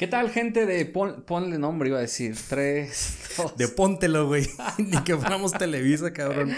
¿Qué 0.00 0.06
tal, 0.06 0.30
gente 0.30 0.64
de 0.64 0.86
ponle 0.86 1.58
nombre, 1.58 1.90
iba 1.90 1.98
a 1.98 2.00
decir? 2.00 2.34
Tres, 2.48 3.18
dos. 3.36 3.54
De 3.58 3.68
póntelo, 3.68 4.28
güey. 4.28 4.46
Ni 4.78 4.96
que 5.04 5.14
fuéramos 5.14 5.52
Televisa, 5.52 6.10
cabrón. 6.14 6.56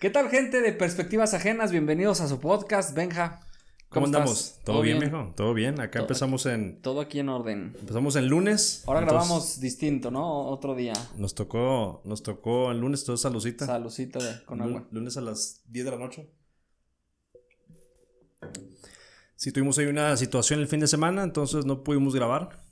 ¿Qué 0.00 0.10
tal, 0.10 0.28
gente 0.28 0.60
de 0.60 0.72
Perspectivas 0.72 1.32
Ajenas? 1.32 1.70
Bienvenidos 1.70 2.20
a 2.20 2.26
su 2.26 2.40
podcast, 2.40 2.92
Benja. 2.92 3.46
¿Cómo, 3.90 4.06
andamos? 4.06 4.58
¿Todo, 4.64 4.82
bien, 4.82 4.98
mijo? 4.98 5.32
¿Todo 5.36 5.54
bien? 5.54 5.78
Acá 5.78 6.00
empezamos 6.00 6.46
en... 6.46 6.82
Todo 6.82 7.00
aquí 7.00 7.20
en 7.20 7.28
orden. 7.28 7.76
Empezamos 7.78 8.16
el 8.16 8.26
lunes. 8.26 8.82
Ahora 8.88 9.02
grabamos 9.02 9.60
distinto, 9.60 10.10
¿no? 10.10 10.48
Otro 10.48 10.74
día. 10.74 10.94
Nos 11.16 11.36
tocó, 11.36 12.02
nos 12.04 12.24
tocó 12.24 12.72
el 12.72 12.80
lunes 12.80 13.04
todo 13.04 13.16
salucita. 13.16 13.66
Salucita 13.66 14.42
con 14.46 14.62
agua. 14.62 14.88
Lunes 14.90 15.16
a 15.16 15.20
las 15.20 15.62
10 15.68 15.84
de 15.84 15.90
la 15.92 15.96
noche. 15.96 16.28
Sí, 19.36 19.52
tuvimos 19.52 19.78
ahí 19.78 19.86
una 19.86 20.16
situación 20.16 20.58
el 20.58 20.66
fin 20.66 20.80
de 20.80 20.88
semana, 20.88 21.22
entonces 21.22 21.64
no 21.64 21.84
pudimos 21.84 22.16
grabar. 22.16 22.68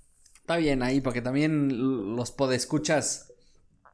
Está 0.49 0.57
bien 0.57 0.83
ahí, 0.83 1.03
porque 1.03 1.21
también 1.21 2.17
los 2.17 2.31
podescuchas. 2.31 3.35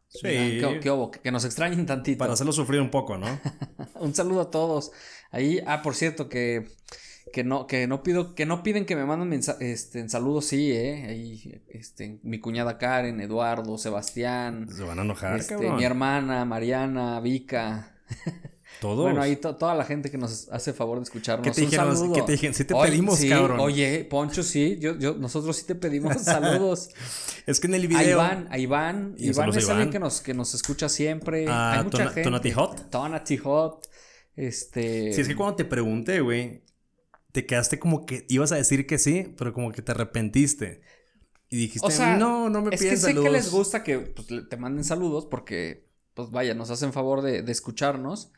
Sí. 0.06 0.20
¿Qué, 0.22 1.10
Que 1.20 1.32
nos 1.32 1.44
extrañen 1.44 1.84
tantito. 1.84 2.16
Para 2.16 2.34
hacerlo 2.34 2.52
sufrir 2.52 2.80
un 2.80 2.92
poco, 2.92 3.18
¿no? 3.18 3.27
un 3.98 4.14
saludo 4.14 4.42
a 4.42 4.50
todos. 4.52 4.92
Ahí, 5.32 5.60
ah, 5.66 5.82
por 5.82 5.96
cierto, 5.96 6.28
que, 6.28 6.68
que 7.32 7.42
no, 7.42 7.66
que 7.66 7.88
no 7.88 8.04
pido, 8.04 8.36
que 8.36 8.46
no 8.46 8.62
piden 8.62 8.86
que 8.86 8.94
me 8.94 9.04
manden 9.04 9.42
este, 9.58 9.98
en 9.98 10.08
saludos, 10.08 10.44
sí, 10.44 10.70
eh. 10.70 11.06
Ahí, 11.08 11.60
este, 11.66 12.20
mi 12.22 12.38
cuñada 12.38 12.78
Karen, 12.78 13.20
Eduardo, 13.20 13.77
Sebastián. 13.77 14.68
Se 14.70 14.84
van 14.84 15.00
a 15.00 15.02
enojar, 15.02 15.41
este, 15.41 15.56
Mi 15.56 15.82
hermana, 15.82 16.44
Mariana, 16.44 17.18
Vika. 17.18 17.96
Todos. 18.80 19.05
Bueno, 19.05 19.23
ahí 19.23 19.37
toda 19.37 19.74
la 19.74 19.84
gente 19.84 20.10
que 20.10 20.19
nos 20.19 20.48
hace 20.51 20.73
favor 20.73 20.98
de 20.98 21.05
escucharnos. 21.05 21.45
¿Qué 21.45 21.52
te 21.52 21.60
dijeron? 21.62 22.12
¿Qué 22.12 22.23
te 22.23 22.33
dijeron? 22.33 22.55
Sí 22.55 22.64
te 22.64 22.74
pedimos, 22.74 23.25
cabrón. 23.25 23.61
Oye, 23.61 24.05
Poncho, 24.05 24.42
sí, 24.42 24.78
yo, 24.81 24.98
yo, 24.98 25.14
nosotros 25.14 25.56
sí 25.56 25.64
te 25.64 25.75
pedimos 25.75 26.16
saludos. 26.22 26.91
es 27.47 27.61
que 27.61 27.66
en 27.66 27.75
el 27.75 27.89
video. 27.89 28.20
A 28.20 28.25
Iván, 28.25 28.48
a 28.50 28.58
Iván. 28.58 29.14
Iván 29.19 29.48
es 29.50 29.69
alguien 29.69 29.91
que 29.91 29.98
nos, 29.98 30.20
que 30.20 30.34
nos 30.34 30.55
escucha 30.55 30.89
siempre. 30.89 31.47
Ah, 31.48 31.78
Hay 31.78 31.84
mucha 31.84 32.06
gente. 32.06 32.22
Tonati 32.22 32.50
Hot. 32.53 32.91
Tonati 32.91 33.36
Hot. 33.39 33.89
Este. 34.36 35.12
Sí, 35.12 35.20
es 35.20 35.28
que 35.28 35.36
cuando 35.36 35.56
te 35.56 35.64
pregunté, 35.64 36.20
güey, 36.20 36.64
te 37.33 37.47
quedaste 37.47 37.78
como 37.78 38.06
que 38.06 38.27
ibas 38.28 38.53
a 38.53 38.56
decir 38.56 38.86
que 38.86 38.98
sí, 38.98 39.34
pero 39.36 39.53
como 39.53 39.72
que 39.72 39.83
te 39.83 39.92
arrepentiste. 39.92 40.83
Y 41.48 41.56
dijiste, 41.56 42.16
no, 42.16 42.50
no 42.50 42.62
me 42.62 42.70
pides 42.70 42.83
Es 42.83 42.91
que 43.06 43.12
sé 43.12 43.14
que 43.14 43.31
les 43.31 43.50
gusta 43.50 43.84
que 43.84 43.98
pues, 43.98 44.27
te 44.48 44.56
manden 44.56 44.83
saludos 44.83 45.27
porque, 45.27 45.88
pues 46.14 46.31
vaya, 46.31 46.55
nos 46.55 46.70
hacen 46.70 46.92
favor 46.92 47.22
de, 47.22 47.42
de 47.42 47.53
escucharnos. 47.53 48.33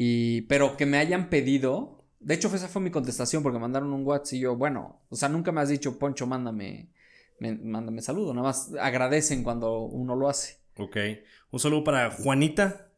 Y, 0.00 0.42
pero 0.42 0.76
que 0.76 0.86
me 0.86 0.96
hayan 0.98 1.28
pedido. 1.28 2.04
De 2.20 2.34
hecho, 2.34 2.54
esa 2.54 2.68
fue 2.68 2.80
mi 2.80 2.92
contestación 2.92 3.42
porque 3.42 3.58
mandaron 3.58 3.92
un 3.92 4.06
WhatsApp 4.06 4.34
y 4.34 4.38
yo, 4.38 4.54
bueno, 4.54 5.02
o 5.08 5.16
sea, 5.16 5.28
nunca 5.28 5.50
me 5.50 5.60
has 5.60 5.70
dicho, 5.70 5.98
Poncho, 5.98 6.24
mándame, 6.24 6.92
mándame 7.40 8.00
saludo. 8.00 8.32
Nada 8.32 8.46
más 8.46 8.72
agradecen 8.80 9.42
cuando 9.42 9.80
uno 9.80 10.14
lo 10.14 10.28
hace. 10.28 10.60
Ok. 10.76 10.96
Un 11.50 11.58
saludo 11.58 11.82
para 11.82 12.12
Juanita, 12.12 12.92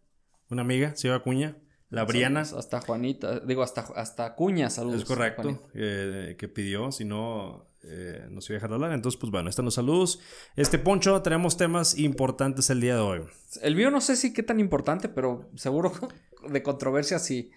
una 0.51 0.61
amiga, 0.61 0.95
señora 0.95 1.23
Cuña. 1.23 1.57
La 1.89 2.05
Briana. 2.05 2.43
Hasta 2.43 2.83
Juanita, 2.83 3.41
digo, 3.41 3.63
hasta, 3.63 3.81
hasta 3.97 4.35
Cuña, 4.35 4.69
saludos. 4.69 5.01
Es 5.01 5.09
correcto, 5.09 5.71
eh, 5.73 6.37
que 6.39 6.49
pidió, 6.49 6.93
si 6.93 7.07
no, 7.07 7.71
eh, 7.83 8.27
nos 8.31 8.49
iba 8.51 8.57
a 8.57 8.59
dejar 8.59 8.69
de 8.69 8.75
hablar. 8.75 8.93
Entonces, 8.93 9.19
pues 9.19 9.33
bueno, 9.33 9.49
están 9.49 9.65
los 9.65 9.75
saludos. 9.75 10.21
Este 10.55 10.79
Poncho, 10.79 11.23
tenemos 11.23 11.57
temas 11.57 11.99
importantes 11.99 12.69
el 12.69 12.83
día 12.83 12.97
de 12.97 13.01
hoy. 13.01 13.21
El 13.63 13.75
mío 13.75 13.91
no 13.91 14.03
sé 14.03 14.17
si 14.17 14.35
qué 14.35 14.43
tan 14.43 14.61
importante, 14.61 15.09
pero 15.09 15.49
seguro 15.57 15.93
de 16.49 16.63
controversia 16.63 17.19
sí. 17.19 17.51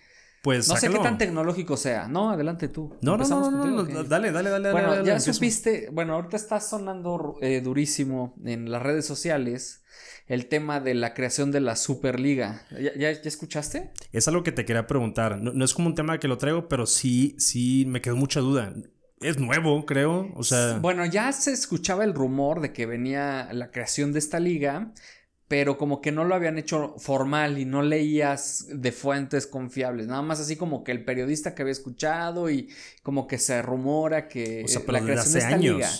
Pues 0.43 0.67
no 0.67 0.75
sé 0.75 0.89
qué 0.89 0.99
tan 0.99 1.17
tecnológico 1.17 1.77
sea. 1.77 2.09
No, 2.09 2.29
adelante 2.31 2.67
tú. 2.67 2.97
No, 3.01 3.15
no, 3.15 3.25
no, 3.25 3.49
no, 3.49 4.03
dale, 4.03 4.31
dale, 4.31 4.49
dale. 4.49 4.71
Bueno, 4.73 5.03
ya 5.03 5.17
supiste, 5.19 5.87
bueno, 5.91 6.15
ahorita 6.15 6.35
está 6.35 6.59
sonando 6.59 7.37
eh, 7.41 7.61
durísimo 7.61 8.35
en 8.43 8.69
las 8.69 8.81
redes 8.81 9.05
sociales 9.05 9.83
el 10.27 10.47
tema 10.47 10.79
de 10.79 10.93
la 10.93 11.13
creación 11.13 11.51
de 11.51 11.61
la 11.61 11.75
Superliga. 11.75 12.65
¿Ya, 12.71 12.93
ya, 12.95 13.09
escuchaste? 13.09 13.91
Es 14.11 14.27
algo 14.27 14.43
que 14.43 14.51
te 14.51 14.65
quería 14.65 14.87
preguntar. 14.87 15.39
No, 15.39 15.63
es 15.63 15.73
como 15.73 15.87
un 15.87 15.95
tema 15.95 16.19
que 16.19 16.27
lo 16.27 16.37
traigo, 16.37 16.67
pero 16.67 16.85
sí, 16.85 17.35
sí 17.39 17.85
me 17.87 18.01
quedó 18.01 18.15
mucha 18.15 18.39
duda. 18.39 18.73
Es 19.21 19.39
nuevo, 19.39 19.85
creo. 19.85 20.31
O 20.35 20.43
sea. 20.43 20.79
Bueno, 20.79 21.05
ya 21.05 21.31
se 21.31 21.51
escuchaba 21.51 22.03
el 22.03 22.13
rumor 22.13 22.61
de 22.61 22.73
que 22.73 22.85
venía 22.85 23.49
la 23.53 23.71
creación 23.71 24.11
de 24.11 24.19
esta 24.19 24.39
liga, 24.39 24.93
pero 25.53 25.77
como 25.77 26.01
que 26.01 26.11
no 26.11 26.23
lo 26.23 26.33
habían 26.33 26.57
hecho 26.57 26.95
formal 26.97 27.59
y 27.59 27.65
no 27.65 27.83
leías 27.83 28.65
de 28.69 28.91
fuentes 28.91 29.45
confiables. 29.45 30.07
Nada 30.07 30.23
más 30.23 30.39
así 30.39 30.55
como 30.55 30.83
que 30.83 30.91
el 30.91 31.05
periodista 31.05 31.53
que 31.53 31.61
había 31.61 31.73
escuchado 31.73 32.49
y 32.49 32.69
como 33.03 33.27
que 33.27 33.37
se 33.37 33.61
rumora 33.61 34.27
que 34.27 34.65
la 34.87 35.01
creación 35.01 35.33
de 35.33 35.39
esta 35.39 35.57
liga. 35.57 35.91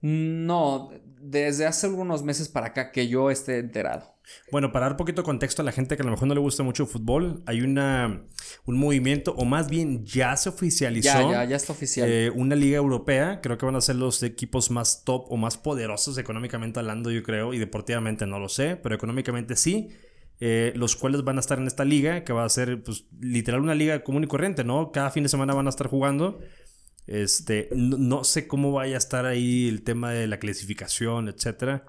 No, 0.00 0.90
desde 1.20 1.66
hace 1.66 1.86
algunos 1.86 2.24
meses 2.24 2.48
para 2.48 2.66
acá 2.66 2.90
que 2.90 3.06
yo 3.06 3.30
esté 3.30 3.58
enterado. 3.58 4.17
Bueno, 4.50 4.72
para 4.72 4.86
dar 4.86 4.92
un 4.92 4.96
poquito 4.96 5.22
de 5.22 5.26
contexto 5.26 5.62
a 5.62 5.64
la 5.64 5.72
gente 5.72 5.96
que 5.96 6.02
a 6.02 6.04
lo 6.04 6.10
mejor 6.10 6.28
no 6.28 6.34
le 6.34 6.40
gusta 6.40 6.62
mucho 6.62 6.84
el 6.84 6.88
fútbol, 6.88 7.42
hay 7.46 7.60
una, 7.60 8.22
un 8.66 8.78
movimiento, 8.78 9.34
o 9.36 9.44
más 9.44 9.68
bien 9.68 10.04
ya 10.04 10.36
se 10.36 10.48
oficializó. 10.48 11.08
Ya, 11.08 11.30
ya, 11.30 11.44
ya 11.44 11.56
está 11.56 11.72
oficial. 11.72 12.08
Eh, 12.10 12.30
una 12.34 12.56
liga 12.56 12.76
europea, 12.76 13.40
creo 13.40 13.58
que 13.58 13.66
van 13.66 13.76
a 13.76 13.80
ser 13.80 13.96
los 13.96 14.22
equipos 14.22 14.70
más 14.70 15.04
top 15.04 15.26
o 15.30 15.36
más 15.36 15.56
poderosos 15.56 16.18
económicamente 16.18 16.80
hablando, 16.80 17.10
yo 17.10 17.22
creo, 17.22 17.54
y 17.54 17.58
deportivamente 17.58 18.26
no 18.26 18.38
lo 18.38 18.48
sé, 18.48 18.76
pero 18.76 18.94
económicamente 18.94 19.56
sí. 19.56 19.88
Eh, 20.40 20.72
los 20.76 20.94
cuales 20.94 21.24
van 21.24 21.36
a 21.36 21.40
estar 21.40 21.58
en 21.58 21.66
esta 21.66 21.84
liga, 21.84 22.22
que 22.22 22.32
va 22.32 22.44
a 22.44 22.48
ser, 22.48 22.80
pues, 22.82 23.06
literal 23.20 23.60
una 23.60 23.74
liga 23.74 24.04
común 24.04 24.22
y 24.22 24.28
corriente, 24.28 24.62
¿no? 24.62 24.92
Cada 24.92 25.10
fin 25.10 25.24
de 25.24 25.28
semana 25.28 25.52
van 25.52 25.66
a 25.66 25.70
estar 25.70 25.88
jugando. 25.88 26.38
Este, 27.08 27.70
no, 27.72 28.22
sé 28.22 28.46
cómo 28.46 28.70
vaya 28.70 28.94
a 28.94 28.98
estar 28.98 29.24
ahí 29.24 29.66
el 29.66 29.82
tema 29.82 30.12
de 30.12 30.26
la 30.26 30.38
clasificación, 30.38 31.28
etcétera. 31.28 31.86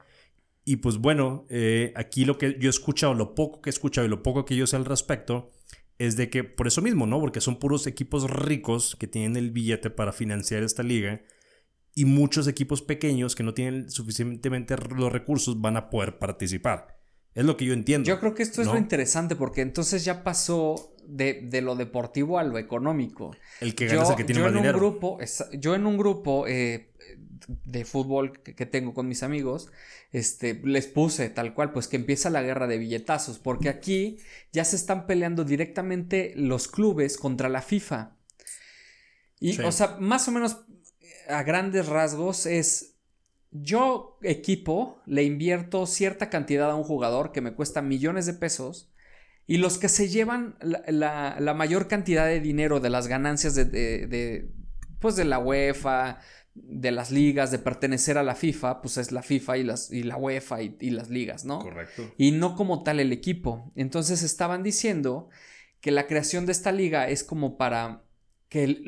Y 0.70 0.76
pues 0.76 1.00
bueno, 1.00 1.48
eh, 1.50 1.94
aquí 1.96 2.26
lo 2.26 2.38
que 2.38 2.56
yo 2.60 2.70
he 2.70 2.70
escuchado, 2.70 3.16
lo 3.16 3.34
poco 3.34 3.60
que 3.60 3.72
he 3.72 3.74
escuchado 3.74 4.06
y 4.06 4.10
lo 4.12 4.22
poco 4.22 4.46
que 4.46 4.56
yo 4.56 4.68
sé 4.68 4.76
al 4.76 4.86
respecto, 4.86 5.50
es 5.98 6.16
de 6.16 6.30
que 6.30 6.44
por 6.44 6.68
eso 6.68 6.84
mismo, 6.84 7.08
¿no? 7.08 7.20
Porque 7.20 7.42
son 7.42 7.58
puros 7.58 7.88
equipos 7.88 8.30
ricos 8.30 8.96
que 8.96 9.08
tienen 9.08 9.36
el 9.36 9.50
billete 9.50 9.90
para 9.90 10.12
financiar 10.12 10.62
esta 10.62 10.84
liga 10.84 11.24
y 11.96 12.06
muchos 12.06 12.48
equipos 12.48 12.84
pequeños 12.84 13.34
que 13.34 13.42
no 13.42 13.56
tienen 13.56 13.90
suficientemente 13.90 14.76
los 14.96 15.12
recursos 15.12 15.60
van 15.60 15.76
a 15.76 15.90
poder 15.90 16.20
participar. 16.20 17.00
Es 17.34 17.46
lo 17.46 17.58
que 17.58 17.66
yo 17.66 17.74
entiendo. 17.74 18.08
Yo 18.08 18.20
creo 18.20 18.36
que 18.36 18.44
esto 18.44 18.62
es 18.62 18.68
lo 18.68 18.78
interesante 18.78 19.36
porque 19.36 19.62
entonces 19.62 20.06
ya 20.06 20.24
pasó 20.24 20.94
de, 21.04 21.50
lo 21.64 21.78
deportivo 21.78 22.38
a 22.38 22.44
lo 22.44 22.60
económico. 22.60 23.36
El 23.60 23.74
que 23.74 23.88
gana 23.88 24.04
es 24.04 24.10
el 24.12 24.16
que 24.18 24.24
tiene 24.24 24.44
más 24.44 24.54
dinero. 24.54 24.78
Un 24.78 24.84
grupo, 24.84 25.18
yo 25.54 25.74
en 25.74 25.88
un 25.88 25.98
grupo 25.98 26.46
eh, 26.48 26.94
de 27.66 27.84
fútbol 27.84 28.42
que, 28.44 28.66
tengo 28.66 28.94
con 28.94 29.08
mis 29.08 29.24
amigos, 29.24 29.72
este, 30.12 30.54
les 30.64 30.88
puse 30.88 31.30
tal 31.30 31.54
cual, 31.54 31.72
pues 31.72 31.88
que 31.88 31.98
empieza 31.98 32.30
la 32.30 32.44
guerra 32.44 32.68
de 32.68 32.78
billetazos, 32.78 33.40
porque 33.40 33.70
aquí 33.70 34.18
ya 34.52 34.64
se 34.64 34.76
están 34.76 35.08
peleando 35.08 35.44
directamente 35.44 36.34
los 36.36 36.68
clubes 36.68 37.18
contra 37.18 37.50
la 37.50 37.62
FIFA. 37.62 38.16
Y, 39.40 39.60
o 39.62 39.72
sea, 39.72 39.98
más 40.00 40.28
o 40.28 40.32
menos 40.32 40.58
a 41.28 41.44
grandes 41.44 41.88
rasgos 41.88 42.46
es 42.46 42.96
yo, 43.52 44.18
equipo, 44.22 45.02
le 45.06 45.24
invierto 45.24 45.88
cierta 45.88 46.30
cantidad 46.30 46.70
a 46.70 46.76
un 46.76 46.84
jugador 46.84 47.32
que 47.32 47.42
me 47.42 47.54
cuesta 47.54 47.82
millones 47.82 48.26
de 48.26 48.34
pesos 48.34 48.92
y 49.48 49.58
los 49.58 49.80
que 49.80 49.90
se 49.90 50.10
llevan 50.10 50.56
la, 50.62 51.54
mayor 51.56 51.88
cantidad 51.88 52.28
de 52.28 52.40
dinero 52.40 52.80
de 52.80 52.92
las 52.92 53.08
ganancias 53.08 53.56
de, 53.56 54.52
pues 55.00 55.16
de 55.16 55.26
la 55.26 55.40
UEFA, 55.40 56.20
de 56.56 56.92
las 56.92 57.12
ligas, 57.12 57.52
de 57.52 57.60
pertenecer 57.60 58.18
a 58.18 58.24
la 58.24 58.36
FIFA, 58.36 58.82
pues 58.82 58.98
es 58.98 59.12
la 59.12 59.22
FIFA 59.22 59.58
y, 59.58 59.64
las, 59.64 59.92
y 59.92 60.04
la 60.04 60.18
UEFA 60.18 60.62
y, 60.62 60.90
las 60.90 61.10
ligas, 61.10 61.46
¿no? 61.46 61.60
Correcto. 61.60 62.12
Y 62.18 62.32
no 62.32 62.56
como 62.56 62.84
tal 62.84 63.00
el 63.00 63.12
equipo. 63.12 63.72
Entonces 63.76 64.24
estaban 64.24 64.64
diciendo 64.64 65.30
que 65.82 65.92
la 65.92 66.08
creación 66.08 66.46
de 66.46 66.52
esta 66.52 66.72
liga 66.72 67.08
es 67.08 67.24
como 67.24 67.58
para 67.58 68.04
que 68.50 68.82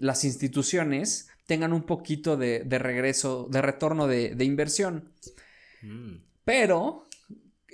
las 0.00 0.24
instituciones 0.24 1.28
tengan 1.46 1.72
un 1.72 1.84
poquito 1.84 2.36
de, 2.36 2.62
regreso, 2.78 3.48
de 3.50 3.62
retorno 3.62 4.06
de, 4.06 4.44
inversión. 4.44 5.12
Mm. 5.82 6.16
Pero 6.44 7.05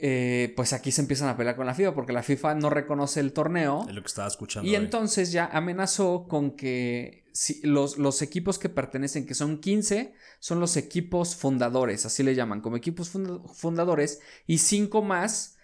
eh, 0.05 0.53
pues 0.57 0.73
aquí 0.73 0.91
se 0.91 1.01
empiezan 1.01 1.29
a 1.29 1.37
pelear 1.37 1.55
con 1.55 1.65
la 1.65 1.75
FIFA 1.75 1.95
porque 1.95 2.13
la 2.13 2.25
FIFA 2.25 2.57
no 2.57 2.71
reconoce 2.71 3.21
el 3.21 3.33
torneo. 3.33 3.87
Es 3.89 3.95
lo 3.95 4.03
que 4.03 4.09
estaba 4.09 4.27
escuchando. 4.27 4.69
Y 4.69 4.75
entonces 4.75 5.31
ya 5.31 5.47
amenazó 5.47 6.27
con 6.27 6.57
que 6.57 7.25
si 7.33 7.65
los, 7.65 7.99
los, 7.99 8.21
equipos 8.21 8.59
que 8.59 8.69
pertenecen, 8.69 9.27
que 9.27 9.35
son 9.35 9.61
15, 9.61 10.13
son 10.41 10.59
los 10.59 10.77
equipos 10.77 11.37
fundadores, 11.37 12.05
así 12.05 12.25
le 12.25 12.35
llaman, 12.35 12.63
como 12.63 12.77
equipos 12.77 13.11
fundadores, 13.11 14.19
y 14.45 14.59
5 14.59 15.03
más 15.03 15.57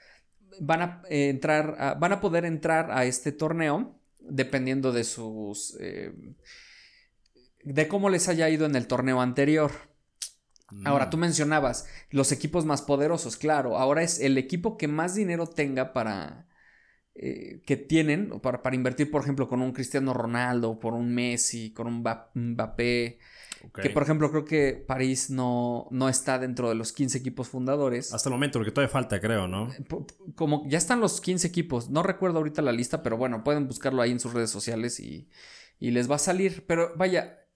van 0.61 0.83
a 0.83 1.03
eh, 1.11 1.31
entrar, 1.31 1.99
van 1.99 2.13
a 2.13 2.21
poder 2.21 2.45
entrar 2.45 2.93
a 2.93 3.07
este 3.07 3.33
torneo 3.33 3.99
dependiendo 4.21 4.93
de 4.93 5.03
sus... 5.03 5.77
Eh, 5.81 6.13
de 7.65 7.89
cómo 7.89 8.09
les 8.09 8.29
haya 8.29 8.49
ido 8.49 8.67
en 8.67 8.77
el 8.77 8.87
torneo 8.87 9.21
anterior. 9.21 9.73
Ahora, 10.85 11.07
mm. 11.07 11.11
tú 11.11 11.17
mencionabas 11.17 11.87
los 12.11 12.33
equipos 12.33 12.65
más 12.65 12.83
poderosos, 12.83 13.37
claro. 13.37 13.79
Ahora 13.79 14.03
es 14.03 14.21
el 14.21 14.37
equipo 14.39 14.77
que 14.77 14.89
más 14.89 15.15
dinero 15.15 15.47
tenga 15.47 15.93
para. 15.93 16.47
eh, 17.15 17.63
que 17.67 17.77
tienen 17.77 18.41
para, 18.41 18.63
para, 18.63 18.77
invertir, 18.77 19.11
por 19.11 19.23
ejemplo, 19.23 19.49
con 19.49 19.61
un 19.63 19.73
Cristiano 19.73 20.15
Ronaldo, 20.15 20.79
por 20.79 20.95
un 20.95 21.13
Messi, 21.15 21.73
con 21.73 21.87
un 21.87 22.05
Mbappé. 22.35 23.19
Que 23.83 23.91
por 23.91 24.03
ejemplo 24.03 24.31
creo 24.31 24.45
que 24.45 24.85
París 24.87 25.31
no, 25.31 25.89
no 25.91 26.09
está 26.09 26.39
dentro 26.39 26.69
de 26.69 26.75
los 26.75 26.93
15 26.93 27.19
equipos 27.19 27.49
fundadores. 27.49 28.13
Hasta 28.13 28.29
el 28.29 28.35
momento, 28.35 28.59
porque 28.59 28.71
todavía 28.71 28.93
falta, 28.93 29.21
creo, 29.21 29.49
¿no? 29.49 29.73
Eh, 29.73 29.85
como 30.37 30.65
ya 30.69 30.79
están 30.79 31.01
los 31.01 31.21
15 31.21 31.47
equipos, 31.49 31.91
no 31.91 32.03
recuerdo 32.03 32.39
ahorita 32.39 32.63
la 32.63 32.73
lista, 32.73 33.03
pero 33.03 33.17
bueno, 33.17 33.43
pueden 33.43 33.67
buscarlo 33.67 34.01
ahí 34.03 34.13
en 34.13 34.21
sus 34.21 34.33
redes 34.33 34.51
sociales 34.51 35.01
y, 35.01 35.29
y 35.81 35.91
les 35.91 36.11
va 36.11 36.17
a 36.17 36.21
salir. 36.21 36.67
Pero 36.67 36.93
vaya, 36.97 37.48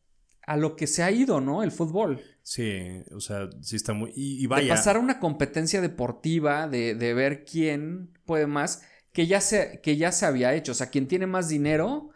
a 0.46 0.56
lo 0.56 0.76
que 0.76 0.86
se 0.86 1.02
ha 1.02 1.10
ido, 1.10 1.40
¿no? 1.40 1.62
El 1.62 1.72
fútbol. 1.72 2.20
Sí, 2.42 3.02
o 3.14 3.20
sea, 3.20 3.48
sí 3.60 3.76
está 3.76 3.92
muy... 3.92 4.12
Y, 4.14 4.46
vaya... 4.46 4.64
De 4.64 4.70
pasar 4.70 4.96
a 4.96 5.00
una 5.00 5.20
competencia 5.20 5.80
deportiva, 5.80 6.66
de, 6.68 6.94
de, 6.94 7.14
ver 7.14 7.44
quién 7.44 8.10
puede 8.24 8.46
más, 8.46 8.82
que 9.12 9.26
ya, 9.26 9.40
se, 9.40 9.80
que 9.82 9.96
ya 9.96 10.10
se 10.10 10.26
había 10.26 10.54
hecho. 10.54 10.72
O 10.72 10.74
sea, 10.74 10.90
quien 10.90 11.06
tiene 11.06 11.26
más 11.26 11.48
dinero 11.48 12.10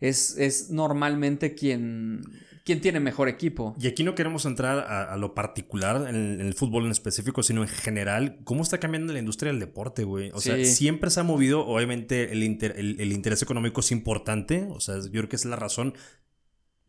es, 0.00 0.36
es 0.36 0.70
normalmente 0.70 1.54
quien, 1.54 2.22
quien 2.64 2.80
tiene 2.80 3.00
mejor 3.00 3.28
equipo. 3.28 3.74
Y 3.80 3.86
aquí 3.86 4.04
no 4.04 4.14
queremos 4.14 4.44
entrar 4.44 4.78
a, 4.78 5.16
lo 5.16 5.34
particular 5.34 6.08
en, 6.08 6.40
el 6.40 6.54
fútbol 6.54 6.84
en 6.84 6.90
específico, 6.90 7.42
sino 7.42 7.62
en 7.62 7.68
general, 7.68 8.40
cómo 8.44 8.62
está 8.62 8.78
cambiando 8.78 9.12
la 9.12 9.18
industria 9.18 9.50
del 9.50 9.60
deporte, 9.60 10.04
güey. 10.04 10.30
O 10.34 10.40
sea, 10.40 10.62
siempre 10.64 11.10
se 11.10 11.20
ha 11.20 11.22
movido, 11.22 11.66
obviamente 11.66 12.32
el, 12.32 12.42
el, 12.42 13.00
el, 13.00 13.12
interés 13.12 13.42
económico 13.42 13.80
es 13.80 13.92
importante, 13.92 14.68
o 14.70 14.80
sea, 14.80 14.96
yo 14.96 15.10
creo 15.10 15.28
que 15.28 15.36
es 15.36 15.44
la 15.44 15.56
razón, 15.56 15.94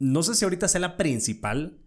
no 0.01 0.24
sé 0.24 0.36
si 0.36 0.44
ahorita 0.45 0.68
sea 0.68 0.81
la 0.81 0.98
principal. 0.98 1.77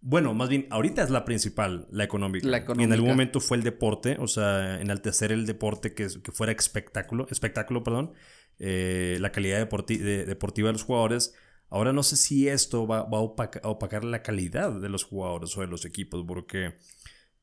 Bueno, 0.00 0.34
más 0.34 0.48
bien, 0.48 0.66
ahorita 0.70 1.02
es 1.02 1.10
la 1.10 1.24
principal, 1.24 1.86
la 1.90 2.02
económica. 2.02 2.48
Y 2.76 2.82
en 2.82 2.92
algún 2.92 3.10
momento 3.10 3.40
fue 3.40 3.58
el 3.58 3.62
deporte, 3.62 4.16
o 4.18 4.26
sea, 4.26 4.80
enaltecer 4.80 5.30
el 5.30 5.46
deporte 5.46 5.94
que, 5.94 6.08
que 6.22 6.32
fuera 6.32 6.52
espectáculo, 6.52 7.26
espectáculo, 7.30 7.84
perdón, 7.84 8.12
eh, 8.58 9.18
la 9.20 9.30
calidad 9.32 9.58
deportiva 9.58 10.68
de 10.68 10.72
los 10.72 10.82
jugadores. 10.82 11.34
Ahora 11.68 11.92
no 11.92 12.02
sé 12.02 12.16
si 12.16 12.48
esto 12.48 12.86
va, 12.86 13.00
a, 13.00 13.68
opacar, 13.68 14.04
la 14.04 14.22
calidad 14.22 14.72
de 14.72 14.88
los 14.88 15.04
jugadores 15.04 15.56
o 15.56 15.60
de 15.60 15.66
los 15.66 15.84
equipos, 15.84 16.24
porque 16.26 16.74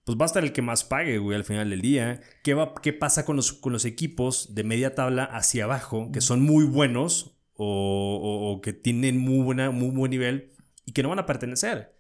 pues 0.03 0.17
va 0.17 0.25
a 0.25 0.27
estar 0.27 0.43
el 0.43 0.53
que 0.53 0.61
más 0.61 0.83
pague, 0.83 1.17
güey, 1.19 1.37
al 1.37 1.45
final 1.45 1.69
del 1.69 1.81
día. 1.81 2.21
¿Qué, 2.43 2.55
va, 2.55 2.73
qué 2.81 2.93
pasa 2.93 3.25
con 3.25 3.35
los, 3.35 3.53
con 3.53 3.73
los 3.73 3.85
equipos 3.85 4.53
de 4.53 4.63
media 4.63 4.95
tabla 4.95 5.23
hacia 5.23 5.63
abajo, 5.63 6.11
que 6.11 6.21
son 6.21 6.41
muy 6.41 6.65
buenos, 6.65 7.38
o, 7.61 8.61
que 8.63 8.71
tienen 8.71 9.17
muy, 9.17 9.43
buena, 9.43 9.69
muy 9.71 9.89
buen 9.89 10.11
nivel 10.11 10.51
y 10.85 10.93
que 10.93 11.03
no 11.03 11.09
van 11.09 11.19
a 11.19 11.25
pertenecer. 11.25 11.93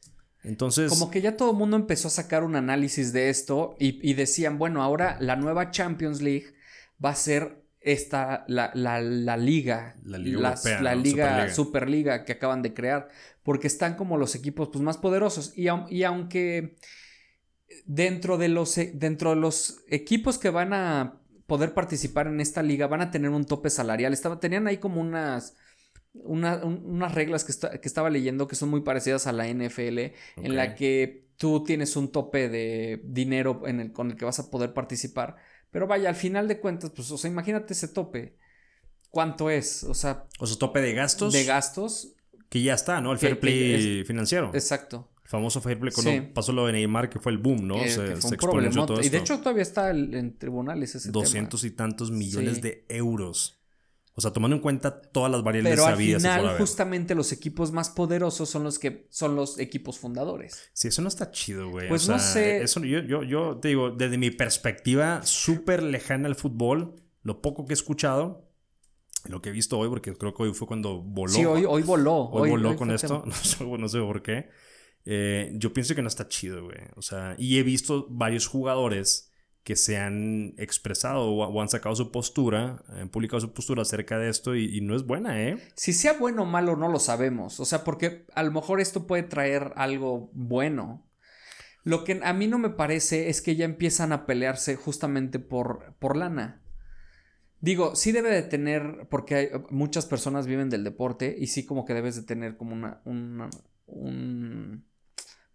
Entonces. 0.43 0.89
Como 0.89 1.11
que 1.11 1.21
ya 1.21 1.35
todo 1.35 1.51
el 1.51 1.57
mundo 1.57 1.75
empezó 1.75 2.07
a 2.07 2.11
sacar 2.11 2.45
un 2.45 2.55
análisis 2.55 3.11
de 3.11 3.29
esto 3.29 3.75
y, 3.77 4.13
decían, 4.13 4.57
bueno, 4.57 4.81
ahora 4.81 5.17
la 5.19 5.35
nueva 5.35 5.71
Champions 5.71 6.21
League 6.21 6.53
va 7.03 7.09
a 7.09 7.15
ser 7.15 7.61
esta, 7.81 8.45
la, 8.47 8.71
liga. 9.37 9.95
La 10.03 10.17
liga, 10.17 10.55
la 10.81 10.95
liga 10.95 11.53
Superliga. 11.53 12.23
que 12.23 12.31
acaban 12.31 12.61
de 12.61 12.73
crear. 12.73 13.09
Porque 13.43 13.67
están 13.67 13.95
como 13.95 14.17
los 14.17 14.35
equipos 14.35 14.69
pues, 14.71 14.81
más 14.81 14.97
poderosos. 14.97 15.51
Y, 15.57 15.67
y 15.89 16.03
aunque 16.03 16.77
dentro 17.85 18.37
de, 18.37 18.47
los, 18.47 18.75
dentro 18.93 19.31
de 19.31 19.35
los 19.35 19.83
equipos 19.89 20.37
que 20.37 20.51
van 20.51 20.71
a 20.73 21.18
poder 21.49 21.73
participar 21.73 22.27
en 22.27 22.39
esta 22.39 22.63
liga 22.63 22.87
van 22.87 23.01
a 23.01 23.11
tener 23.11 23.29
un 23.31 23.43
tope 23.43 23.69
salarial. 23.69 24.13
Estaba, 24.13 24.39
tenían 24.39 24.67
ahí 24.67 24.77
como 24.77 25.01
unas, 25.01 25.57
unas 26.13 27.13
reglas 27.13 27.43
que, 27.43 27.53
que, 27.81 27.87
estaba 27.87 28.09
leyendo 28.09 28.47
que 28.47 28.55
son 28.55 28.69
muy 28.69 28.79
parecidas 28.79 29.27
a 29.27 29.33
la 29.33 29.45
NFL, 29.47 29.99
en 30.37 30.55
la 30.55 30.75
que 30.75 31.27
tú 31.35 31.65
tienes 31.65 31.97
un 31.97 32.09
tope 32.13 32.47
de 32.47 33.01
dinero 33.03 33.63
en 33.65 33.81
el, 33.81 33.91
con 33.91 34.11
el 34.11 34.15
que 34.15 34.23
vas 34.23 34.39
a 34.39 34.49
poder 34.49 34.73
participar. 34.73 35.35
Pero 35.71 35.87
vaya, 35.87 36.07
al 36.07 36.15
final 36.15 36.47
de 36.47 36.61
cuentas, 36.61 36.91
pues, 36.95 37.11
o 37.11 37.17
sea, 37.17 37.29
imagínate 37.29 37.73
ese 37.73 37.89
tope. 37.89 38.37
¿Cuánto 39.09 39.49
es? 39.49 39.83
O 39.83 39.93
sea... 39.93 40.27
O 40.39 40.47
sea, 40.47 40.57
tope 40.57 40.79
de 40.79 40.93
gastos. 40.93 41.33
De 41.33 41.43
gastos. 41.43 42.13
Que 42.47 42.61
ya 42.61 42.75
está, 42.75 43.01
¿no? 43.01 43.11
El 43.11 43.17
fair 43.17 43.39
play 43.39 44.05
financiero. 44.05 44.51
Exacto 44.53 45.09
famoso 45.29 45.61
fair 45.61 45.79
play 45.79 45.93
cuando 45.93 46.33
pasó 46.33 46.51
lo 46.51 46.65
de 46.65 46.73
Neymar, 46.73 47.07
que 47.07 47.19
fue 47.19 47.31
el 47.31 47.37
boom, 47.37 47.67
¿no? 47.67 47.77
se, 47.87 48.13
exponenció 48.13 48.87
todo 48.87 48.99
esto. 48.99 49.05
Y 49.05 49.09
de 49.09 49.19
hecho 49.19 49.37
todavía 49.37 49.61
está 49.61 49.91
en 49.91 50.35
tribunales 50.39 50.95
ese 50.95 51.11
200 51.11 51.63
y 51.65 51.71
tantos 51.71 52.09
millones 52.09 52.63
de 52.63 52.83
euros. 52.89 53.55
O 54.15 54.21
sea, 54.21 54.33
tomando 54.33 54.55
en 54.55 54.61
cuenta 54.61 55.01
todas 55.01 55.31
las 55.31 55.43
variables 55.43 55.71
Pero 55.71 55.85
al 55.85 55.95
final, 55.95 56.57
justamente 56.57 57.13
los 57.13 57.31
equipos 57.31 57.71
más 57.71 57.91
poderosos 57.91 58.49
son 58.49 58.63
los 58.63 58.79
que 58.79 59.07
son 59.11 59.35
los 59.35 59.59
equipos 59.59 59.99
fundadores. 59.99 60.71
Sí, 60.73 60.87
eso 60.87 61.03
no 61.03 61.07
está 61.07 61.29
chido, 61.29 61.69
güey. 61.69 61.87
Pues 61.87 62.09
no 62.09 62.17
sé. 62.17 62.63
Eso, 62.63 62.83
yo, 62.83 62.99
yo, 62.99 63.21
yo 63.21 63.57
te 63.61 63.67
digo, 63.67 63.91
desde 63.91 64.17
mi 64.17 64.31
perspectiva 64.31 65.21
súper 65.23 65.83
lejana 65.83 66.27
al 66.27 66.35
fútbol, 66.35 66.95
lo 67.21 67.41
poco 67.41 67.65
que 67.65 67.73
he 67.73 67.75
escuchado, 67.75 68.49
lo 69.25 69.43
que 69.43 69.49
he 69.49 69.51
visto 69.51 69.77
hoy, 69.77 69.89
porque 69.89 70.13
creo 70.15 70.33
que 70.33 70.41
hoy 70.41 70.53
fue 70.55 70.67
cuando 70.67 71.01
voló. 71.01 71.31
Sí, 71.31 71.45
hoy, 71.45 71.65
hoy 71.65 71.83
voló. 71.83 72.29
Hoy, 72.31 72.49
voló 72.49 72.75
con 72.75 72.89
esto. 72.89 73.23
no 73.77 73.87
sé 73.89 73.99
por 73.99 74.23
qué. 74.23 74.49
Eh, 75.05 75.51
yo 75.55 75.73
pienso 75.73 75.95
que 75.95 76.01
no 76.01 76.07
está 76.07 76.27
chido, 76.27 76.63
güey. 76.63 76.77
O 76.95 77.01
sea, 77.01 77.35
y 77.37 77.57
he 77.57 77.63
visto 77.63 78.07
varios 78.09 78.47
jugadores 78.47 79.31
que 79.63 79.75
se 79.75 79.97
han 79.97 80.53
expresado 80.57 81.29
o, 81.29 81.61
han 81.61 81.69
sacado 81.69 81.95
su 81.95 82.11
postura, 82.11 82.83
han 82.87 83.09
publicado 83.09 83.41
su 83.41 83.53
postura 83.53 83.81
acerca 83.81 84.17
de 84.17 84.29
esto 84.29 84.55
y, 84.55 84.81
no 84.81 84.95
es 84.95 85.05
buena, 85.05 85.41
¿eh? 85.41 85.57
Si 85.75 85.93
sea 85.93 86.13
bueno 86.13 86.43
o 86.43 86.45
malo 86.45 86.75
no 86.75 86.89
lo 86.89 86.99
sabemos. 86.99 87.59
O 87.59 87.65
sea, 87.65 87.83
porque 87.83 88.25
a 88.33 88.43
lo 88.43 88.51
mejor 88.51 88.79
esto 88.79 89.05
puede 89.05 89.23
traer 89.23 89.73
algo 89.75 90.31
bueno. 90.33 91.05
Lo 91.83 92.03
que 92.03 92.19
a 92.23 92.33
mí 92.33 92.47
no 92.47 92.57
me 92.57 92.69
parece 92.69 93.29
es 93.29 93.41
que 93.41 93.55
ya 93.55 93.65
empiezan 93.65 94.11
a 94.11 94.25
pelearse 94.25 94.75
justamente 94.75 95.39
por, 95.39 95.95
por 95.99 96.15
lana. 96.15 96.61
Digo, 97.61 97.95
sí 97.95 98.11
debe 98.11 98.31
de 98.31 98.43
tener, 98.43 99.07
porque 99.09 99.51
muchas 99.69 100.05
personas 100.05 100.47
viven 100.47 100.69
del 100.69 100.83
deporte 100.83 101.35
y 101.37 101.47
sí 101.47 101.65
como 101.65 101.85
que 101.85 101.93
debes 101.93 102.15
de 102.15 102.23
tener 102.23 102.55
como 102.57 102.73
una, 102.73 103.01
una 103.05 103.49
un, 103.91 104.85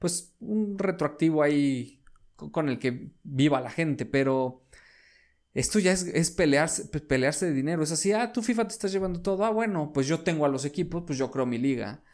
pues 0.05 0.35
un 0.39 0.79
retroactivo 0.79 1.43
ahí 1.43 2.03
con 2.37 2.69
el 2.69 2.79
que 2.79 3.09
viva 3.23 3.63
la 3.63 3.71
gente, 3.71 4.05
pero 4.05 4.63
esto 5.55 5.79
ya 5.79 5.93
es, 5.93 6.31
pelearse, 6.31 6.85
pelearse 6.85 7.47
de 7.47 7.55
dinero. 7.55 7.83
Es 7.83 7.91
así, 7.91 8.13
ah, 8.13 8.31
tú 8.31 8.43
FIFA 8.43 8.67
te 8.67 8.75
estás 8.75 8.93
llevando 8.93 9.23
todo, 9.23 9.47
ah, 9.47 9.51
bueno, 9.51 9.93
pues 9.95 10.07
yo 10.07 10.21
tengo 10.21 10.45
a 10.45 10.51
los 10.51 10.67
equipos, 10.67 11.05
pues 11.07 11.19
yo 11.19 11.31
creo 11.31 11.47
mi 11.47 11.57
liga. 11.57 12.05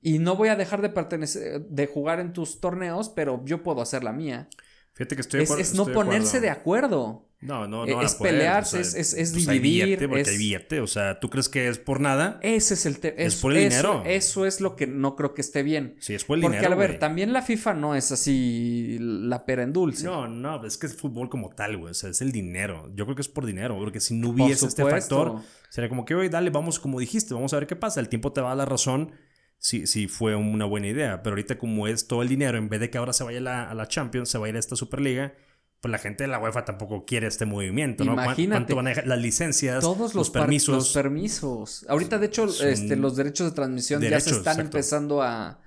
Y 0.00 0.18
no 0.18 0.34
voy 0.34 0.48
a 0.48 0.56
dejar 0.56 0.82
de 0.82 0.88
pertenecer, 0.88 1.64
de 1.64 1.86
jugar 1.86 2.18
en 2.18 2.32
tus 2.32 2.58
torneos, 2.58 3.08
pero 3.08 3.40
yo 3.44 3.62
puedo 3.62 3.82
hacer 3.82 4.02
la 4.02 4.12
mía. 4.12 4.48
Fíjate 4.94 5.14
que 5.14 5.20
estoy 5.20 5.42
Es, 5.42 5.50
es 5.52 5.74
no 5.74 5.86
ponerse 5.86 6.40
de 6.40 6.50
acuerdo. 6.50 7.28
No, 7.42 7.66
no, 7.66 7.84
no. 7.84 8.02
Es 8.02 8.14
pelearse, 8.14 8.80
es, 8.80 8.94
es, 8.94 9.14
es 9.14 9.32
pues 9.32 9.48
dividir. 9.48 9.98
porque 10.08 10.30
hay 10.30 10.38
billete. 10.38 10.80
O 10.80 10.86
sea, 10.86 11.18
¿tú 11.18 11.28
crees 11.28 11.48
que 11.48 11.66
es 11.66 11.78
por 11.78 12.00
nada? 12.00 12.38
Ese 12.40 12.74
es 12.74 12.86
el 12.86 13.00
tema. 13.00 13.16
Es, 13.18 13.34
por 13.34 13.52
el 13.52 13.68
dinero. 13.68 14.04
Eso 14.06 14.46
es 14.46 14.60
lo 14.60 14.76
que 14.76 14.86
no 14.86 15.16
creo 15.16 15.34
que 15.34 15.40
esté 15.40 15.64
bien. 15.64 15.96
Sí, 15.98 16.14
es 16.14 16.24
por 16.24 16.36
el 16.36 16.42
dinero. 16.42 16.62
Porque, 16.62 16.72
a 16.72 16.76
ver, 16.76 16.98
también 17.00 17.32
la 17.32 17.42
FIFA 17.42 17.74
no 17.74 17.96
es 17.96 18.12
así 18.12 18.96
la 19.00 19.44
pera 19.44 19.64
en 19.64 19.72
dulce. 19.72 20.04
No, 20.04 20.28
no, 20.28 20.64
es 20.64 20.78
que 20.78 20.86
es 20.86 20.96
fútbol 20.96 21.28
como 21.28 21.50
tal, 21.50 21.78
güey. 21.78 21.90
O 21.90 21.94
sea, 21.94 22.10
es 22.10 22.22
el 22.22 22.30
dinero. 22.30 22.88
Yo 22.94 23.06
creo 23.06 23.16
que 23.16 23.22
es 23.22 23.28
por 23.28 23.44
dinero. 23.44 23.76
Porque 23.76 23.98
si 23.98 24.14
no 24.14 24.28
hubiese 24.28 24.66
este 24.66 24.84
factor, 24.84 25.40
sería 25.68 25.88
como 25.88 26.04
que, 26.04 26.14
oye, 26.14 26.28
dale, 26.28 26.50
vamos 26.50 26.78
como 26.78 27.00
dijiste, 27.00 27.34
vamos 27.34 27.52
a 27.52 27.56
ver 27.56 27.66
qué 27.66 27.74
pasa. 27.74 27.98
El 27.98 28.08
tiempo 28.08 28.32
te 28.32 28.40
va 28.40 28.48
a 28.48 28.50
dar 28.50 28.58
la 28.58 28.66
razón 28.66 29.10
si, 29.58 29.88
si 29.88 30.06
fue 30.06 30.36
una 30.36 30.64
buena 30.64 30.86
idea. 30.86 31.24
Pero 31.24 31.34
ahorita, 31.34 31.58
como 31.58 31.88
es 31.88 32.06
todo 32.06 32.22
el 32.22 32.28
dinero, 32.28 32.56
en 32.56 32.68
vez 32.68 32.78
de 32.78 32.88
que 32.88 32.98
ahora 32.98 33.12
se 33.12 33.24
vaya 33.24 33.38
a 33.38 33.42
la, 33.42 33.68
a 33.68 33.74
la 33.74 33.88
Champions, 33.88 34.28
se 34.28 34.38
va 34.38 34.46
a 34.46 34.48
ir 34.48 34.54
a 34.54 34.60
esta 34.60 34.76
Superliga 34.76 35.34
pues 35.82 35.90
la 35.90 35.98
gente 35.98 36.22
de 36.22 36.28
la 36.28 36.38
UEFA 36.38 36.64
tampoco 36.64 37.04
quiere 37.04 37.26
este 37.26 37.44
movimiento, 37.44 38.04
¿no? 38.04 38.12
Imagínate. 38.12 38.72
¿Cuánto 38.72 38.76
van 38.76 38.86
a 38.86 39.02
las 39.04 39.18
licencias, 39.18 39.80
todos 39.80 40.14
los, 40.14 40.30
permisos? 40.30 40.76
Los 40.76 40.92
permisos. 40.92 41.84
Ahorita, 41.88 42.18
de 42.18 42.26
hecho, 42.26 42.44
este, 42.44 42.94
los 42.94 43.16
derechos 43.16 43.50
de 43.50 43.54
transmisión 43.56 44.00
ya 44.00 44.20
se 44.20 44.30
están 44.30 44.60
empezando 44.60 45.22
a, 45.22 45.58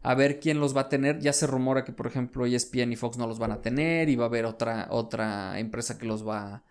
a, 0.00 0.14
ver 0.14 0.38
quién 0.38 0.60
los 0.60 0.76
va 0.76 0.82
a 0.82 0.88
tener. 0.88 1.18
Ya 1.18 1.32
se 1.32 1.48
rumora 1.48 1.84
que, 1.84 1.90
por 1.90 2.06
ejemplo, 2.06 2.46
ESPN 2.46 2.92
y 2.92 2.96
Fox 2.96 3.18
no 3.18 3.26
los 3.26 3.40
van 3.40 3.50
a 3.50 3.62
tener 3.62 4.08
y 4.08 4.14
va 4.14 4.26
a 4.26 4.28
haber 4.28 4.44
otra, 4.44 4.86
otra 4.90 5.58
empresa 5.58 5.98
que 5.98 6.06
los 6.06 6.24
va 6.24 6.62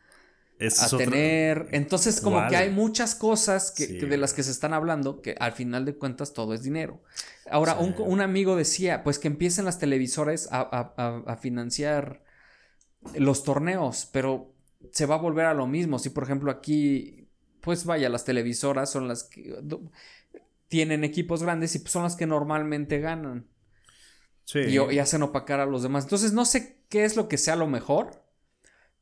a 0.58 0.98
tener. 0.98 1.68
Entonces, 1.72 2.22
como 2.22 2.48
que 2.48 2.56
hay 2.56 2.70
muchas 2.70 3.16
cosas 3.16 3.72
que, 3.72 3.86
de 3.86 4.16
las 4.16 4.34
que 4.34 4.44
se 4.44 4.52
están 4.52 4.74
hablando 4.74 5.22
que 5.22 5.36
al 5.42 5.52
final 5.52 5.84
de 5.84 5.98
cuentas 5.98 6.32
todo 6.32 6.54
es 6.54 6.64
dinero. 6.64 7.04
Ahora, 7.52 7.76
un, 7.76 7.96
un, 7.98 8.22
amigo 8.22 8.56
decía, 8.56 9.04
pues 9.04 9.20
que 9.20 9.28
empiecen 9.28 9.66
las 9.66 9.78
televisoras 9.78 10.48
a, 10.50 10.62
a, 10.96 11.18
a 11.30 11.36
financiar 11.36 12.23
los 13.16 13.44
torneos, 13.44 14.10
pero 14.12 14.54
se 14.92 15.06
va 15.06 15.16
a 15.16 15.20
volver 15.20 15.46
a 15.46 15.54
lo 15.54 15.68
mismo. 15.68 16.00
Si 16.00 16.10
por 16.10 16.24
ejemplo 16.24 16.52
aquí, 16.52 17.28
pues 17.62 17.86
vaya, 17.86 18.10
las 18.10 18.26
televisoras 18.26 18.92
son 18.92 19.08
las 19.08 19.24
que 19.24 19.58
tienen 20.68 21.04
equipos 21.04 21.44
grandes 21.44 21.76
y 21.76 21.80
son 21.80 22.04
las 22.04 22.16
que 22.16 22.26
normalmente 22.26 23.00
ganan. 23.00 23.48
Sí. 24.46 24.60
Y, 24.60 25.00
hacen 25.00 25.24
opacar 25.24 25.60
a 25.60 25.66
los 25.66 25.84
demás. 25.84 26.04
Entonces 26.04 26.34
no 26.34 26.46
sé 26.46 26.84
qué 26.90 27.06
es 27.06 27.16
lo 27.16 27.30
que 27.30 27.38
sea 27.38 27.56
lo 27.56 27.68
mejor, 27.68 28.24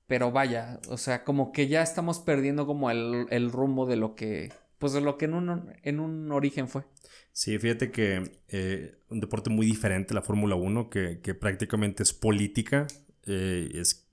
pero 0.06 0.32
vaya, 0.32 0.80
o 0.90 0.98
sea, 0.98 1.24
como 1.24 1.52
que 1.52 1.68
ya 1.68 1.82
estamos 1.82 2.20
perdiendo 2.20 2.68
como 2.68 2.92
el, 2.92 3.52
rumbo 3.52 3.86
de 3.86 3.96
lo 3.96 4.14
que, 4.14 4.52
pues 4.78 4.94
de 4.94 5.02
lo 5.02 5.18
que 5.18 5.26
en 5.26 5.34
un, 5.34 5.74
en 5.82 6.00
un 6.00 6.32
origen 6.32 6.68
fue. 6.68 6.84
Sí, 7.32 7.58
fíjate 7.58 7.92
que 7.92 8.30
eh, 8.50 8.98
un 9.10 9.20
deporte 9.20 9.50
muy 9.50 9.66
diferente, 9.66 10.14
la 10.14 10.22
Fórmula 10.22 10.56
1, 10.56 10.90
que, 10.90 11.22
que 11.22 11.34
prácticamente 11.34 12.04
es 12.04 12.14
política, 12.14 12.88
eh, 13.26 13.70
es 13.74 14.08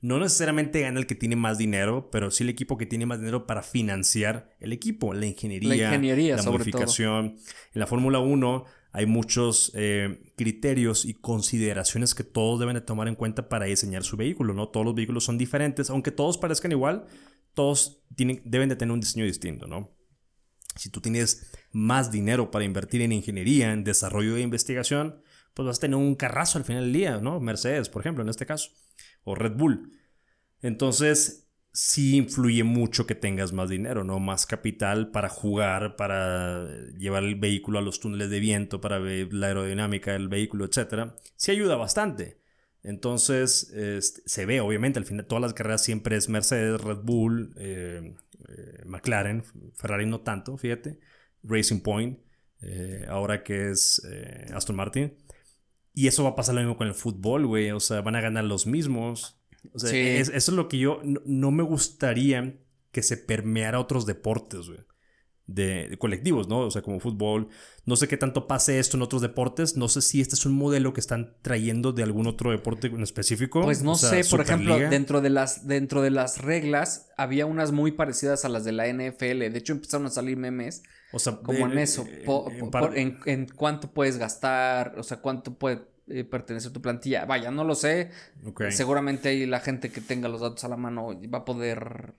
no 0.00 0.18
necesariamente 0.18 0.80
gana 0.82 1.00
el 1.00 1.06
que 1.06 1.14
tiene 1.14 1.36
más 1.36 1.58
dinero, 1.58 2.10
pero 2.10 2.30
sí 2.30 2.44
el 2.44 2.50
equipo 2.50 2.76
que 2.76 2.86
tiene 2.86 3.06
más 3.06 3.18
dinero 3.18 3.46
para 3.46 3.62
financiar 3.62 4.54
el 4.60 4.72
equipo, 4.72 5.14
la 5.14 5.26
ingeniería, 5.26 5.68
la, 5.68 5.76
ingeniería, 5.76 6.36
la 6.36 6.42
modificación. 6.42 7.36
En 7.74 7.80
la 7.80 7.86
Fórmula 7.86 8.18
1 8.18 8.64
hay 8.92 9.06
muchos 9.06 9.72
eh, 9.74 10.32
criterios 10.36 11.04
y 11.06 11.14
consideraciones 11.14 12.14
que 12.14 12.24
todos 12.24 12.60
deben 12.60 12.74
de 12.74 12.82
tomar 12.82 13.08
en 13.08 13.14
cuenta 13.14 13.48
para 13.48 13.66
diseñar 13.66 14.04
su 14.04 14.16
vehículo, 14.16 14.52
¿no? 14.52 14.68
Todos 14.68 14.84
los 14.84 14.94
vehículos 14.94 15.24
son 15.24 15.38
diferentes, 15.38 15.88
aunque 15.88 16.10
todos 16.10 16.36
parezcan 16.36 16.72
igual, 16.72 17.06
todos 17.54 18.04
tienen, 18.14 18.42
deben 18.44 18.68
de 18.68 18.76
tener 18.76 18.92
un 18.92 19.00
diseño 19.00 19.24
distinto, 19.24 19.66
¿no? 19.66 19.96
Si 20.76 20.90
tú 20.90 21.00
tienes 21.00 21.50
más 21.70 22.10
dinero 22.12 22.50
para 22.50 22.64
invertir 22.64 23.00
en 23.00 23.12
ingeniería, 23.12 23.72
en 23.72 23.84
desarrollo 23.84 24.36
e 24.36 24.40
investigación, 24.40 25.22
pues 25.54 25.66
vas 25.66 25.78
a 25.78 25.80
tener 25.80 25.96
un 25.96 26.14
carrazo 26.14 26.58
al 26.58 26.64
final 26.64 26.84
del 26.84 26.92
día, 26.92 27.18
¿no? 27.18 27.40
Mercedes, 27.40 27.88
por 27.88 28.02
ejemplo, 28.02 28.22
en 28.22 28.30
este 28.30 28.46
caso, 28.46 28.70
o 29.24 29.34
Red 29.34 29.52
Bull. 29.52 29.92
Entonces, 30.62 31.42
sí 31.72 32.16
influye 32.16 32.64
mucho 32.64 33.06
que 33.06 33.14
tengas 33.14 33.52
más 33.52 33.70
dinero, 33.70 34.04
¿no? 34.04 34.20
Más 34.20 34.46
capital 34.46 35.10
para 35.10 35.28
jugar, 35.28 35.96
para 35.96 36.68
llevar 36.98 37.24
el 37.24 37.36
vehículo 37.36 37.78
a 37.78 37.82
los 37.82 38.00
túneles 38.00 38.30
de 38.30 38.40
viento, 38.40 38.80
para 38.80 38.98
ver 38.98 39.32
la 39.32 39.48
aerodinámica 39.48 40.12
del 40.12 40.28
vehículo, 40.28 40.66
etc. 40.66 41.12
Sí 41.36 41.50
ayuda 41.50 41.76
bastante. 41.76 42.42
Entonces, 42.82 43.70
este, 43.70 44.22
se 44.26 44.44
ve, 44.44 44.60
obviamente, 44.60 44.98
al 44.98 45.06
final, 45.06 45.26
todas 45.26 45.42
las 45.42 45.54
carreras 45.54 45.82
siempre 45.82 46.16
es 46.16 46.28
Mercedes, 46.28 46.80
Red 46.80 46.98
Bull, 47.02 47.54
eh, 47.56 48.14
eh, 48.48 48.82
McLaren, 48.86 49.44
Ferrari 49.74 50.06
no 50.06 50.20
tanto, 50.20 50.56
fíjate, 50.56 50.98
Racing 51.44 51.80
Point, 51.80 52.18
eh, 52.60 53.06
ahora 53.08 53.42
que 53.42 53.70
es 53.70 54.02
Aston 54.52 54.76
Martin. 54.76 55.14
Y 55.94 56.06
eso 56.06 56.24
va 56.24 56.30
a 56.30 56.34
pasar 56.34 56.54
lo 56.54 56.60
mismo 56.60 56.76
con 56.76 56.86
el 56.86 56.94
fútbol, 56.94 57.46
güey. 57.46 57.70
O 57.70 57.80
sea, 57.80 58.00
van 58.00 58.16
a 58.16 58.20
ganar 58.20 58.44
los 58.44 58.66
mismos. 58.66 59.38
O 59.72 59.78
sea, 59.78 59.92
eso 59.92 60.32
es 60.32 60.48
lo 60.48 60.68
que 60.68 60.78
yo 60.78 61.00
no, 61.04 61.50
me 61.50 61.62
gustaría 61.62 62.58
que 62.90 63.02
se 63.02 63.16
permeara 63.16 63.78
a 63.78 63.80
otros 63.80 64.06
deportes, 64.06 64.68
güey. 64.68 64.80
De, 65.54 65.96
colectivos, 65.98 66.48
¿no? 66.48 66.60
O 66.60 66.70
sea, 66.70 66.82
como 66.82 67.00
fútbol. 67.00 67.48
No 67.84 67.96
sé 67.96 68.08
qué 68.08 68.16
tanto 68.16 68.46
pase 68.46 68.78
esto 68.78 68.96
en 68.96 69.02
otros 69.02 69.22
deportes. 69.22 69.76
No 69.76 69.88
sé 69.88 70.02
si 70.02 70.20
este 70.20 70.34
es 70.34 70.46
un 70.46 70.54
modelo 70.54 70.92
que 70.92 71.00
están 71.00 71.36
trayendo 71.42 71.92
de 71.92 72.02
algún 72.02 72.26
otro 72.26 72.50
deporte 72.50 72.86
en 72.86 73.02
específico. 73.02 73.62
Pues 73.62 73.82
no 73.82 73.94
sé, 73.94 74.24
por 74.30 74.40
ejemplo, 74.40 74.78
dentro 74.78 75.20
de, 75.20 75.30
las, 75.30 75.66
dentro 75.66 76.02
de 76.02 76.10
las 76.10 76.40
reglas 76.42 77.10
había 77.16 77.46
unas 77.46 77.72
muy 77.72 77.92
parecidas 77.92 78.44
a 78.44 78.48
las 78.48 78.64
de 78.64 78.72
la 78.72 78.86
NFL. 78.86 79.38
De 79.38 79.58
hecho, 79.58 79.72
empezaron 79.72 80.06
a 80.06 80.10
salir 80.10 80.36
memes. 80.36 80.82
O 81.12 81.18
sea, 81.18 81.36
como 81.36 81.66
en 81.66 81.78
eso. 81.78 82.06
en, 82.94 83.18
en, 83.26 83.46
cuánto 83.46 83.90
puedes 83.92 84.16
gastar, 84.16 84.94
o 84.98 85.02
sea, 85.02 85.18
cuánto 85.18 85.54
puede 85.58 85.92
eh, 86.08 86.24
pertenece 86.24 86.68
a 86.68 86.72
tu 86.72 86.82
plantilla. 86.82 87.24
Vaya, 87.24 87.50
no 87.50 87.64
lo 87.64 87.74
sé. 87.74 88.10
Seguramente 88.70 89.28
ahí 89.28 89.46
la 89.46 89.60
gente 89.60 89.90
que 89.90 90.00
tenga 90.00 90.28
los 90.28 90.40
datos 90.40 90.64
a 90.64 90.68
la 90.68 90.76
mano 90.76 91.18
va 91.32 91.38
a 91.38 91.44
poder 91.44 92.14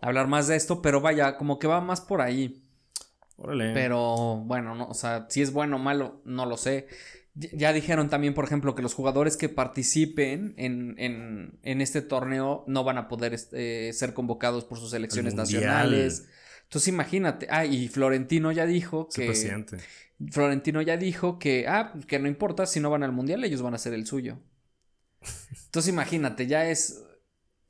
hablar 0.00 0.28
más 0.28 0.48
de 0.48 0.56
esto, 0.56 0.82
pero 0.82 1.00
vaya, 1.00 1.36
como 1.38 1.58
que 1.58 1.66
va 1.66 1.80
más 1.80 2.00
por 2.00 2.20
ahí. 2.20 2.61
Órale. 3.42 3.72
Pero 3.74 4.36
bueno, 4.44 4.74
no, 4.74 4.88
o 4.88 4.94
sea, 4.94 5.26
si 5.28 5.42
es 5.42 5.52
bueno 5.52 5.76
o 5.76 5.78
malo, 5.78 6.22
no 6.24 6.46
lo 6.46 6.56
sé. 6.56 6.86
Ya 7.34 7.72
dijeron 7.72 8.08
también, 8.08 8.34
por 8.34 8.44
ejemplo, 8.44 8.74
que 8.74 8.82
los 8.82 8.94
jugadores 8.94 9.36
que 9.36 9.48
participen 9.48 10.54
en, 10.58 10.94
en, 10.98 11.58
en 11.62 11.80
este 11.80 12.02
torneo 12.02 12.62
no 12.66 12.84
van 12.84 12.98
a 12.98 13.08
poder 13.08 13.34
este, 13.34 13.92
ser 13.94 14.14
convocados 14.14 14.64
por 14.64 14.78
sus 14.78 14.90
selecciones 14.90 15.34
nacionales. 15.34 16.28
Entonces 16.64 16.88
imagínate. 16.88 17.48
Ah, 17.50 17.64
y 17.64 17.88
Florentino 17.88 18.52
ya 18.52 18.64
dijo 18.64 19.08
que. 19.08 19.26
Presidente. 19.26 19.78
Florentino 20.30 20.82
ya 20.82 20.96
dijo 20.96 21.38
que, 21.38 21.66
ah, 21.66 21.94
que 22.06 22.18
no 22.18 22.28
importa 22.28 22.66
si 22.66 22.80
no 22.80 22.90
van 22.90 23.02
al 23.02 23.12
mundial, 23.12 23.42
ellos 23.44 23.62
van 23.62 23.72
a 23.72 23.76
hacer 23.76 23.92
el 23.92 24.06
suyo. 24.06 24.38
Entonces 25.64 25.92
imagínate, 25.92 26.46
ya 26.46 26.68
es, 26.68 27.02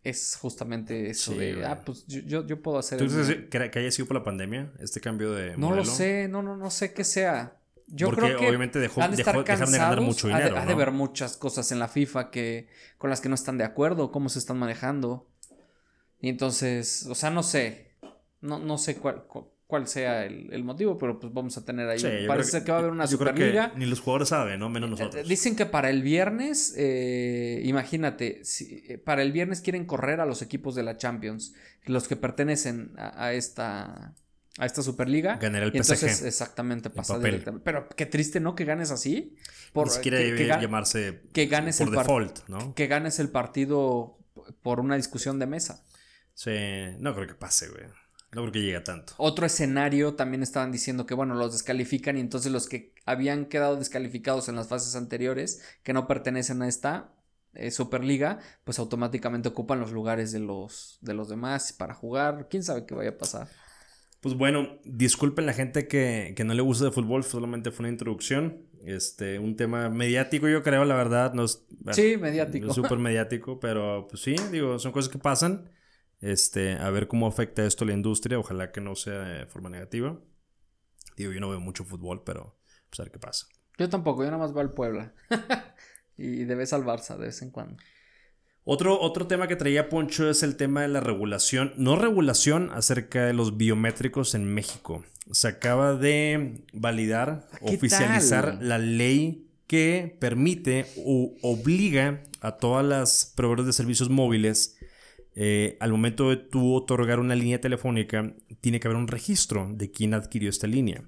es 0.03 0.37
justamente 0.37 1.11
eso 1.11 1.35
de, 1.35 1.65
ah, 1.65 1.81
pues 1.85 2.05
yo, 2.07 2.45
yo, 2.45 2.61
puedo 2.61 2.79
hacer. 2.79 2.99
¿Tú 2.99 3.05
dices 3.05 3.49
que, 3.49 3.59
haya 3.59 3.91
sido 3.91 4.09
por 4.09 4.17
la 4.17 4.25
pandemia 4.25 4.73
este 4.81 5.01
cambio 5.01 5.33
de... 5.33 5.57
No 5.57 5.75
lo 5.75 5.85
sé, 5.85 6.29
no, 6.29 6.43
no, 6.43 6.57
no 6.57 6.71
sé 6.71 6.93
qué 6.93 7.05
sea. 7.05 7.57
Yo 7.87 8.11
creo 8.11 8.39
que 8.39 8.49
obviamente 8.49 8.79
dejó, 8.79 9.01
de 9.07 9.23
ganar 9.23 10.01
mucho 10.01 10.29
dinero. 10.29 10.57
Ha 10.57 10.67
de, 10.67 10.73
haber 10.73 10.91
muchas 10.91 11.37
cosas 11.37 11.71
en 11.73 11.79
la 11.79 11.89
FIFA 11.89 12.31
que, 12.31 12.69
con 12.99 13.11
las 13.11 13.21
que 13.21 13.29
no 13.29 13.35
están 13.35 13.59
de 13.59 13.65
acuerdo, 13.65 14.11
cómo 14.11 14.29
se 14.29 14.39
están 14.39 14.59
manejando. 14.59 15.29
Y 16.21 16.29
entonces, 16.29 17.07
o 17.09 17.15
sea, 17.15 17.31
no 17.31 17.43
sé. 17.43 17.93
No, 18.41 18.59
no 18.59 18.79
sé 18.79 18.97
cuál, 18.97 19.25
cuál 19.29 19.45
sea 19.87 20.25
el, 20.25 20.65
motivo, 20.65 20.99
pero 20.99 21.19
pues 21.19 21.33
vamos 21.33 21.57
a 21.57 21.65
tener 21.65 21.89
ahí. 21.89 22.27
parece 22.27 22.63
que, 22.63 22.71
va 22.71 22.79
a 22.79 22.81
haber 22.81 22.93
una 22.93 23.07
Superliga. 23.07 23.73
ni 23.77 23.87
los 23.87 24.01
jugadores 24.01 24.29
saben, 24.29 24.61
¿no? 24.61 24.69
Menos 24.69 24.91
nosotros. 24.91 25.27
Dicen 25.27 25.57
que 25.57 25.67
para 25.67 25.91
el 25.91 26.03
viernes, 26.03 26.75
eh, 26.77 27.63
imagínate, 27.65 28.45
si, 28.45 28.85
eh, 28.89 28.99
para 28.99 29.23
el 29.23 29.33
viernes 29.33 29.61
quieren 29.61 29.85
correr 29.87 30.21
a 30.21 30.27
los 30.27 30.43
equipos 30.43 30.75
de 30.75 30.83
la 30.83 30.97
Champions, 30.97 31.55
los 31.85 32.09
que 32.09 32.17
pertenecen 32.17 32.93
a, 32.97 33.33
esta 33.33 34.15
a 34.59 34.67
esta 34.67 34.83
Superliga. 34.83 35.37
Ganar 35.37 35.63
el 35.63 35.71
PSG. 35.71 35.77
Entonces, 35.77 36.23
exactamente, 36.23 36.91
pasa 36.91 37.19
directamente. 37.19 37.65
Pero 37.65 37.89
qué 37.89 38.07
triste, 38.07 38.41
¿no? 38.41 38.55
Que 38.55 38.65
ganes 38.65 38.91
así. 38.91 39.37
Por, 39.73 39.87
Ni 39.87 39.95
siquiera 39.95 40.19
que, 40.19 40.47
llamarse 40.47 41.23
que 41.33 41.47
ganes 41.47 41.79
por 41.79 41.89
el 41.89 41.95
default, 41.95 42.49
¿no? 42.49 42.75
Que 42.75 42.87
ganes 42.87 43.19
el 43.19 43.31
partido 43.31 44.19
por 44.63 44.81
una 44.81 44.97
discusión 44.97 45.39
de 45.39 45.47
mesa. 45.47 45.85
Sí, 46.35 46.51
no 46.99 47.15
creo 47.15 47.27
que 47.27 47.35
pase, 47.35 47.69
güey. 47.69 47.85
No 48.33 48.43
creo 48.43 48.53
que 48.53 48.63
llegue 48.63 48.81
tanto. 48.81 49.13
Otro 49.19 49.45
escenario 49.45 50.15
también 50.15 50.43
estaban 50.43 50.73
diciendo 50.73 51.05
que, 51.05 51.15
bueno, 51.15 51.35
los 51.35 51.53
descalifican 51.53 52.17
y 52.17 52.21
entonces 52.21 52.51
los 52.51 52.67
que 52.67 52.95
habían 53.05 53.45
quedado 53.45 53.77
descalificados 53.77 54.49
en 54.49 54.57
las 54.57 54.69
fases 54.69 54.97
anteriores, 54.97 55.63
que 55.83 55.93
no 55.93 56.07
pertenecen 56.07 56.63
a 56.63 56.69
esta 56.69 57.13
eh, 57.53 57.71
Superliga, 57.71 58.39
pues 58.65 58.79
automáticamente 58.79 59.51
ocupan 59.51 59.81
los 59.81 59.93
lugares 59.93 60.33
de 60.33 60.41
los, 60.41 60.99
de 61.03 61.13
los 61.13 61.29
demás 61.29 61.75
para 61.75 61.93
jugar. 61.93 62.49
¿Quién 62.49 62.63
sabe 62.63 62.87
qué 62.87 62.95
vaya 62.95 63.11
a 63.11 63.19
pasar? 63.19 63.49
Pues 64.23 64.35
bueno, 64.35 64.79
disculpen 64.85 65.45
la 65.45 65.53
gente 65.53 65.87
que, 65.87 66.35
no 66.43 66.55
le 66.55 66.63
gusta 66.63 66.87
de 66.87 66.93
fútbol, 66.93 67.25
solamente 67.25 67.71
fue 67.71 67.83
una 67.83 67.91
introducción. 67.91 68.63
Este, 68.83 69.39
un 69.39 69.57
tema 69.57 69.91
mediático, 69.91 70.49
yo 70.49 70.63
creo, 70.63 70.87
la 70.87 70.95
verdad. 70.95 71.35
No 71.35 71.47
sí, 71.49 72.17
mediático. 72.19 72.73
Súper 72.73 72.99
mediático, 72.99 73.61
pero 73.61 74.07
pues 74.09 74.23
sí, 74.23 74.37
digo, 74.51 74.79
son 74.79 74.93
cosas 74.93 75.13
que 75.13 75.19
pasan. 75.19 75.69
Este, 76.23 76.75
a 76.75 76.89
ver 76.91 77.09
cómo 77.09 77.27
afecta 77.27 77.67
esto 77.67 77.85
a 77.85 77.89
la 77.89 77.93
industria. 77.93 78.39
Ojalá 78.39 78.73
que 78.73 78.81
no 78.81 78.95
sea 78.95 79.21
de 79.21 79.47
forma 79.47 79.69
negativa. 79.69 80.19
Digo, 81.17 81.33
yo 81.33 81.41
no 81.41 81.51
veo 81.51 81.61
mucho 81.61 81.85
fútbol, 81.85 82.23
pero 82.25 82.59
pues 82.89 83.01
a 83.01 83.03
ver 83.03 83.13
qué 83.13 83.19
pasa. 83.19 83.47
Yo 83.77 83.91
tampoco, 83.91 84.23
yo 84.23 84.31
nada 84.31 84.43
más 84.43 84.55
veo 84.55 84.63
al 84.63 84.73
Puebla. 84.73 85.13
y 86.17 86.45
debe 86.45 86.65
salvarse 86.65 87.13
de 87.15 87.27
vez 87.27 87.43
en 87.43 87.51
cuando. 87.51 87.77
Otro, 88.65 89.01
otro 89.01 89.27
tema 89.27 89.49
que 89.49 89.57
traía 89.57 89.89
Poncho 89.89 90.31
es 90.31 90.45
el 90.45 90.57
tema 90.57 90.83
de 90.83 90.89
la 90.89 91.01
regulación, 91.01 91.73
no 91.77 91.97
regulación 91.97 92.71
acerca 92.71 93.27
de 93.27 93.33
los 93.33 93.57
biométricos 93.57 94.37
en 94.37 94.45
México. 94.45 95.05
Se 95.33 95.49
acaba 95.49 95.95
de 95.95 96.65
validar, 96.73 97.49
oficializar 97.61 98.59
la 98.63 98.79
ley 98.79 99.49
que 99.67 100.17
permite 100.21 100.87
o 101.05 101.35
obliga 101.43 102.23
a 102.41 102.59
todas 102.59 102.85
las 102.85 103.33
proveedores 103.35 103.67
de 103.67 103.73
servicios 103.73 104.11
móviles 104.11 104.77
eh, 105.35 105.77
al 105.81 105.93
momento 105.93 106.31
de 106.31 106.37
tú 106.37 106.75
otorgar 106.75 107.19
una 107.19 107.35
línea 107.35 107.61
telefónica, 107.61 108.35
tiene 108.61 108.81
que 108.81 108.89
haber 108.89 108.99
un 108.99 109.09
registro 109.09 109.71
de 109.73 109.91
quién 109.91 110.15
adquirió 110.15 110.51
esta 110.51 110.67
línea, 110.67 111.05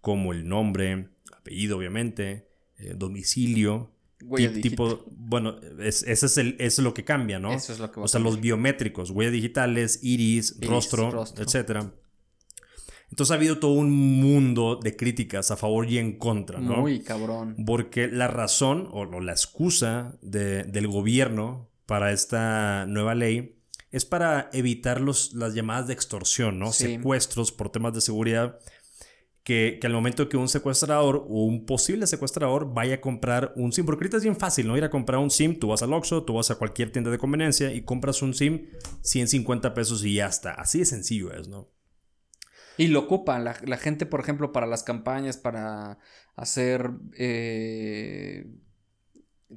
como 0.00 0.32
el 0.32 0.48
nombre, 0.48 1.08
apellido 1.36 1.78
obviamente, 1.78 2.48
eh, 2.78 2.94
domicilio, 2.96 3.90
tipo, 4.62 5.04
bueno, 5.10 5.56
es, 5.80 6.02
ese 6.02 6.26
es, 6.26 6.38
el, 6.38 6.56
es 6.58 6.78
lo 6.78 6.92
que 6.92 7.04
cambia, 7.04 7.38
¿no? 7.38 7.52
Eso 7.52 7.72
es 7.72 7.78
lo 7.78 7.90
que 7.90 8.00
o 8.00 8.08
sea, 8.08 8.20
los 8.20 8.40
biométricos, 8.40 9.10
huellas 9.10 9.32
digitales, 9.32 10.00
iris, 10.02 10.58
rostro, 10.60 11.24
etcétera. 11.36 11.92
Entonces 13.10 13.30
ha 13.30 13.36
habido 13.36 13.58
todo 13.58 13.72
un 13.72 13.90
mundo 13.90 14.78
de 14.82 14.94
críticas 14.94 15.50
a 15.50 15.56
favor 15.56 15.88
y 15.90 15.98
en 15.98 16.18
contra, 16.18 16.60
¿no? 16.60 16.78
Muy 16.78 17.00
cabrón. 17.00 17.56
Porque 17.64 18.06
la 18.08 18.28
razón 18.28 18.88
o, 18.92 19.06
la 19.20 19.32
excusa 19.32 20.18
del 20.20 20.88
gobierno 20.88 21.67
para 21.88 22.12
esta 22.12 22.84
nueva 22.86 23.14
ley 23.14 23.58
es 23.90 24.04
para 24.04 24.50
evitar 24.52 25.00
los, 25.00 25.32
las 25.32 25.54
llamadas 25.54 25.86
de 25.86 25.94
extorsión, 25.94 26.58
¿no? 26.58 26.70
Secuestros 26.70 27.50
por 27.50 27.70
temas 27.70 27.94
de 27.94 28.02
seguridad. 28.02 28.58
Que, 29.42 29.80
al 29.82 29.94
momento 29.94 30.28
que 30.28 30.36
un 30.36 30.50
secuestrador 30.50 31.16
o 31.16 31.44
un 31.46 31.64
posible 31.64 32.06
secuestrador 32.06 32.74
vaya 32.74 32.96
a 32.96 33.00
comprar 33.00 33.54
un 33.56 33.72
SIM, 33.72 33.86
porque 33.86 34.04
ahorita 34.04 34.18
es 34.18 34.22
bien 34.22 34.36
fácil, 34.36 34.68
¿no? 34.68 34.76
Ir 34.76 34.84
a 34.84 34.90
comprar 34.90 35.18
un 35.18 35.30
SIM, 35.30 35.58
tú 35.58 35.68
vas 35.68 35.82
al 35.82 35.94
Oxxo, 35.94 36.24
tú 36.24 36.34
vas 36.34 36.50
a 36.50 36.56
cualquier 36.56 36.92
tienda 36.92 37.10
de 37.10 37.16
conveniencia 37.16 37.72
y 37.72 37.80
compras 37.80 38.20
un 38.20 38.34
SIM, 38.34 38.66
150 39.00 39.72
pesos 39.72 40.04
y 40.04 40.16
ya 40.16 40.26
está. 40.26 40.52
Así 40.52 40.80
de 40.80 40.84
sencillo 40.84 41.32
es, 41.32 41.48
¿no? 41.48 41.70
Y 42.76 42.88
lo 42.88 43.00
ocupan 43.00 43.44
la, 43.44 43.54
gente, 43.78 44.04
por 44.04 44.20
ejemplo, 44.20 44.52
para 44.52 44.66
las 44.66 44.82
campañas, 44.82 45.38
para 45.38 45.98
hacer 46.36 46.90
eh, 47.16 48.44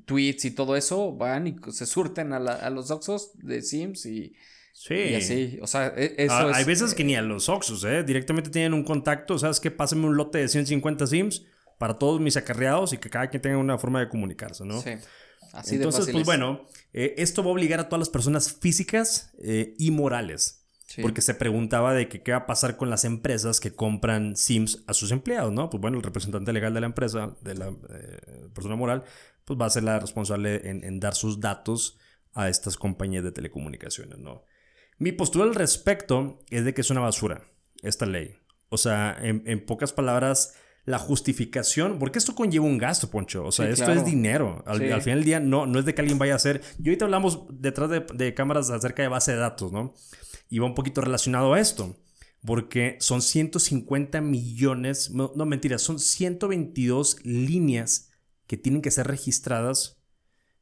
tweets 0.06 0.46
y 0.46 0.52
todo 0.52 0.76
eso, 0.76 1.16
van 1.16 1.48
y 1.48 1.56
se 1.72 1.86
surten 1.86 2.34
a, 2.34 2.70
los 2.70 2.92
Oxos 2.92 3.32
de 3.36 3.62
Sims 3.62 4.06
y, 4.06 4.34
sí. 4.74 5.16
así. 5.16 5.60
O 5.62 5.68
sea, 5.68 5.94
e, 5.96 6.16
eso 6.18 6.34
ah, 6.34 6.52
Hay 6.54 6.64
veces 6.64 6.94
que 6.94 7.04
ni 7.04 7.16
a 7.16 7.22
los 7.22 7.50
Oxos, 7.50 7.84
¿eh? 7.84 8.04
Directamente 8.04 8.50
tienen 8.50 8.74
un 8.74 8.84
contacto, 8.84 9.38
¿sabes 9.38 9.60
qué? 9.60 9.72
Pásame 9.72 10.06
un 10.06 10.16
lote 10.16 10.40
de 10.40 10.48
150 10.48 11.08
Sims 11.08 11.46
para 11.78 11.96
todos 11.96 12.22
mis 12.22 12.38
acarreados 12.38 12.94
y 12.94 12.98
que 12.98 13.10
cada 13.10 13.30
quien 13.30 13.42
tenga 13.42 13.58
una 13.58 13.78
forma 13.78 14.00
de 14.00 14.10
comunicarse, 14.10 14.66
¿no? 14.66 14.82
Sí. 14.82 14.92
Así 15.54 15.72
de 15.72 15.84
Entonces, 15.84 16.06
pues 16.06 16.22
es. 16.22 16.26
bueno, 16.26 16.68
eh, 16.94 17.16
esto 17.18 17.44
va 17.44 17.50
a 17.50 17.54
obligar 17.54 17.80
a 17.80 17.90
todas 17.90 18.00
las 18.00 18.10
personas 18.10 18.54
físicas 18.54 19.32
eh, 19.44 19.76
y 19.78 19.92
morales. 19.92 20.61
Sí. 20.94 21.02
Porque 21.02 21.22
se 21.22 21.34
preguntaba 21.36 21.94
de 21.94 22.08
que 22.10 22.22
qué 22.22 22.32
va 22.32 22.40
a 22.40 22.46
pasar 22.46 22.76
con 22.76 22.90
las 22.90 23.06
empresas 23.06 23.60
que 23.60 23.74
compran 23.74 24.36
SIMs 24.36 24.84
a 24.88 24.94
sus 24.94 25.12
empleados, 25.12 25.54
¿no? 25.54 25.70
Pues 25.70 25.80
bueno, 25.80 25.98
el 25.98 26.04
representante 26.04 26.52
legal 26.52 26.74
de 26.74 26.82
la 26.82 26.88
empresa, 26.88 27.36
de 27.42 27.56
la 27.56 27.68
eh, 27.68 28.48
persona 28.54 28.76
moral, 28.76 29.04
pues 29.46 29.60
va 29.60 29.68
a 29.68 29.70
ser 29.70 29.84
la 29.84 30.00
responsable 30.00 30.70
en, 30.70 30.84
en 30.84 31.00
dar 31.00 31.16
sus 31.16 31.40
datos 31.40 31.98
a 32.34 32.50
estas 32.50 32.76
compañías 32.78 33.24
de 33.24 33.32
telecomunicaciones, 33.32 34.18
¿no? 34.20 34.44
Mi 34.98 35.12
postura 35.12 35.46
al 35.46 35.56
respecto 35.56 36.40
es 36.50 36.66
de 36.66 36.74
que 36.74 36.82
es 36.82 36.90
una 36.90 37.02
basura 37.02 37.44
esta 37.82 38.06
ley. 38.06 38.36
O 38.70 38.78
sea, 38.78 39.18
en, 39.22 39.44
en 39.48 39.66
pocas 39.66 39.92
palabras, 39.94 40.56
la 40.86 41.00
justificación, 41.00 42.00
porque 42.00 42.20
esto 42.20 42.36
conlleva 42.36 42.66
un 42.66 42.78
gasto, 42.78 43.10
Poncho. 43.10 43.46
O 43.46 43.52
sea, 43.52 43.66
Sí, 43.68 43.72
esto 43.74 43.86
claro. 43.86 44.00
es 44.02 44.06
dinero. 44.06 44.64
Al, 44.66 44.80
Sí. 44.80 44.90
al 44.92 45.02
final 45.02 45.20
del 45.20 45.26
día, 45.26 45.40
no, 45.40 45.66
no 45.66 45.80
es 45.80 45.86
de 45.86 45.94
que 45.94 46.02
alguien 46.02 46.20
vaya 46.20 46.34
a 46.34 46.36
hacer. 46.38 46.62
Y 46.82 46.88
ahorita 46.90 47.06
hablamos 47.06 47.44
detrás 47.50 47.90
de, 47.90 48.06
de 48.14 48.34
cámaras 48.34 48.70
acerca 48.70 49.02
de 49.02 49.08
base 49.10 49.32
de 49.34 49.38
datos, 49.40 49.72
¿no? 49.72 49.94
Y 50.52 50.60
va 50.60 50.68
un 50.68 50.76
poquito 50.76 51.02
relacionado 51.02 51.54
a 51.56 51.60
esto. 51.60 51.96
Porque 52.46 52.98
son 53.00 53.22
150 53.24 54.22
millones, 54.22 55.10
no, 55.12 55.32
no 55.36 55.46
mentiras, 55.46 55.82
son 55.82 56.00
122 56.00 57.24
líneas 57.26 58.12
que 58.48 58.58
tienen 58.58 58.82
que 58.84 58.92
ser 58.92 59.08
registradas 59.08 59.98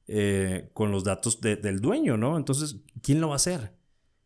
eh, 0.08 0.70
con 0.74 0.92
los 0.92 1.04
datos 1.04 1.40
de- 1.42 1.56
del 1.56 1.82
dueño, 1.82 2.18
¿no? 2.18 2.36
Entonces, 2.38 2.78
¿quién 3.02 3.22
lo 3.22 3.28
va 3.28 3.34
a 3.34 3.38
hacer? 3.38 3.74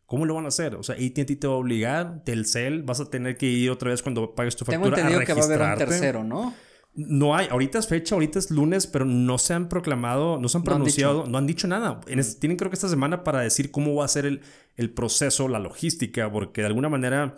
¿Cómo 0.06 0.24
lo 0.26 0.34
van 0.34 0.46
a 0.46 0.48
hacer? 0.48 0.74
O 0.76 0.82
sea, 0.82 0.94
AT&T 0.96 1.36
te 1.36 1.46
va 1.46 1.54
a 1.54 1.56
obligar, 1.56 2.22
Telcel, 2.24 2.82
vas 2.82 3.00
a 3.00 3.10
tener 3.10 3.36
que 3.36 3.46
ir 3.46 3.70
otra 3.70 3.90
vez 3.90 4.02
cuando 4.02 4.34
pagues 4.34 4.56
tu 4.56 4.64
Tengo 4.64 4.84
factura 4.84 5.02
entendido 5.02 5.20
a 5.20 5.24
que 5.26 5.32
va 5.34 5.40
a 5.40 5.44
haber 5.44 5.60
un 5.60 5.78
tercero, 5.78 6.24
¿no? 6.24 6.54
No 6.96 7.34
hay, 7.34 7.48
ahorita 7.50 7.78
es 7.80 7.88
fecha, 7.88 8.14
ahorita 8.14 8.38
es 8.38 8.50
lunes, 8.50 8.86
pero 8.86 9.04
no 9.04 9.36
se 9.38 9.52
han 9.52 9.68
proclamado, 9.68 10.38
no 10.38 10.48
se 10.48 10.58
han 10.58 10.62
No 10.64 10.70
han 10.70 10.76
pronunciado, 10.76 11.26
no 11.26 11.38
han 11.38 11.46
dicho 11.46 11.66
nada. 11.66 12.00
En 12.06 12.18
es- 12.20 12.38
tienen 12.38 12.56
creo 12.56 12.70
que 12.70 12.74
esta 12.76 12.88
semana 12.88 13.24
para 13.24 13.40
decir 13.40 13.70
cómo 13.72 13.94
va 13.96 14.04
a 14.04 14.08
ser 14.08 14.26
el, 14.26 14.42
el 14.76 14.90
proceso, 14.92 15.48
la 15.48 15.58
logística, 15.58 16.30
porque 16.30 16.60
de 16.60 16.68
alguna 16.68 16.88
manera, 16.88 17.36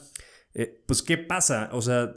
eh, 0.54 0.82
pues, 0.86 1.02
¿qué 1.02 1.16
pasa? 1.16 1.70
O 1.72 1.80
sea, 1.80 2.12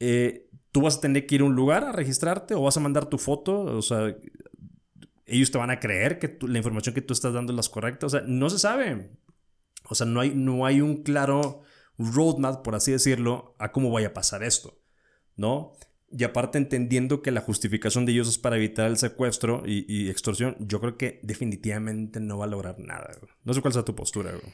eh, 0.00 0.48
tú 0.70 0.82
vas 0.82 0.98
a 0.98 1.00
tener 1.00 1.26
que 1.26 1.34
ir 1.36 1.40
a 1.40 1.44
un 1.44 1.54
lugar 1.56 1.84
a 1.84 1.92
registrarte 1.92 2.54
o 2.54 2.62
vas 2.62 2.76
a 2.76 2.80
mandar 2.80 3.06
tu 3.06 3.18
foto, 3.18 3.60
o 3.62 3.82
sea, 3.82 4.14
ellos 5.26 5.50
te 5.50 5.58
van 5.58 5.70
a 5.70 5.80
creer 5.80 6.18
que 6.18 6.28
tú- 6.28 6.46
la 6.48 6.58
información 6.58 6.94
que 6.94 7.02
tú 7.02 7.12
estás 7.14 7.32
dando 7.32 7.52
es 7.52 7.66
la 7.66 7.72
correcta, 7.72 8.06
o 8.06 8.10
sea, 8.10 8.22
no 8.26 8.50
se 8.50 8.58
sabe. 8.58 9.10
O 9.88 9.94
sea, 9.94 10.06
no 10.06 10.20
hay, 10.20 10.34
no 10.34 10.66
hay 10.66 10.80
un 10.80 11.02
claro 11.02 11.62
roadmap, 11.98 12.62
por 12.62 12.74
así 12.74 12.92
decirlo, 12.92 13.54
a 13.58 13.72
cómo 13.72 13.90
vaya 13.90 14.08
a 14.08 14.14
pasar 14.14 14.42
esto, 14.42 14.78
¿no? 15.36 15.72
Y 16.16 16.22
aparte 16.22 16.58
entendiendo 16.58 17.22
que 17.22 17.32
la 17.32 17.40
justificación 17.40 18.06
de 18.06 18.12
ellos 18.12 18.28
es 18.28 18.38
para 18.38 18.56
evitar 18.56 18.86
el 18.86 18.98
secuestro 18.98 19.64
y, 19.66 20.08
extorsión, 20.08 20.56
yo 20.60 20.80
creo 20.80 20.96
que 20.96 21.18
definitivamente 21.24 22.20
no 22.20 22.38
va 22.38 22.44
a 22.44 22.48
lograr 22.48 22.78
nada. 22.78 23.10
No 23.42 23.52
sé 23.52 23.60
cuál 23.60 23.72
sea 23.72 23.84
tu 23.84 23.96
postura. 23.96 24.30
güey. 24.30 24.52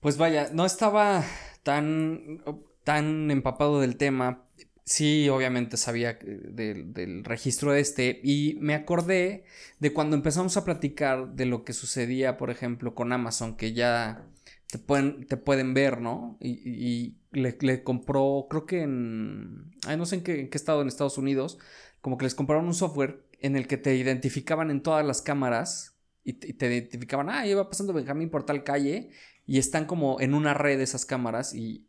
Pues 0.00 0.16
vaya, 0.16 0.50
no 0.52 0.66
estaba 0.66 1.24
tan, 1.62 2.42
tan 2.82 3.30
empapado 3.30 3.80
del 3.80 3.96
tema. 3.96 4.44
Sí, 4.84 5.28
obviamente 5.28 5.76
sabía 5.76 6.18
del, 6.20 6.92
del 6.92 7.22
registro 7.22 7.74
este 7.74 8.20
y 8.24 8.56
me 8.60 8.74
acordé 8.74 9.44
de 9.78 9.92
cuando 9.92 10.16
empezamos 10.16 10.56
a 10.56 10.64
platicar 10.64 11.34
de 11.34 11.46
lo 11.46 11.62
que 11.62 11.74
sucedía, 11.74 12.36
por 12.38 12.50
ejemplo, 12.50 12.96
con 12.96 13.12
Amazon, 13.12 13.56
que 13.56 13.72
ya 13.72 14.26
te 14.70 14.78
pueden, 14.78 15.26
te 15.26 15.36
pueden 15.36 15.74
ver, 15.74 16.00
¿no? 16.00 16.36
Y, 16.40 16.50
y- 16.64 17.14
le, 17.30 17.58
le 17.60 17.82
compró, 17.82 18.46
creo 18.48 18.64
que 18.64 18.80
en, 18.82 19.70
ay, 19.86 19.98
no 19.98 20.06
sé 20.06 20.16
en 20.16 20.22
qué, 20.22 20.40
en 20.40 20.48
qué 20.48 20.56
estado 20.56 20.80
en 20.80 20.88
Estados 20.88 21.18
Unidos, 21.18 21.58
como 22.00 22.16
que 22.16 22.24
les 22.24 22.34
compraron 22.34 22.66
un 22.66 22.72
software 22.74 23.22
en 23.40 23.54
el 23.54 23.66
que 23.66 23.76
te 23.76 23.94
identificaban 23.96 24.70
en 24.70 24.82
todas 24.82 25.04
las 25.04 25.20
cámaras 25.20 25.98
y 26.24 26.32
te, 26.34 26.48
y 26.48 26.52
te 26.54 26.66
identificaban, 26.68 27.28
ah, 27.28 27.46
iba 27.46 27.68
pasando 27.68 27.92
Benjamín 27.92 28.30
por 28.30 28.44
tal 28.44 28.64
calle 28.64 29.10
y 29.46 29.58
están 29.58 29.84
como 29.84 30.20
en 30.20 30.32
una 30.32 30.54
red 30.54 30.80
esas 30.80 31.04
cámaras 31.04 31.54
y, 31.54 31.86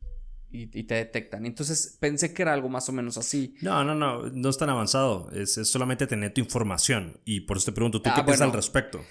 y- 0.52 0.70
y 0.78 0.84
te 0.84 0.96
detectan. 0.96 1.46
Entonces 1.46 1.98
pensé 2.02 2.34
que 2.34 2.42
era 2.42 2.54
algo 2.54 2.68
más 2.68 2.90
o 2.90 2.92
menos 2.92 3.18
así. 3.18 3.56
No, 3.62 3.84
no, 3.86 3.96
no, 3.96 4.30
no 4.30 4.50
es 4.50 4.58
tan 4.58 4.70
avanzado. 4.70 5.32
Es, 5.32 5.58
es 5.58 5.70
solamente 5.70 6.06
tener 6.06 6.34
tu 6.34 6.42
información. 6.42 7.20
Y 7.24 7.42
por 7.42 7.56
eso 7.58 7.68
te 7.68 7.72
pregunto, 7.72 8.02
¿tú 8.02 8.10
Ah, 8.10 8.15
qué 8.15 8.24
piensas 8.24 8.42
al 8.42 8.54
respecto? 8.54 9.06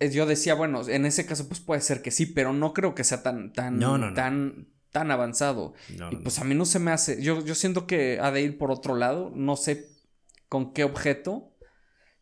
Eh, 0.00 0.10
Yo 0.10 0.26
decía, 0.26 0.54
bueno, 0.54 0.86
en 0.88 1.06
ese 1.06 1.26
caso 1.26 1.48
pues 1.48 1.60
puede 1.60 1.80
ser 1.80 2.02
que 2.02 2.10
sí, 2.10 2.26
pero 2.26 2.52
no 2.52 2.72
creo 2.72 2.94
que 2.94 3.04
sea 3.04 3.22
tan, 3.22 3.52
tan, 3.52 3.78
No, 3.78 3.96
no, 3.98 4.08
no. 4.08 4.14
tan, 4.14 4.68
tan 4.90 5.10
avanzado. 5.10 5.74
Y 6.10 6.16
pues 6.16 6.38
a 6.38 6.44
mí 6.44 6.54
no 6.54 6.64
se 6.64 6.78
me 6.78 6.90
hace, 6.90 7.22
yo, 7.22 7.44
yo 7.44 7.54
siento 7.54 7.86
que 7.86 8.18
ha 8.20 8.30
de 8.30 8.42
ir 8.42 8.58
por 8.58 8.70
otro 8.70 8.94
lado, 8.96 9.32
no 9.34 9.56
sé 9.56 9.86
con 10.48 10.72
qué 10.72 10.84
objeto 10.84 11.54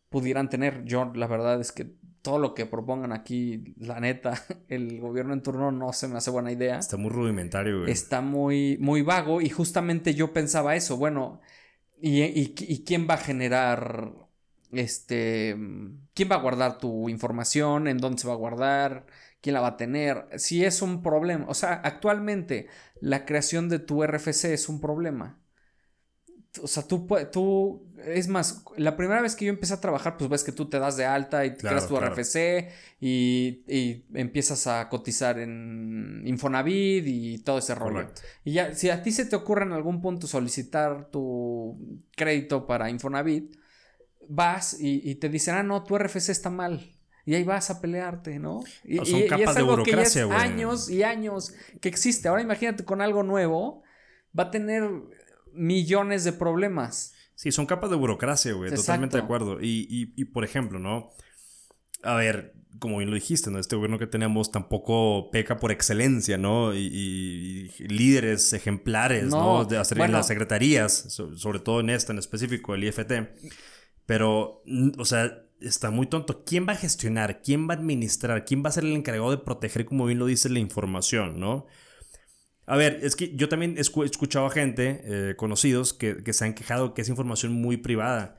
pudieran 0.08 0.48
tener. 0.48 0.84
Yo 0.84 1.10
la 1.14 1.26
verdad 1.26 1.60
es 1.60 1.72
que 1.72 1.86
todo 2.22 2.38
lo 2.38 2.54
que 2.54 2.66
propongan 2.66 3.12
aquí, 3.12 3.74
la 3.78 4.00
neta, 4.00 4.34
el 4.68 5.00
gobierno 5.00 5.32
en 5.32 5.42
turno 5.42 5.70
no 5.72 5.92
se 5.92 6.08
me 6.08 6.16
hace 6.18 6.30
buena 6.30 6.52
idea. 6.52 6.78
Está 6.78 6.96
muy 6.96 7.10
rudimentario, 7.10 7.80
güey. 7.80 7.90
está 7.90 8.20
muy, 8.20 8.76
muy 8.80 9.02
vago 9.02 9.40
y 9.40 9.48
justamente 9.48 10.14
yo 10.14 10.32
pensaba 10.32 10.76
eso, 10.76 10.96
bueno, 10.96 11.40
¿y, 12.00 12.22
y- 12.22 12.54
y 12.58 12.84
quién 12.84 13.06
va 13.08 13.14
a 13.14 13.18
generar, 13.18 14.12
este, 14.72 15.56
quién 16.14 16.30
va 16.30 16.36
a 16.36 16.40
guardar 16.40 16.78
tu 16.78 17.08
información, 17.08 17.88
en 17.88 17.98
dónde 17.98 18.20
se 18.20 18.28
va 18.28 18.34
a 18.34 18.36
guardar, 18.36 19.06
quién 19.40 19.54
la 19.54 19.60
va 19.60 19.68
a 19.68 19.76
tener? 19.76 20.26
Si 20.36 20.64
es 20.64 20.82
un 20.82 21.02
problema, 21.02 21.46
o 21.48 21.54
sea, 21.54 21.74
actualmente 21.84 22.68
la 23.00 23.24
creación 23.24 23.68
de 23.68 23.78
tu 23.78 24.02
RFC 24.04 24.46
es 24.46 24.68
un 24.68 24.80
problema. 24.80 25.40
O 26.62 26.66
sea, 26.66 26.82
tú, 26.82 27.06
tú, 27.30 27.86
es 28.04 28.26
más, 28.26 28.64
la 28.76 28.96
primera 28.96 29.20
vez 29.20 29.36
que 29.36 29.44
yo 29.44 29.50
empecé 29.52 29.74
a 29.74 29.80
trabajar, 29.80 30.16
pues 30.16 30.28
ves 30.28 30.42
que 30.42 30.50
tú 30.50 30.68
te 30.68 30.78
das 30.78 30.96
de 30.96 31.04
alta 31.04 31.44
y 31.44 31.54
Claro, 31.54 31.76
creas 31.76 31.88
tu 31.88 31.96
claro. 31.96 32.14
RFC 32.14 32.70
y, 33.00 33.62
y 33.68 34.06
empiezas 34.14 34.66
a 34.66 34.88
cotizar 34.88 35.38
en 35.38 36.22
Infonavit 36.26 37.04
y 37.06 37.38
todo 37.44 37.58
ese 37.58 37.74
rollo. 37.74 37.96
Correcto. 37.96 38.22
Y 38.44 38.52
ya, 38.54 38.74
si 38.74 38.90
a 38.90 39.02
ti 39.02 39.12
se 39.12 39.26
te 39.26 39.36
ocurre 39.36 39.64
en 39.66 39.72
algún 39.72 40.00
punto 40.00 40.26
solicitar 40.26 41.10
tu 41.10 41.78
crédito 42.16 42.66
para 42.66 42.90
Infonavit, 42.90 43.54
vas 44.28 44.78
y, 44.80 45.00
y 45.08 45.14
te 45.16 45.28
dicen, 45.28 45.54
ah, 45.56 45.62
no, 45.62 45.82
tu 45.84 45.96
RFC 45.98 46.30
está 46.30 46.50
mal. 46.50 46.94
Y 47.24 47.34
ahí 47.34 47.44
vas 47.44 47.68
a 47.70 47.80
pelearte, 47.80 48.38
¿no? 48.38 48.60
Y, 48.84 48.96
No, 48.96 49.04
son 49.04 49.20
y- 49.20 49.24
y 49.24 49.26
capas 49.26 49.48
es 49.50 49.54
de 49.56 49.60
algo 49.60 49.82
que 49.82 49.90
ya 49.92 50.02
es 50.02 50.14
burocracia, 50.14 50.24
güey. 50.24 50.38
años 50.38 50.88
y 50.90 51.02
años 51.02 51.52
que 51.80 51.88
existe. 51.90 52.28
Ahora 52.28 52.40
imagínate 52.42 52.84
con 52.84 53.02
algo 53.02 53.22
nuevo, 53.22 53.82
va 54.38 54.44
a 54.44 54.50
tener 54.50 54.88
millones 55.52 56.24
de 56.24 56.32
problemas. 56.32 57.14
Sí, 57.34 57.52
son 57.52 57.66
capas 57.66 57.90
de 57.90 57.96
burocracia, 57.96 58.52
güey. 58.54 58.72
Totalmente 58.74 59.16
de 59.18 59.22
acuerdo. 59.22 59.60
Y, 59.60 59.86
y, 59.90 60.12
y, 60.16 60.24
por 60.26 60.44
ejemplo, 60.44 60.78
¿no? 60.78 61.10
A 62.02 62.14
ver, 62.14 62.54
como 62.78 62.98
bien 62.98 63.10
lo 63.10 63.14
dijiste, 63.14 63.50
¿no? 63.50 63.58
Este 63.58 63.76
gobierno 63.76 63.98
que 63.98 64.06
tenemos 64.06 64.50
tampoco 64.50 65.30
peca 65.30 65.58
por 65.58 65.70
excelencia, 65.70 66.38
¿no? 66.38 66.74
Y, 66.74 67.70
líderes 67.78 68.52
ejemplares, 68.54 69.26
¿no? 69.26 69.58
No, 69.58 69.64
De 69.64 69.76
hacer 69.78 69.98
bueno. 69.98 70.12
en 70.14 70.16
las 70.18 70.26
secretarías, 70.28 70.92
so- 71.12 71.36
sobre 71.36 71.60
todo 71.60 71.80
en 71.80 71.90
esta 71.90 72.12
en 72.12 72.18
específico, 72.18 72.74
el 72.74 72.84
IFT. 72.84 73.12
Pero, 74.08 74.62
o 74.96 75.04
sea, 75.04 75.44
está 75.60 75.90
muy 75.90 76.06
tonto. 76.06 76.42
¿Quién 76.42 76.66
va 76.66 76.72
a 76.72 76.76
gestionar? 76.76 77.42
¿Quién 77.42 77.68
va 77.68 77.74
a 77.74 77.76
administrar? 77.76 78.46
¿Quién 78.46 78.64
va 78.64 78.70
a 78.70 78.72
ser 78.72 78.84
el 78.84 78.94
encargado 78.94 79.30
de 79.30 79.36
proteger, 79.36 79.84
como 79.84 80.06
bien 80.06 80.18
lo 80.18 80.24
dice, 80.24 80.48
la 80.48 80.60
información, 80.60 81.38
¿no? 81.38 81.66
A 82.64 82.78
ver, 82.78 83.00
es 83.02 83.16
que 83.16 83.36
yo 83.36 83.50
también 83.50 83.76
he 83.76 83.82
escuchado 83.82 84.46
a 84.46 84.50
gente, 84.50 85.02
eh, 85.04 85.34
conocidos, 85.36 85.92
que, 85.92 86.24
que 86.24 86.32
se 86.32 86.46
han 86.46 86.54
quejado 86.54 86.94
que 86.94 87.02
es 87.02 87.10
información 87.10 87.52
muy 87.52 87.76
privada. 87.76 88.38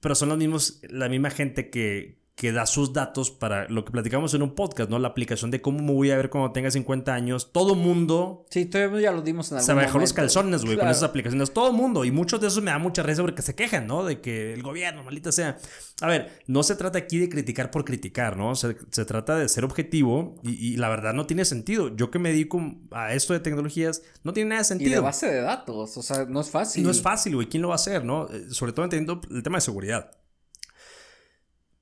Pero 0.00 0.14
son 0.14 0.30
los 0.30 0.38
mismos, 0.38 0.80
la 0.88 1.10
misma 1.10 1.28
gente 1.28 1.68
que, 1.68 2.21
que 2.34 2.50
da 2.50 2.64
sus 2.66 2.92
datos 2.94 3.30
para 3.30 3.68
lo 3.68 3.84
que 3.84 3.92
platicamos 3.92 4.32
en 4.34 4.42
un 4.42 4.54
podcast, 4.54 4.88
¿no? 4.90 4.98
La 4.98 5.08
aplicación 5.08 5.50
de 5.50 5.60
cómo 5.60 5.80
me 5.80 5.92
voy 5.92 6.10
a 6.10 6.16
ver 6.16 6.30
cuando 6.30 6.50
tenga 6.50 6.70
50 6.70 7.12
años. 7.14 7.52
Todo 7.52 7.74
mundo 7.74 8.46
Sí, 8.50 8.64
todavía 8.64 9.00
ya 9.02 9.12
lo 9.12 9.20
dimos 9.22 9.50
en 9.52 9.58
algún 9.58 9.66
se 9.66 9.74
bajó 9.74 9.86
los 9.86 9.94
momento. 9.94 10.14
calzones, 10.14 10.64
güey, 10.64 10.78
con 10.78 10.88
esas 10.88 11.02
aplicaciones. 11.02 11.52
Todo 11.52 11.72
mundo. 11.72 12.04
Y 12.06 12.10
muchos 12.10 12.40
de 12.40 12.48
esos 12.48 12.62
me 12.62 12.70
da 12.70 12.78
mucha 12.78 13.02
risa 13.02 13.20
porque 13.22 13.42
se 13.42 13.54
quejan, 13.54 13.86
¿no? 13.86 14.04
De 14.04 14.20
que 14.22 14.54
el 14.54 14.62
gobierno, 14.62 15.04
maldita 15.04 15.30
sea. 15.30 15.58
A 16.00 16.06
ver, 16.08 16.42
no 16.46 16.62
se 16.62 16.74
trata 16.74 16.98
aquí 16.98 17.18
de 17.18 17.28
criticar 17.28 17.70
por 17.70 17.84
criticar, 17.84 18.36
¿no? 18.36 18.56
Se, 18.56 18.76
se 18.90 19.04
trata 19.04 19.36
de 19.36 19.48
ser 19.48 19.64
objetivo 19.64 20.34
y, 20.42 20.72
y 20.72 20.76
la 20.78 20.88
verdad 20.88 21.12
no 21.12 21.26
tiene 21.26 21.44
sentido. 21.44 21.94
Yo 21.94 22.10
que 22.10 22.18
me 22.18 22.30
dedico 22.30 22.60
a 22.92 23.12
esto 23.12 23.34
de 23.34 23.40
tecnologías, 23.40 24.02
no 24.24 24.32
tiene 24.32 24.48
nada 24.50 24.62
de 24.62 24.64
Y 24.64 24.68
de 24.68 24.84
sentido. 24.84 25.02
base 25.02 25.26
de 25.30 25.42
datos, 25.42 25.96
o 25.98 26.02
sea, 26.02 26.24
no 26.24 26.40
es 26.40 26.50
fácil. 26.50 26.82
No 26.82 26.90
es 26.90 27.02
fácil, 27.02 27.34
güey. 27.34 27.48
¿Quién 27.48 27.62
lo 27.62 27.68
va 27.68 27.74
a 27.74 27.76
hacer, 27.76 28.04
no? 28.06 28.26
Eh, 28.32 28.46
Sobre 28.48 28.72
todo 28.72 28.84
entendiendo 28.86 29.20
el 29.30 29.42
tema 29.42 29.58
de 29.58 29.62
seguridad. 29.62 30.10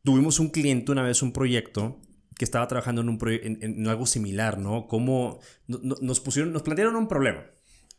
Tuvimos 0.04 0.40
un 0.40 0.48
cliente 0.48 0.92
una 0.92 1.02
vez, 1.02 1.22
un 1.22 1.32
proyecto, 1.32 2.00
que 2.36 2.44
estaba 2.44 2.66
trabajando 2.68 3.02
en, 3.02 3.08
un 3.10 3.18
en, 3.22 3.86
algo 3.88 4.06
similar, 4.06 4.58
¿no? 4.58 4.86
Como 4.86 5.40
no- 5.66 5.78
no- 5.82 5.96
nos 6.00 6.20
pusieron, 6.20 6.52
nos 6.52 6.62
plantearon 6.62 6.96
un 6.96 7.06
problema. 7.06 7.44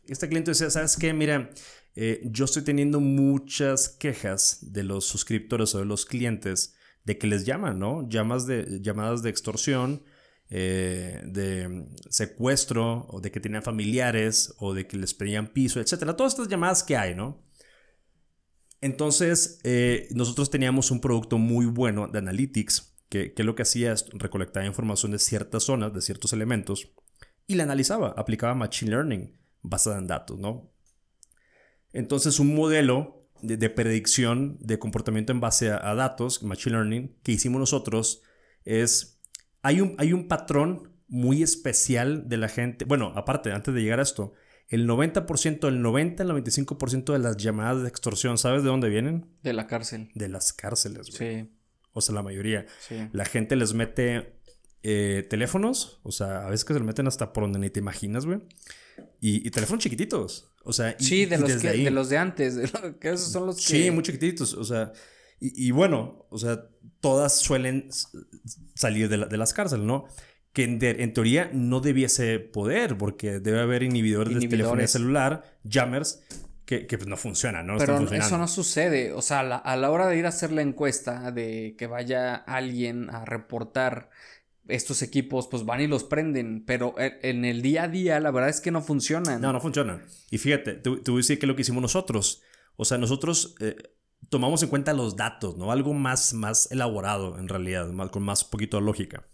Este 0.08 0.28
cliente 0.28 0.50
decía, 0.50 0.68
¿sabes 0.68 0.96
qué? 0.96 1.12
Mira, 1.12 1.50
eh, 1.94 2.20
yo 2.24 2.46
estoy 2.46 2.62
teniendo 2.62 2.98
muchas 2.98 3.88
quejas 3.88 4.58
de 4.72 4.82
los 4.82 5.04
suscriptores 5.04 5.74
o 5.76 5.78
de 5.78 5.84
los 5.84 6.06
clientes 6.06 6.74
de 7.04 7.18
que 7.18 7.28
les 7.28 7.44
llaman, 7.44 7.78
¿no? 7.78 8.08
Llamas 8.08 8.46
de, 8.46 8.80
llamadas 8.80 9.22
de 9.22 9.30
extorsión, 9.30 10.02
eh, 10.50 11.20
de 11.24 11.86
secuestro, 12.10 13.06
o 13.10 13.20
de 13.20 13.30
que 13.30 13.40
tenían 13.40 13.62
familiares, 13.62 14.54
o 14.58 14.74
de 14.74 14.86
que 14.88 14.96
les 14.96 15.14
pedían 15.14 15.46
piso, 15.52 15.80
etcétera. 15.80 16.16
Todas 16.16 16.32
estas 16.32 16.48
llamadas 16.48 16.82
que 16.82 16.96
hay, 16.96 17.14
¿no? 17.14 17.42
Entonces, 18.82 19.60
eh, 19.62 20.08
nosotros 20.10 20.50
teníamos 20.50 20.90
un 20.90 21.00
producto 21.00 21.38
muy 21.38 21.66
bueno 21.66 22.08
de 22.08 22.18
Analytics, 22.18 22.96
que, 23.08 23.32
lo 23.38 23.54
que 23.54 23.62
hacía 23.62 23.92
es 23.92 24.06
recolectar 24.12 24.64
información 24.64 25.12
de 25.12 25.20
ciertas 25.20 25.62
zonas, 25.62 25.94
de 25.94 26.00
ciertos 26.00 26.32
elementos, 26.32 26.92
y 27.46 27.54
la 27.54 27.62
analizaba, 27.62 28.08
aplicaba 28.16 28.54
Machine 28.54 28.90
Learning 28.90 29.38
basada 29.62 29.98
en 29.98 30.08
datos, 30.08 30.38
¿no? 30.38 30.72
Entonces, 31.92 32.40
un 32.40 32.56
modelo 32.56 33.28
de, 33.40 33.70
predicción 33.70 34.58
de 34.60 34.80
comportamiento 34.80 35.30
en 35.30 35.40
base 35.40 35.70
a, 35.70 35.94
datos, 35.94 36.42
Machine 36.42 36.76
Learning, 36.76 37.16
que 37.22 37.32
hicimos 37.32 37.60
nosotros, 37.60 38.22
es, 38.64 39.20
hay 39.62 39.80
un, 39.80 39.94
hay 39.98 40.12
un 40.12 40.26
patrón 40.26 40.92
muy 41.06 41.44
especial 41.44 42.28
de 42.28 42.36
la 42.36 42.48
gente, 42.48 42.84
bueno, 42.84 43.12
aparte, 43.14 43.52
antes 43.52 43.72
de 43.74 43.80
llegar 43.80 44.00
a 44.00 44.02
esto, 44.02 44.32
el 44.68 44.88
90%, 44.88 45.68
el 45.68 45.82
90, 45.82 46.22
el 46.22 46.30
95% 46.30 47.12
de 47.12 47.18
las 47.18 47.36
llamadas 47.36 47.82
de 47.82 47.88
extorsión, 47.88 48.38
¿sabes 48.38 48.62
de 48.62 48.68
dónde 48.68 48.88
vienen? 48.88 49.26
De 49.42 49.52
la 49.52 49.66
cárcel. 49.66 50.10
De 50.14 50.28
las 50.28 50.52
cárceles, 50.52 51.10
güey. 51.10 51.42
Sí. 51.42 51.50
O 51.92 52.00
sea, 52.00 52.14
la 52.14 52.22
mayoría. 52.22 52.66
Sí. 52.80 52.96
La 53.12 53.24
gente 53.24 53.54
les 53.56 53.74
mete 53.74 54.40
eh, 54.82 55.26
teléfonos, 55.28 56.00
o 56.02 56.10
sea, 56.10 56.46
a 56.46 56.50
veces 56.50 56.64
que 56.64 56.72
se 56.72 56.80
lo 56.80 56.86
meten 56.86 57.06
hasta 57.06 57.32
por 57.32 57.44
donde 57.44 57.58
ni 57.58 57.70
te 57.70 57.80
imaginas, 57.80 58.26
güey. 58.26 58.40
Y, 59.20 59.50
teléfonos 59.50 59.82
chiquititos. 59.82 60.52
O 60.64 60.72
sea, 60.72 60.96
sí, 60.98 61.26
de, 61.26 61.38
los 61.38 61.62
de 61.62 61.90
los 61.90 62.08
de 62.08 62.18
antes, 62.18 62.56
que 63.00 63.10
esos 63.10 63.30
son 63.30 63.46
los 63.46 63.56
que... 63.56 63.62
Sí, 63.62 63.90
muy 63.90 64.02
chiquititos, 64.02 64.54
o 64.54 64.64
sea, 64.64 64.92
y, 65.44 65.72
bueno, 65.72 66.24
o 66.30 66.38
sea, 66.38 66.68
todas 67.00 67.36
suelen 67.36 67.88
salir 68.76 69.08
de, 69.08 69.26
de 69.26 69.36
las 69.36 69.52
cárceles, 69.52 69.84
¿no? 69.84 70.06
Que 70.52 70.64
en, 70.64 71.14
teoría 71.14 71.50
no 71.52 71.80
debiese 71.80 72.38
poder, 72.38 72.98
porque 72.98 73.40
debe 73.40 73.60
haber 73.60 73.82
inhibidores, 73.82 74.38
de 74.38 74.48
telefonía 74.48 74.86
celular, 74.86 75.44
jammers, 75.68 76.22
que, 76.66 76.86
que 76.86 76.98
pues 76.98 77.08
no 77.08 77.16
funcionan, 77.16 77.66
¿no? 77.66 77.78
Pero 77.78 77.98
eso 78.12 78.38
no 78.38 78.48
sucede. 78.48 79.12
O 79.12 79.22
sea, 79.22 79.40
a 79.40 79.76
la 79.76 79.90
hora 79.90 80.08
de 80.08 80.18
ir 80.18 80.26
a 80.26 80.28
hacer 80.28 80.52
la 80.52 80.62
encuesta, 80.62 81.30
de 81.30 81.74
que 81.78 81.86
vaya 81.86 82.34
alguien 82.34 83.08
a 83.10 83.24
reportar 83.24 84.10
estos 84.68 85.02
equipos, 85.02 85.48
pues 85.48 85.64
van 85.64 85.80
y 85.80 85.86
los 85.86 86.04
prenden. 86.04 86.64
Pero 86.66 86.94
en 86.98 87.44
el 87.44 87.62
día 87.62 87.84
a 87.84 87.88
día, 87.88 88.20
la 88.20 88.30
verdad 88.30 88.50
es 88.50 88.60
que 88.60 88.70
no 88.70 88.82
funcionan. 88.82 89.40
No, 89.40 89.52
no 89.52 89.60
funcionan. 89.60 90.04
Y 90.30 90.38
fíjate, 90.38 90.74
te, 90.74 90.90
voy 90.90 91.00
a 91.00 91.16
decir 91.16 91.38
que 91.38 91.46
es 91.46 91.48
lo 91.48 91.56
que 91.56 91.62
hicimos 91.62 91.82
nosotros. 91.82 92.42
O 92.76 92.84
sea, 92.84 92.98
nosotros 92.98 93.54
eh, 93.60 93.76
tomamos 94.28 94.62
en 94.62 94.68
cuenta 94.68 94.92
los 94.92 95.16
datos, 95.16 95.56
¿no? 95.56 95.72
Algo 95.72 95.94
más, 95.94 96.34
más 96.34 96.70
elaborado, 96.70 97.38
en 97.38 97.48
realidad, 97.48 97.90
con 98.10 98.22
más 98.22 98.44
poquito 98.44 98.76
de 98.76 98.84
lógica. 98.84 99.26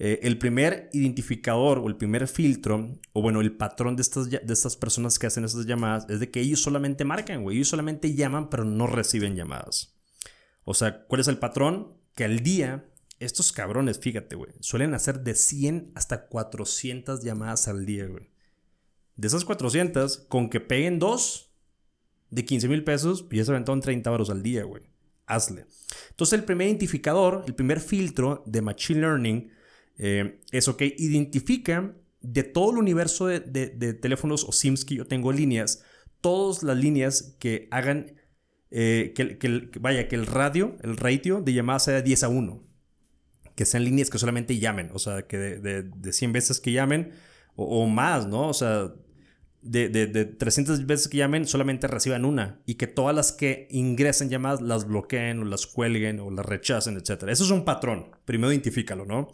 Eh, 0.00 0.20
el 0.22 0.38
primer 0.38 0.88
identificador 0.92 1.78
o 1.78 1.88
el 1.88 1.96
primer 1.96 2.28
filtro, 2.28 2.88
o 3.12 3.22
bueno, 3.22 3.40
el 3.40 3.56
patrón 3.56 3.96
de 3.96 4.02
estas, 4.02 4.30
de 4.30 4.52
estas 4.52 4.76
personas 4.76 5.18
que 5.18 5.26
hacen 5.26 5.44
estas 5.44 5.66
llamadas 5.66 6.06
es 6.08 6.20
de 6.20 6.30
que 6.30 6.40
ellos 6.40 6.60
solamente 6.60 7.04
marcan, 7.04 7.42
güey. 7.42 7.56
Ellos 7.56 7.68
solamente 7.68 8.14
llaman, 8.14 8.48
pero 8.48 8.64
no 8.64 8.86
reciben 8.86 9.34
llamadas. 9.34 9.96
O 10.64 10.74
sea, 10.74 11.04
¿cuál 11.06 11.20
es 11.20 11.28
el 11.28 11.38
patrón? 11.38 11.96
Que 12.14 12.24
al 12.24 12.40
día, 12.40 12.88
estos 13.18 13.52
cabrones, 13.52 13.98
fíjate, 13.98 14.36
güey, 14.36 14.52
suelen 14.60 14.94
hacer 14.94 15.20
de 15.20 15.34
100 15.34 15.92
hasta 15.96 16.28
400 16.28 17.24
llamadas 17.24 17.66
al 17.66 17.84
día, 17.84 18.06
güey. 18.06 18.30
De 19.16 19.26
esas 19.26 19.44
400, 19.44 20.26
con 20.28 20.48
que 20.48 20.60
peguen 20.60 21.00
dos 21.00 21.50
de 22.30 22.44
15 22.44 22.68
mil 22.68 22.84
pesos, 22.84 23.22
pues 23.22 23.38
ya 23.38 23.44
se 23.46 23.50
aventaron 23.50 23.80
30 23.80 24.08
baros 24.10 24.30
al 24.30 24.44
día, 24.44 24.62
güey. 24.62 24.82
Hazle. 25.26 25.66
Entonces, 26.10 26.38
el 26.38 26.44
primer 26.44 26.68
identificador, 26.68 27.42
el 27.48 27.54
primer 27.54 27.80
filtro 27.80 28.44
de 28.46 28.62
Machine 28.62 29.00
Learning 29.00 29.57
eh, 29.98 30.40
eso 30.52 30.76
que 30.76 30.94
identifica 30.96 31.94
de 32.20 32.42
todo 32.44 32.72
el 32.72 32.78
universo 32.78 33.26
de, 33.26 33.94
teléfonos 34.00 34.44
o 34.44 34.52
SIMs 34.52 34.84
que 34.84 34.96
yo 34.96 35.06
tengo 35.06 35.32
líneas, 35.32 35.82
todas 36.20 36.62
las 36.62 36.76
líneas 36.76 37.36
que 37.38 37.68
hagan 37.70 38.18
eh, 38.70 39.12
que, 39.14 39.70
vaya, 39.80 40.08
que 40.08 40.16
el 40.16 40.26
radio, 40.26 40.76
el 40.82 40.96
ratio 40.96 41.40
de 41.40 41.52
llamadas 41.52 41.84
sea 41.84 41.94
de 41.94 42.02
10 42.02 42.24
a 42.24 42.28
1. 42.28 42.64
Que 43.54 43.64
sean 43.64 43.84
líneas 43.84 44.10
que 44.10 44.18
solamente 44.18 44.58
llamen, 44.58 44.90
o 44.94 44.98
sea, 44.98 45.22
que 45.22 45.36
de, 45.36 46.12
100 46.12 46.32
veces 46.32 46.60
que 46.60 46.72
llamen 46.72 47.12
o, 47.56 47.86
más, 47.86 48.28
¿no? 48.28 48.48
O 48.48 48.54
sea, 48.54 48.92
de, 49.62 49.88
de, 49.88 50.24
300 50.24 50.86
veces 50.86 51.08
que 51.08 51.16
llamen 51.16 51.44
solamente 51.44 51.88
reciban 51.88 52.24
una 52.24 52.60
y 52.66 52.76
que 52.76 52.86
todas 52.86 53.16
las 53.16 53.32
que 53.32 53.66
ingresen 53.72 54.28
llamadas 54.28 54.60
las 54.60 54.86
bloqueen 54.86 55.40
o 55.40 55.44
las 55.44 55.66
cuelguen 55.66 56.20
o 56.20 56.30
las 56.30 56.46
rechacen, 56.46 56.96
etc. 56.96 57.24
Eso 57.28 57.44
es 57.44 57.50
un 57.50 57.64
patrón. 57.64 58.12
Primero 58.24 58.52
identifícalo, 58.52 59.04
¿no? 59.06 59.28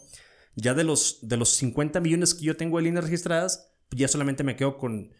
Ya 0.57 0.75
de 0.75 0.85
los, 0.85 1.19
de 1.23 1.37
los 1.37 1.51
50 1.51 2.01
millones 2.01 2.35
que 2.35 2.45
yo 2.45 2.57
tengo 2.57 2.79
de 2.79 2.85
líneas 2.85 3.05
registradas, 3.05 3.73
ya 3.91 4.09
solamente 4.09 4.45
me 4.45 4.57
quedo 4.57 4.77
con, 4.77 5.13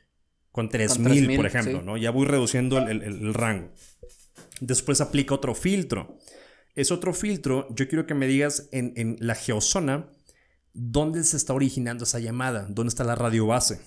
con 0.53 0.69
3.000, 0.69 1.37
por 1.37 1.47
ejemplo, 1.47 1.83
¿no? 1.83 1.97
Ya 1.97 2.11
voy 2.11 2.27
reduciendo 2.27 2.79
el, 2.79 3.35
rango. 3.35 3.73
Después 4.61 5.01
aplica 5.01 5.35
otro 5.35 5.55
filtro. 5.55 6.19
Es 6.75 6.91
otro 6.91 7.15
filtro, 7.15 7.69
yo 7.75 7.89
quiero 7.89 8.07
que 8.07 8.15
me 8.15 8.27
digas 8.27 8.69
en, 8.73 8.93
en 8.97 9.17
la 9.21 9.35
geozona 9.37 10.11
dónde 10.73 11.23
se 11.23 11.37
está 11.37 11.55
originando 11.55 12.05
esa 12.05 12.19
llamada, 12.19 12.67
dónde 12.69 12.89
está 12.89 13.05
la 13.05 13.15
radio 13.15 13.47
base. 13.47 13.81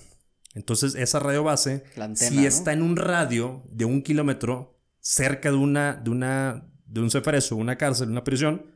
Entonces, 0.54 0.94
esa 0.94 1.20
radio 1.20 1.44
base, 1.44 1.84
si 2.14 2.46
está 2.46 2.72
en 2.72 2.82
un 2.82 2.96
radio 2.96 3.62
de 3.70 3.84
un 3.84 4.02
kilómetro 4.02 4.80
cerca 5.00 5.50
de 5.50 5.56
una, 5.56 5.94
de 5.94 6.10
una, 6.10 6.66
de 6.86 7.00
un 7.00 7.10
cefareso, 7.10 7.56
una 7.56 7.76
cárcel, 7.76 8.10
una 8.10 8.24
prisión, 8.24 8.66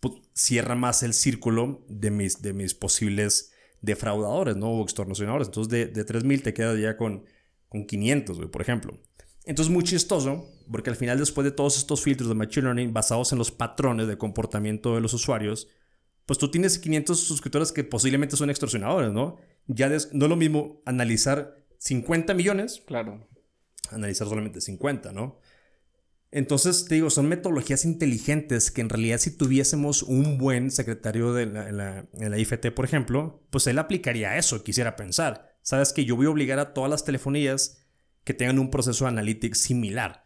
pues, 0.00 0.14
cierra 0.34 0.74
más 0.74 1.02
el 1.02 1.14
círculo 1.14 1.84
de 1.88 2.10
mis, 2.10 2.42
de 2.42 2.52
mis 2.52 2.74
posibles 2.74 3.52
defraudadores, 3.80 4.56
¿no? 4.56 4.70
O 4.70 4.82
extorsionadores. 4.82 5.48
Entonces, 5.48 5.70
de, 5.70 5.86
de 5.86 6.06
3.000 6.06 6.42
te 6.42 6.54
quedas 6.54 6.78
ya 6.78 6.96
con, 6.96 7.24
con 7.68 7.86
500, 7.86 8.38
por 8.50 8.62
ejemplo. 8.62 8.98
Entonces, 9.44 9.72
muy 9.72 9.84
chistoso, 9.84 10.46
porque 10.70 10.90
al 10.90 10.96
final, 10.96 11.18
después 11.18 11.44
de 11.44 11.50
todos 11.50 11.78
estos 11.78 12.02
filtros 12.02 12.28
de 12.28 12.34
Machine 12.34 12.64
Learning 12.64 12.92
basados 12.92 13.32
en 13.32 13.38
los 13.38 13.50
patrones 13.50 14.06
de 14.06 14.18
comportamiento 14.18 14.94
de 14.94 15.00
los 15.00 15.14
usuarios, 15.14 15.68
pues 16.26 16.38
tú 16.38 16.50
tienes 16.50 16.78
500 16.78 17.18
suscriptores 17.18 17.72
que 17.72 17.84
posiblemente 17.84 18.36
son 18.36 18.50
extorsionadores, 18.50 19.12
¿no? 19.12 19.38
Ya 19.66 19.88
no 19.88 19.94
es 19.96 20.12
lo 20.12 20.36
mismo 20.36 20.82
analizar 20.84 21.56
50 21.78 22.34
millones. 22.34 22.82
Claro. 22.86 23.26
Analizar 23.90 24.28
solamente 24.28 24.60
50, 24.60 25.12
¿no? 25.12 25.38
Entonces, 26.30 26.84
te 26.84 26.96
digo, 26.96 27.08
son 27.08 27.28
metodologías 27.28 27.84
inteligentes 27.84 28.70
que 28.70 28.82
en 28.82 28.90
realidad 28.90 29.18
si 29.18 29.36
tuviésemos 29.36 30.02
un 30.02 30.36
buen 30.36 30.70
secretario 30.70 31.32
de 31.32 31.46
la, 31.46 32.06
en 32.12 32.30
la, 32.30 32.38
IFT, 32.38 32.70
por 32.74 32.84
ejemplo, 32.84 33.42
pues 33.50 33.66
él 33.66 33.78
aplicaría 33.78 34.36
eso, 34.36 34.62
quisiera 34.62 34.94
pensar. 34.94 35.56
Sabes 35.62 35.92
que 35.92 36.04
yo 36.04 36.16
voy 36.16 36.26
a 36.26 36.30
obligar 36.30 36.58
a 36.58 36.74
todas 36.74 36.90
las 36.90 37.04
telefonías 37.04 37.86
que 38.24 38.34
tengan 38.34 38.58
un 38.58 38.70
proceso 38.70 39.04
de 39.04 39.10
analytics 39.10 39.58
similar 39.58 40.24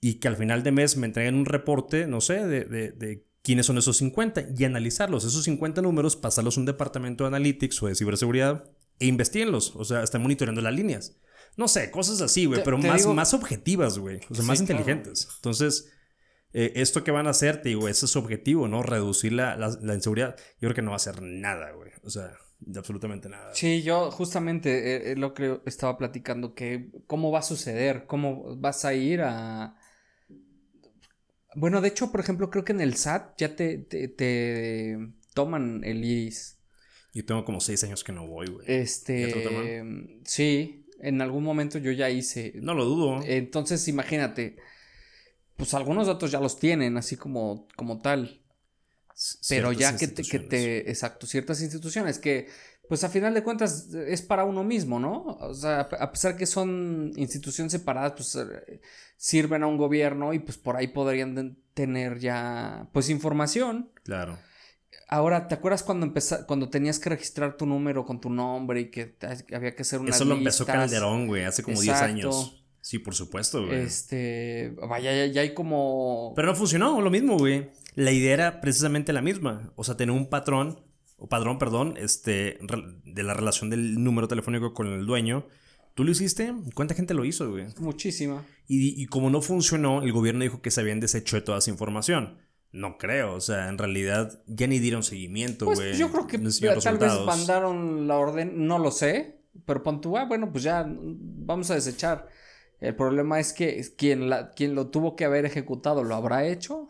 y 0.00 0.14
que 0.14 0.28
al 0.28 0.36
final 0.36 0.62
de 0.62 0.72
mes 0.72 0.98
me 0.98 1.06
entreguen 1.06 1.36
un 1.36 1.46
reporte, 1.46 2.06
no 2.06 2.20
sé, 2.20 2.46
de, 2.46 2.64
de 2.64 3.26
quiénes 3.40 3.64
son 3.64 3.78
esos 3.78 3.96
50 3.96 4.48
y 4.58 4.64
analizarlos. 4.64 5.24
Esos 5.24 5.44
50 5.44 5.80
números, 5.80 6.16
pasarlos 6.16 6.58
a 6.58 6.60
un 6.60 6.66
departamento 6.66 7.24
de 7.24 7.28
analytics 7.28 7.82
o 7.82 7.86
de 7.86 7.94
ciberseguridad 7.94 8.70
e 8.98 9.06
investiguenlos. 9.06 9.74
O 9.76 9.84
sea, 9.84 10.02
están 10.02 10.22
monitoreando 10.22 10.60
las 10.60 10.74
líneas. 10.74 11.16
No 11.56 11.68
sé, 11.68 11.90
cosas 11.90 12.20
así, 12.20 12.46
güey, 12.46 12.62
pero 12.64 12.78
más, 12.78 13.06
más 13.06 13.34
objetivas, 13.34 13.98
güey. 13.98 14.20
O 14.28 14.34
sea, 14.34 14.44
más 14.44 14.60
inteligentes. 14.60 15.28
Entonces, 15.36 15.90
eh, 16.52 16.72
esto 16.76 17.02
que 17.02 17.10
van 17.10 17.26
a 17.26 17.30
hacer, 17.30 17.62
te 17.62 17.70
digo, 17.70 17.88
ese 17.88 18.06
es 18.06 18.12
su 18.12 18.18
objetivo, 18.20 18.68
¿no? 18.68 18.82
Reducir 18.82 19.32
la, 19.32 19.56
la, 19.56 19.94
inseguridad. 19.94 20.36
Yo 20.60 20.68
creo 20.68 20.74
que 20.74 20.82
no 20.82 20.90
va 20.90 20.94
a 20.94 20.96
hacer 20.96 21.20
nada, 21.20 21.72
güey. 21.72 21.90
O 22.04 22.10
sea, 22.10 22.32
absolutamente 22.76 23.28
nada. 23.28 23.52
Sí, 23.54 23.82
yo 23.82 24.12
justamente 24.12 24.70
eh, 24.70 25.12
eh, 25.12 25.16
lo 25.16 25.34
que 25.34 25.60
estaba 25.66 25.98
platicando, 25.98 26.54
que 26.54 26.90
cómo 27.08 27.32
va 27.32 27.40
a 27.40 27.42
suceder, 27.42 28.06
cómo 28.06 28.56
vas 28.56 28.84
a 28.84 28.94
ir 28.94 29.22
a... 29.22 29.76
Bueno, 31.56 31.80
de 31.80 31.88
hecho, 31.88 32.12
por 32.12 32.20
ejemplo, 32.20 32.50
creo 32.50 32.64
que 32.64 32.72
en 32.72 32.80
el 32.80 32.94
SAT 32.94 33.36
ya 33.36 33.56
te, 33.56 33.78
te, 33.78 34.98
toman 35.34 35.82
el 35.84 36.04
iris. 36.04 36.60
Yo 37.12 37.24
tengo 37.24 37.44
como 37.44 37.60
seis 37.60 37.82
años 37.82 38.02
que 38.02 38.12
no 38.12 38.28
voy, 38.28 38.46
güey. 38.46 38.64
Este... 38.68 39.84
Sí, 40.24 40.83
en 41.04 41.20
algún 41.20 41.44
momento 41.44 41.78
yo 41.78 41.92
ya 41.92 42.10
hice. 42.10 42.52
No 42.56 42.74
lo 42.74 42.84
dudo. 42.84 43.20
Entonces, 43.24 43.86
imagínate, 43.88 44.56
pues 45.56 45.74
algunos 45.74 46.06
datos 46.06 46.30
ya 46.30 46.40
los 46.40 46.58
tienen, 46.58 46.96
así 46.96 47.16
como, 47.16 47.68
como 47.76 48.00
tal. 48.00 48.40
Pero 49.48 49.72
ya 49.72 49.96
que 49.96 50.08
te, 50.08 50.22
que 50.22 50.40
te, 50.40 50.90
exacto, 50.90 51.26
ciertas 51.26 51.60
instituciones 51.62 52.18
que, 52.18 52.48
pues 52.88 53.04
a 53.04 53.08
final 53.08 53.32
de 53.32 53.42
cuentas 53.42 53.94
es 53.94 54.22
para 54.22 54.44
uno 54.44 54.64
mismo, 54.64 54.98
¿no? 54.98 55.24
O 55.40 55.54
sea, 55.54 55.80
a 55.80 56.10
pesar 56.10 56.36
que 56.36 56.46
son 56.46 57.12
instituciones 57.16 57.72
separadas, 57.72 58.12
pues 58.16 58.34
eh, 58.34 58.80
sirven 59.16 59.62
a 59.62 59.66
un 59.66 59.76
gobierno 59.76 60.34
y 60.34 60.40
pues 60.40 60.58
por 60.58 60.76
ahí 60.76 60.88
podrían 60.88 61.56
tener 61.74 62.18
ya, 62.18 62.88
pues 62.92 63.08
información. 63.08 63.90
Claro. 64.02 64.38
Ahora, 65.14 65.46
¿te 65.46 65.54
acuerdas 65.54 65.84
cuando 65.84 66.12
cuando 66.46 66.68
tenías 66.68 66.98
que 66.98 67.08
registrar 67.08 67.56
tu 67.56 67.66
número 67.66 68.04
con 68.04 68.20
tu 68.20 68.30
nombre 68.30 68.80
y 68.80 68.90
que 68.90 69.16
había 69.52 69.76
que 69.76 69.82
hacer 69.82 70.00
una 70.00 70.10
Eso 70.10 70.24
lo 70.24 70.34
empezó 70.34 70.66
Calderón, 70.66 71.28
güey, 71.28 71.44
hace 71.44 71.62
como 71.62 71.80
10 71.80 71.96
años. 72.02 72.64
Sí, 72.80 72.98
por 72.98 73.14
supuesto, 73.14 73.64
güey. 73.64 73.78
Este, 73.78 74.74
vaya, 74.88 75.26
ya, 75.26 75.40
hay 75.40 75.54
como... 75.54 76.32
Pero 76.34 76.48
no 76.48 76.54
funcionó, 76.56 77.00
lo 77.00 77.10
mismo, 77.10 77.38
güey. 77.38 77.70
La 77.94 78.10
idea 78.10 78.34
era 78.34 78.60
precisamente 78.60 79.12
la 79.12 79.22
misma. 79.22 79.72
O 79.76 79.84
sea, 79.84 79.96
tener 79.96 80.14
un 80.14 80.28
patrón, 80.28 80.80
o 81.16 81.28
padrón, 81.28 81.58
perdón, 81.58 81.94
este, 81.96 82.58
de 83.04 83.22
la 83.22 83.34
relación 83.34 83.70
del 83.70 84.02
número 84.02 84.26
telefónico 84.26 84.74
con 84.74 84.88
el 84.88 85.06
dueño 85.06 85.46
¿Tú 85.94 86.02
lo 86.02 86.10
hiciste? 86.10 86.52
¿Cuánta 86.74 86.94
gente 86.94 87.14
lo 87.14 87.24
hizo, 87.24 87.48
güey? 87.50 87.66
Muchísima. 87.78 88.44
Y, 88.66 89.00
y 89.00 89.06
como 89.06 89.30
no 89.30 89.40
funcionó, 89.40 90.02
el 90.02 90.12
gobierno 90.12 90.42
dijo 90.42 90.60
que 90.60 90.72
se 90.72 90.80
habían 90.80 90.98
deshecho 90.98 91.36
de 91.36 91.42
toda 91.42 91.58
esa 91.58 91.70
información. 91.70 92.38
No 92.74 92.98
creo, 92.98 93.34
o 93.34 93.40
sea, 93.40 93.68
en 93.68 93.78
realidad 93.78 94.42
ya 94.48 94.66
ni 94.66 94.80
dieron 94.80 95.04
seguimiento, 95.04 95.66
güey. 95.66 95.76
Pues 95.76 95.98
yo 95.98 96.10
creo 96.10 96.26
que 96.26 96.38
tal 96.38 96.98
vez 96.98 97.12
mandaron 97.24 98.08
la 98.08 98.16
orden, 98.16 98.66
no 98.66 98.80
lo 98.80 98.90
sé, 98.90 99.38
pero 99.64 99.84
pon 99.84 100.00
tú, 100.00 100.18
ah, 100.18 100.24
bueno, 100.24 100.50
pues 100.50 100.64
ya 100.64 100.84
vamos 100.88 101.70
a 101.70 101.76
desechar. 101.76 102.26
El 102.80 102.96
problema 102.96 103.38
es 103.38 103.52
que 103.52 103.80
quien, 103.96 104.28
la, 104.28 104.50
quien 104.50 104.74
lo 104.74 104.88
tuvo 104.88 105.14
que 105.14 105.24
haber 105.24 105.44
ejecutado 105.44 106.02
lo 106.02 106.16
habrá 106.16 106.48
hecho. 106.48 106.88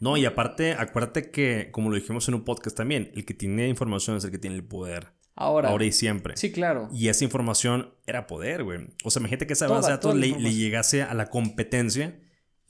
no, 0.00 0.16
y 0.16 0.24
aparte, 0.24 0.72
acuérdate 0.72 1.30
que, 1.30 1.70
como 1.70 1.90
lo 1.90 1.96
dijimos 1.96 2.26
en 2.28 2.34
un 2.34 2.44
podcast 2.44 2.74
también, 2.74 3.12
el 3.14 3.26
que 3.26 3.34
tiene 3.34 3.68
información 3.68 4.16
es 4.16 4.24
el 4.24 4.30
que 4.30 4.38
tiene 4.38 4.56
el 4.56 4.64
poder. 4.64 5.08
Ahora. 5.34 5.68
Ahora 5.68 5.84
y 5.84 5.92
siempre. 5.92 6.34
Sí, 6.38 6.50
claro. 6.50 6.88
Y 6.94 7.08
esa 7.08 7.24
información 7.24 7.92
era 8.06 8.26
poder, 8.26 8.64
güey. 8.64 8.88
O 9.04 9.10
sea, 9.10 9.20
imagínate 9.20 9.46
que 9.46 9.52
esa 9.52 9.68
base 9.68 9.88
de 9.88 9.96
datos 9.96 10.14
le, 10.14 10.32
llegase 10.32 11.02
a 11.02 11.12
la 11.12 11.28
competencia 11.28 12.18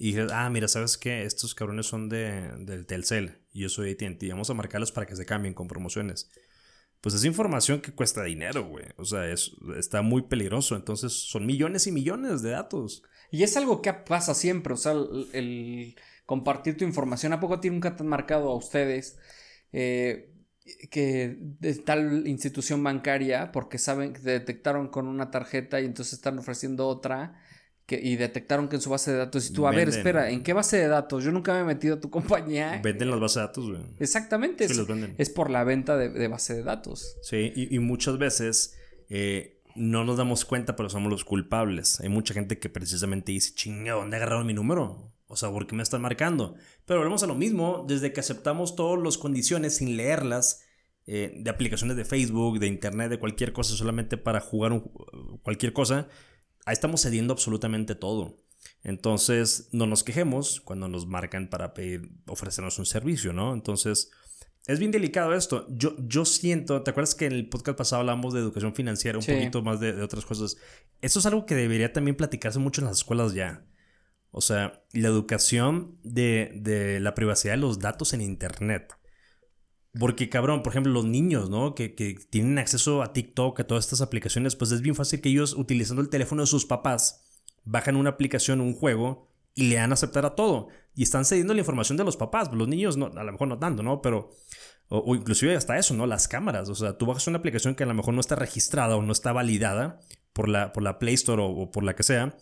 y 0.02 0.06
dices, 0.06 0.32
ah, 0.32 0.50
mira, 0.50 0.66
¿sabes 0.66 0.98
qué? 0.98 1.22
Estos 1.22 1.54
cabrones 1.54 1.86
son 1.86 2.08
de, 2.08 2.50
del 2.58 2.86
Telcel 2.86 3.38
y 3.52 3.60
yo 3.60 3.68
soy 3.68 3.92
AT&T. 3.92 4.28
Vamos 4.30 4.50
a 4.50 4.54
marcarlos 4.54 4.90
para 4.90 5.06
que 5.06 5.14
se 5.14 5.24
cambien 5.24 5.54
con 5.54 5.68
promociones. 5.68 6.28
Pues 7.00 7.14
es 7.14 7.24
información 7.24 7.80
que 7.80 7.92
cuesta 7.92 8.24
dinero, 8.24 8.66
güey. 8.66 8.84
O 8.96 9.04
sea, 9.04 9.30
es, 9.30 9.52
está 9.78 10.02
muy 10.02 10.22
peligroso. 10.22 10.74
Entonces 10.74 11.12
son 11.12 11.46
millones 11.46 11.86
y 11.86 11.92
millones 11.92 12.42
de 12.42 12.50
datos. 12.50 13.04
Y 13.30 13.44
es 13.44 13.56
algo 13.56 13.80
que 13.80 13.92
pasa 13.92 14.34
siempre. 14.34 14.74
O 14.74 14.76
sea, 14.76 14.90
el, 14.90 15.94
compartir 16.26 16.76
tu 16.76 16.84
información. 16.84 17.32
¿A 17.32 17.38
poco 17.38 17.54
a 17.54 17.60
ti 17.60 17.70
nunca 17.70 17.96
marcado 18.02 18.50
a 18.50 18.56
ustedes? 18.56 19.20
Eh, 19.72 20.34
que 20.90 21.38
tal 21.86 22.26
institución 22.26 22.82
bancaria 22.82 23.52
porque 23.52 23.78
saben 23.78 24.14
que 24.14 24.20
detectaron 24.20 24.88
con 24.88 25.06
una 25.06 25.30
tarjeta 25.30 25.80
y 25.80 25.84
entonces 25.84 26.14
están 26.14 26.40
ofreciendo 26.40 26.88
otra 26.88 27.40
que, 27.86 28.00
y 28.02 28.16
detectaron 28.16 28.68
que 28.68 28.76
en 28.76 28.82
su 28.82 28.90
base 28.90 29.12
de 29.12 29.18
datos 29.18 29.50
y 29.50 29.52
tú, 29.52 29.66
a 29.66 29.70
ver, 29.70 29.88
espera, 29.88 30.30
¿en 30.30 30.42
qué 30.42 30.52
base 30.52 30.76
de 30.76 30.88
datos? 30.88 31.24
Yo 31.24 31.32
nunca 31.32 31.52
me 31.54 31.60
he 31.60 31.64
metido 31.64 31.96
a 31.96 32.00
tu 32.00 32.10
compañía. 32.10 32.80
Venden 32.82 33.10
las 33.10 33.20
bases 33.20 33.36
de 33.36 33.40
datos, 33.42 33.70
güey. 33.70 33.82
Exactamente. 33.98 34.64
es, 34.64 34.80
es, 35.18 35.30
por 35.30 35.50
la 35.50 35.64
venta 35.64 35.96
de, 35.96 36.28
base 36.28 36.54
de 36.54 36.62
datos. 36.62 37.16
Sí, 37.22 37.52
y, 37.54 37.78
muchas 37.78 38.18
veces 38.18 38.76
eh, 39.08 39.60
no 39.74 40.04
nos 40.04 40.16
damos 40.16 40.44
cuenta, 40.44 40.76
pero 40.76 40.88
somos 40.88 41.10
los 41.10 41.24
culpables. 41.24 42.00
Hay 42.00 42.08
mucha 42.08 42.34
gente 42.34 42.58
que 42.58 42.68
precisamente 42.68 43.32
dice, 43.32 43.54
chinga, 43.54 43.94
¿dónde 43.94 44.16
agarraron 44.16 44.46
mi 44.46 44.54
número? 44.54 45.12
O 45.26 45.36
sea, 45.36 45.50
¿por 45.50 45.66
qué 45.66 45.74
me 45.74 45.82
están 45.82 46.02
marcando? 46.02 46.54
Pero 46.84 47.00
volvemos 47.00 47.22
a 47.22 47.26
lo 47.26 47.34
mismo, 47.34 47.84
desde 47.88 48.12
que 48.12 48.20
aceptamos 48.20 48.76
todas 48.76 49.02
las 49.02 49.16
condiciones 49.16 49.76
sin 49.76 49.96
leerlas, 49.96 50.62
eh, 51.06 51.34
de 51.36 51.50
aplicaciones 51.50 51.96
de 51.96 52.04
Facebook, 52.04 52.60
de 52.60 52.68
Internet, 52.68 53.10
de 53.10 53.18
cualquier 53.18 53.52
cosa, 53.52 53.74
solamente 53.74 54.16
para 54.16 54.40
jugar 54.40 54.82
cualquier 55.42 55.72
cosa, 55.72 56.08
ahí 56.64 56.72
estamos 56.72 57.02
cediendo 57.02 57.32
absolutamente 57.32 57.94
todo. 57.94 58.36
Entonces, 58.84 59.68
no 59.72 59.86
nos 59.86 60.04
quejemos 60.04 60.60
cuando 60.60 60.88
nos 60.88 61.06
marcan 61.06 61.48
para 61.48 61.74
pedir, 61.74 62.10
ofrecernos 62.26 62.78
un 62.78 62.86
servicio, 62.86 63.32
¿no? 63.32 63.54
Entonces, 63.54 64.10
es 64.66 64.78
bien 64.78 64.90
delicado 64.90 65.34
esto. 65.34 65.66
Yo, 65.70 65.94
yo 65.98 66.24
siento, 66.24 66.82
¿te 66.82 66.90
acuerdas 66.90 67.14
que 67.14 67.26
en 67.26 67.32
el 67.32 67.48
podcast 67.48 67.78
pasado 67.78 68.00
hablamos 68.00 68.34
de 68.34 68.40
educación 68.40 68.74
financiera, 68.74 69.18
un 69.18 69.24
poquito 69.24 69.62
más 69.62 69.80
de, 69.80 69.92
de, 69.92 70.02
otras 70.02 70.24
cosas? 70.24 70.56
Eso 71.00 71.18
es 71.18 71.26
algo 71.26 71.46
que 71.46 71.54
debería 71.54 71.92
también 71.92 72.16
platicarse 72.16 72.58
mucho 72.58 72.80
en 72.80 72.86
las 72.86 72.98
escuelas 72.98 73.34
ya. 73.34 73.64
O 74.32 74.40
sea, 74.40 74.82
la 74.92 75.08
educación 75.08 75.98
de, 76.02 76.98
la 77.00 77.14
privacidad 77.14 77.52
de 77.52 77.58
los 77.58 77.78
datos 77.78 78.14
en 78.14 78.22
Internet. 78.22 78.94
Porque, 79.98 80.28
cabrón, 80.30 80.62
por 80.62 80.72
ejemplo, 80.72 80.92
los 80.92 81.04
niños, 81.04 81.50
¿no? 81.50 81.74
Que, 81.74 81.88
tienen 82.30 82.58
acceso 82.58 83.02
a 83.02 83.12
TikTok, 83.12 83.60
a 83.60 83.66
todas 83.66 83.84
estas 83.84 84.00
aplicaciones, 84.00 84.56
pues 84.56 84.72
es 84.72 84.80
bien 84.80 84.94
fácil 84.94 85.20
que 85.20 85.28
ellos, 85.28 85.54
utilizando 85.54 86.00
el 86.00 86.08
teléfono 86.08 86.42
de 86.42 86.46
sus 86.46 86.64
papás, 86.64 87.24
bajan 87.64 87.96
una 87.96 88.10
aplicación, 88.10 88.60
un 88.60 88.74
juego, 88.74 89.28
y 89.54 89.64
le 89.64 89.76
dan 89.76 89.90
a 89.90 89.94
aceptar 89.94 90.24
a 90.24 90.34
todo. 90.34 90.68
Y 90.94 91.02
están 91.02 91.26
cediendo 91.26 91.52
la 91.52 91.60
información 91.60 91.98
de 91.98 92.04
los 92.04 92.16
papás. 92.16 92.50
Los 92.52 92.68
niños, 92.68 92.96
no, 92.96 93.06
a 93.06 93.24
lo 93.24 93.32
mejor 93.32 93.48
no 93.48 93.58
tanto, 93.58 93.82
¿no? 93.82 94.00
Pero, 94.00 94.30
o, 94.88 94.98
o, 94.98 95.14
inclusive 95.14 95.54
hasta 95.54 95.78
eso, 95.78 95.92
¿no? 95.94 96.06
Las 96.06 96.26
cámaras. 96.26 96.70
O 96.70 96.74
sea, 96.74 96.96
tú 96.96 97.04
bajas 97.04 97.26
una 97.26 97.38
aplicación 97.38 97.74
que 97.74 97.84
a 97.84 97.86
lo 97.86 97.94
mejor 97.94 98.14
no 98.14 98.20
está 98.20 98.34
registrada 98.34 98.96
o 98.96 99.02
no 99.02 99.12
está 99.12 99.32
validada 99.32 100.00
por 100.32 100.48
la, 100.48 100.72
por 100.72 100.82
la 100.82 100.98
Play 100.98 101.14
Store 101.14 101.42
o 101.44 101.70
por 101.70 101.84
la 101.84 101.94
que 101.94 102.02
sea 102.02 102.36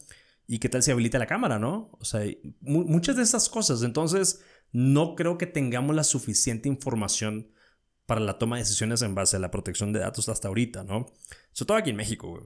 ¿Y 0.50 0.58
qué 0.58 0.68
tal 0.68 0.82
si 0.82 0.90
habilita 0.90 1.16
la 1.20 1.28
cámara, 1.28 1.60
no? 1.60 1.92
O 2.00 2.04
sea, 2.04 2.22
muchas 2.60 3.14
de 3.14 3.22
esas 3.22 3.48
cosas. 3.48 3.84
Entonces, 3.84 4.42
no 4.72 5.16
creo 5.16 5.38
que 5.38 5.46
tengamos 5.46 5.96
la 5.96 6.04
suficiente 6.04 6.68
información 6.68 7.50
para 8.06 8.20
la 8.20 8.38
toma 8.38 8.56
de 8.56 8.62
decisiones 8.62 9.02
en 9.02 9.14
base 9.14 9.36
a 9.36 9.40
la 9.40 9.50
protección 9.50 9.92
de 9.92 10.00
datos 10.00 10.28
hasta 10.28 10.48
ahorita, 10.48 10.84
¿no? 10.84 11.06
Sobre 11.52 11.66
todo 11.66 11.76
aquí 11.76 11.90
en 11.90 11.96
México, 11.96 12.28
güey. 12.28 12.42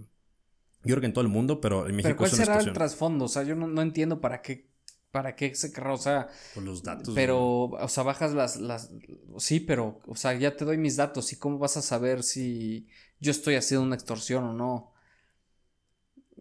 Yo 0.84 0.94
creo 0.94 1.00
que 1.00 1.06
en 1.06 1.14
todo 1.14 1.22
el 1.22 1.30
mundo, 1.30 1.60
pero 1.60 1.88
en 1.88 1.96
México 1.96 2.08
¿Pero 2.08 2.16
cuál 2.18 2.30
será 2.30 2.60
el 2.60 2.72
trasfondo? 2.72 3.24
O 3.24 3.28
sea, 3.28 3.42
yo 3.44 3.54
no, 3.54 3.80
entiendo 3.82 4.20
para 4.20 4.42
qué 4.42 4.72
¿Para 5.10 5.37
qué 5.37 5.54
se 5.54 5.72
querrá? 5.72 5.94
O 5.94 5.96
sea. 5.96 6.28
Por 6.54 6.64
los 6.64 6.82
datos. 6.82 7.14
Pero, 7.14 7.66
o 7.66 7.88
sea, 7.88 8.02
bajas 8.02 8.34
las, 8.34 8.56
las. 8.56 8.90
Sí, 9.38 9.60
pero, 9.60 10.00
o 10.08 10.16
sea, 10.16 10.34
ya 10.34 10.56
te 10.56 10.64
doy 10.64 10.76
mis 10.76 10.96
datos. 10.96 11.32
¿Y 11.32 11.37
cómo 11.37 11.56
vas 11.56 11.76
a 11.76 11.82
saber 11.82 12.24
si 12.24 12.88
yo 13.20 13.30
estoy 13.30 13.54
haciendo 13.54 13.87
una 13.87 13.94
extorsión 13.94 14.42
o 14.42 14.52
no? 14.52 14.93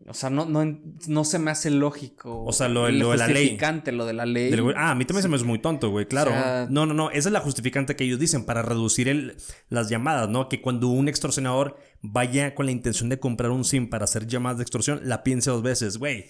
O 0.07 0.13
sea, 0.13 0.29
no, 0.29 0.45
no, 0.45 0.79
no 1.07 1.23
se 1.23 1.39
me 1.39 1.49
hace 1.51 1.69
lógico. 1.69 2.43
O 2.43 2.51
sea, 2.51 2.67
lo, 2.67 2.89
lo 2.91 3.11
de 3.11 3.17
la 3.17 3.27
ley. 3.27 3.57
Lo 3.91 4.05
de 4.05 4.13
la 4.13 4.25
ley. 4.25 4.53
ah, 4.75 4.91
a 4.91 4.95
mí 4.95 5.05
también 5.05 5.23
se 5.23 5.29
me 5.29 5.37
hace 5.37 5.45
muy 5.45 5.59
tonto, 5.59 5.89
güey, 5.89 6.07
claro. 6.07 6.31
no, 6.69 6.85
no, 6.85 6.93
no. 6.93 7.09
Esa 7.09 7.29
es 7.29 7.33
la 7.33 7.39
justificante 7.39 7.95
que 7.95 8.03
ellos 8.03 8.19
dicen 8.19 8.43
para 8.43 8.61
reducir 8.61 9.07
el, 9.07 9.37
las 9.69 9.89
llamadas, 9.89 10.27
¿no? 10.29 10.49
Que 10.49 10.61
cuando 10.61 10.89
un 10.89 11.07
extorsionador 11.07 11.77
vaya 12.01 12.53
con 12.53 12.65
la 12.65 12.73
intención 12.73 13.07
de 13.09 13.19
comprar 13.19 13.51
un 13.51 13.63
SIM 13.63 13.89
para 13.89 14.03
hacer 14.03 14.27
llamadas 14.27 14.57
de 14.57 14.63
extorsión, 14.63 14.99
la 15.03 15.23
piense 15.23 15.49
dos 15.49 15.63
veces, 15.63 15.97
güey. 15.97 16.25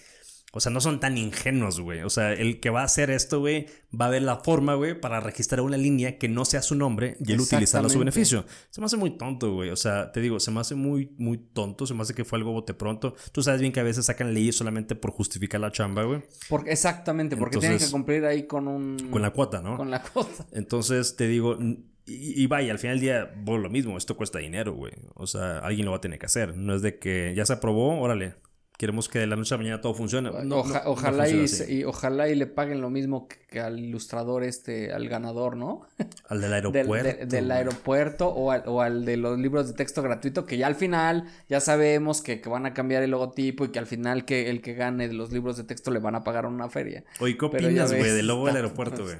O 0.56 0.60
sea, 0.60 0.70
no 0.70 0.80
son 0.80 1.00
tan 1.00 1.18
ingenuos, 1.18 1.80
güey. 1.80 2.02
O 2.02 2.10
sea, 2.10 2.32
el 2.32 2.60
que 2.60 2.70
va 2.70 2.82
a 2.82 2.84
hacer 2.84 3.10
esto, 3.10 3.40
güey, 3.40 3.66
va 3.92 4.06
a 4.06 4.10
ver 4.10 4.22
la 4.22 4.36
forma, 4.36 4.74
güey, 4.74 4.98
para 4.98 5.18
registrar 5.18 5.60
una 5.62 5.76
línea 5.76 6.16
que 6.16 6.28
no 6.28 6.44
sea 6.44 6.62
su 6.62 6.76
nombre 6.76 7.16
y 7.26 7.32
él 7.32 7.40
utilizarla 7.40 7.88
a 7.88 7.90
su 7.90 7.98
beneficio. 7.98 8.46
Se 8.70 8.80
me 8.80 8.84
hace 8.84 8.96
muy 8.96 9.18
tonto, 9.18 9.52
güey. 9.52 9.70
O 9.70 9.76
sea, 9.76 10.12
te 10.12 10.20
digo, 10.20 10.38
se 10.38 10.52
me 10.52 10.60
hace 10.60 10.76
muy, 10.76 11.12
muy 11.18 11.38
tonto. 11.38 11.88
Se 11.88 11.94
me 11.94 12.02
hace 12.02 12.14
que 12.14 12.24
fue 12.24 12.38
algo 12.38 12.52
bote 12.52 12.72
pronto. 12.72 13.16
Tú 13.32 13.42
sabes 13.42 13.60
bien 13.60 13.72
que 13.72 13.80
a 13.80 13.82
veces 13.82 14.06
sacan 14.06 14.32
leyes 14.32 14.54
solamente 14.54 14.94
por 14.94 15.10
justificar 15.10 15.60
la 15.60 15.72
chamba, 15.72 16.04
güey. 16.04 16.22
Porque, 16.48 16.70
exactamente, 16.70 17.36
porque 17.36 17.58
tienen 17.58 17.78
que 17.78 17.90
cumplir 17.90 18.24
ahí 18.24 18.46
con 18.46 18.68
un... 18.68 18.96
Con 19.10 19.22
la 19.22 19.30
cuota, 19.30 19.60
¿no? 19.60 19.76
Con 19.76 19.90
la 19.90 20.02
cuota. 20.02 20.46
Entonces, 20.52 21.16
te 21.16 21.26
digo... 21.26 21.58
Y, 22.06 22.42
y, 22.42 22.46
vaya, 22.46 22.70
al 22.70 22.78
final 22.78 22.96
del 22.96 23.00
día, 23.00 23.34
bueno, 23.44 23.62
lo 23.62 23.70
mismo, 23.70 23.96
esto 23.96 24.14
cuesta 24.14 24.38
dinero, 24.38 24.74
güey. 24.74 24.92
O 25.14 25.26
sea, 25.26 25.60
alguien 25.60 25.86
lo 25.86 25.92
va 25.92 25.96
a 25.96 26.00
tener 26.02 26.18
que 26.18 26.26
hacer. 26.26 26.54
No 26.54 26.74
es 26.74 26.82
de 26.82 26.98
que 26.98 27.32
ya 27.34 27.46
se 27.46 27.54
aprobó, 27.54 27.98
órale, 27.98 28.34
queremos 28.76 29.08
que 29.08 29.20
de 29.20 29.26
la 29.26 29.36
noche 29.36 29.54
a 29.54 29.56
la 29.56 29.62
mañana 29.62 29.80
todo 29.80 29.94
funcione. 29.94 30.30
ojalá 30.30 31.28
y, 31.28 31.84
ojalá 31.84 32.28
y 32.28 32.34
le 32.34 32.46
paguen 32.46 32.80
lo 32.80 32.90
mismo 32.90 33.28
que, 33.28 33.60
al 33.60 33.78
ilustrador 33.78 34.42
este, 34.42 34.92
al 34.92 35.08
ganador, 35.08 35.56
¿no? 35.56 35.82
Al 36.28 36.40
del 36.40 36.52
aeropuerto. 36.52 37.26
del, 37.26 37.50
aeropuerto 37.50 38.28
o 38.28 38.80
al, 38.80 39.04
de 39.04 39.16
los 39.16 39.38
libros 39.38 39.68
de 39.68 39.74
texto 39.74 40.02
gratuito, 40.02 40.46
que 40.46 40.56
ya 40.56 40.66
al 40.66 40.74
final 40.74 41.28
ya 41.48 41.60
sabemos 41.60 42.22
que, 42.22 42.40
van 42.46 42.66
a 42.66 42.74
cambiar 42.74 43.02
el 43.02 43.10
logotipo 43.10 43.64
y 43.64 43.68
que 43.68 43.78
al 43.78 43.86
final 43.86 44.24
que 44.24 44.50
el 44.50 44.60
que 44.60 44.74
gane 44.74 45.08
de 45.08 45.14
los 45.14 45.32
libros 45.32 45.56
de 45.56 45.64
texto 45.64 45.90
le 45.90 46.00
van 46.00 46.14
a 46.14 46.24
pagar 46.24 46.46
una 46.46 46.68
feria. 46.68 47.04
Oye, 47.20 47.36
¿qué 47.36 47.44
opinas, 47.44 47.92
güey, 47.92 48.10
del 48.10 48.26
logo 48.26 48.46
del 48.46 48.56
aeropuerto, 48.56 49.04
güey? 49.04 49.16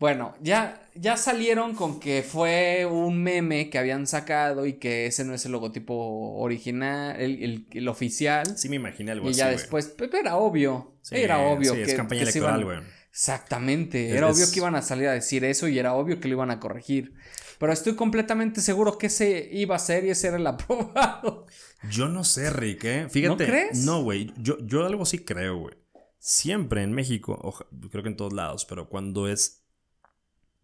Bueno, 0.00 0.34
ya, 0.40 0.82
ya 0.94 1.18
salieron 1.18 1.74
con 1.74 2.00
que 2.00 2.22
fue 2.22 2.86
un 2.86 3.22
meme 3.22 3.68
que 3.68 3.76
habían 3.76 4.06
sacado 4.06 4.64
y 4.64 4.78
que 4.78 5.04
ese 5.04 5.24
no 5.26 5.34
es 5.34 5.44
el 5.44 5.52
logotipo 5.52 5.94
original, 6.38 7.20
el, 7.20 7.86
oficial. 7.86 8.56
Sí, 8.56 8.70
me 8.70 8.76
imaginé 8.76 9.12
algo 9.12 9.26
y 9.26 9.32
así. 9.32 9.38
Y 9.38 9.42
ya 9.42 9.50
después, 9.50 9.94
pero 9.98 10.16
era 10.16 10.36
obvio. 10.36 10.96
era 11.10 11.40
obvio 11.40 11.74
que. 11.74 11.82
Es 11.82 11.94
campaña 11.94 12.22
electoral, 12.22 12.64
güey. 12.64 12.78
Exactamente. 13.10 14.08
era 14.16 14.28
obvio 14.28 14.50
que 14.50 14.58
iban 14.58 14.74
a 14.74 14.80
salir 14.80 15.06
a 15.06 15.12
decir 15.12 15.44
eso 15.44 15.68
y 15.68 15.78
era 15.78 15.92
obvio 15.92 16.18
que 16.18 16.28
lo 16.28 16.34
iban 16.36 16.50
a 16.50 16.60
corregir. 16.60 17.12
Pero 17.58 17.70
estoy 17.70 17.94
completamente 17.94 18.62
seguro 18.62 18.96
que 18.96 19.08
ese 19.08 19.50
iba 19.52 19.76
a 19.76 19.78
ser 19.78 20.06
y 20.06 20.10
ese 20.10 20.28
era 20.28 20.38
el 20.38 20.46
aprobado. 20.46 21.44
Yo 21.90 22.08
no 22.08 22.24
sé, 22.24 22.48
Rick, 22.48 22.84
¿eh? 22.84 23.06
Fíjate. 23.10 23.28
¿No 23.28 23.36
crees? 23.36 23.84
No, 23.84 24.02
güey. 24.02 24.32
Yo, 24.38 24.56
yo 24.60 24.86
algo 24.86 25.04
sí 25.04 25.18
creo, 25.18 25.58
güey. 25.58 25.74
Siempre 26.18 26.82
en 26.82 26.92
México, 26.92 27.54
creo 27.90 28.02
que 28.02 28.08
en 28.08 28.16
todos 28.16 28.32
lados, 28.32 28.64
pero 28.64 28.88
cuando 28.88 29.28
es 29.28 29.59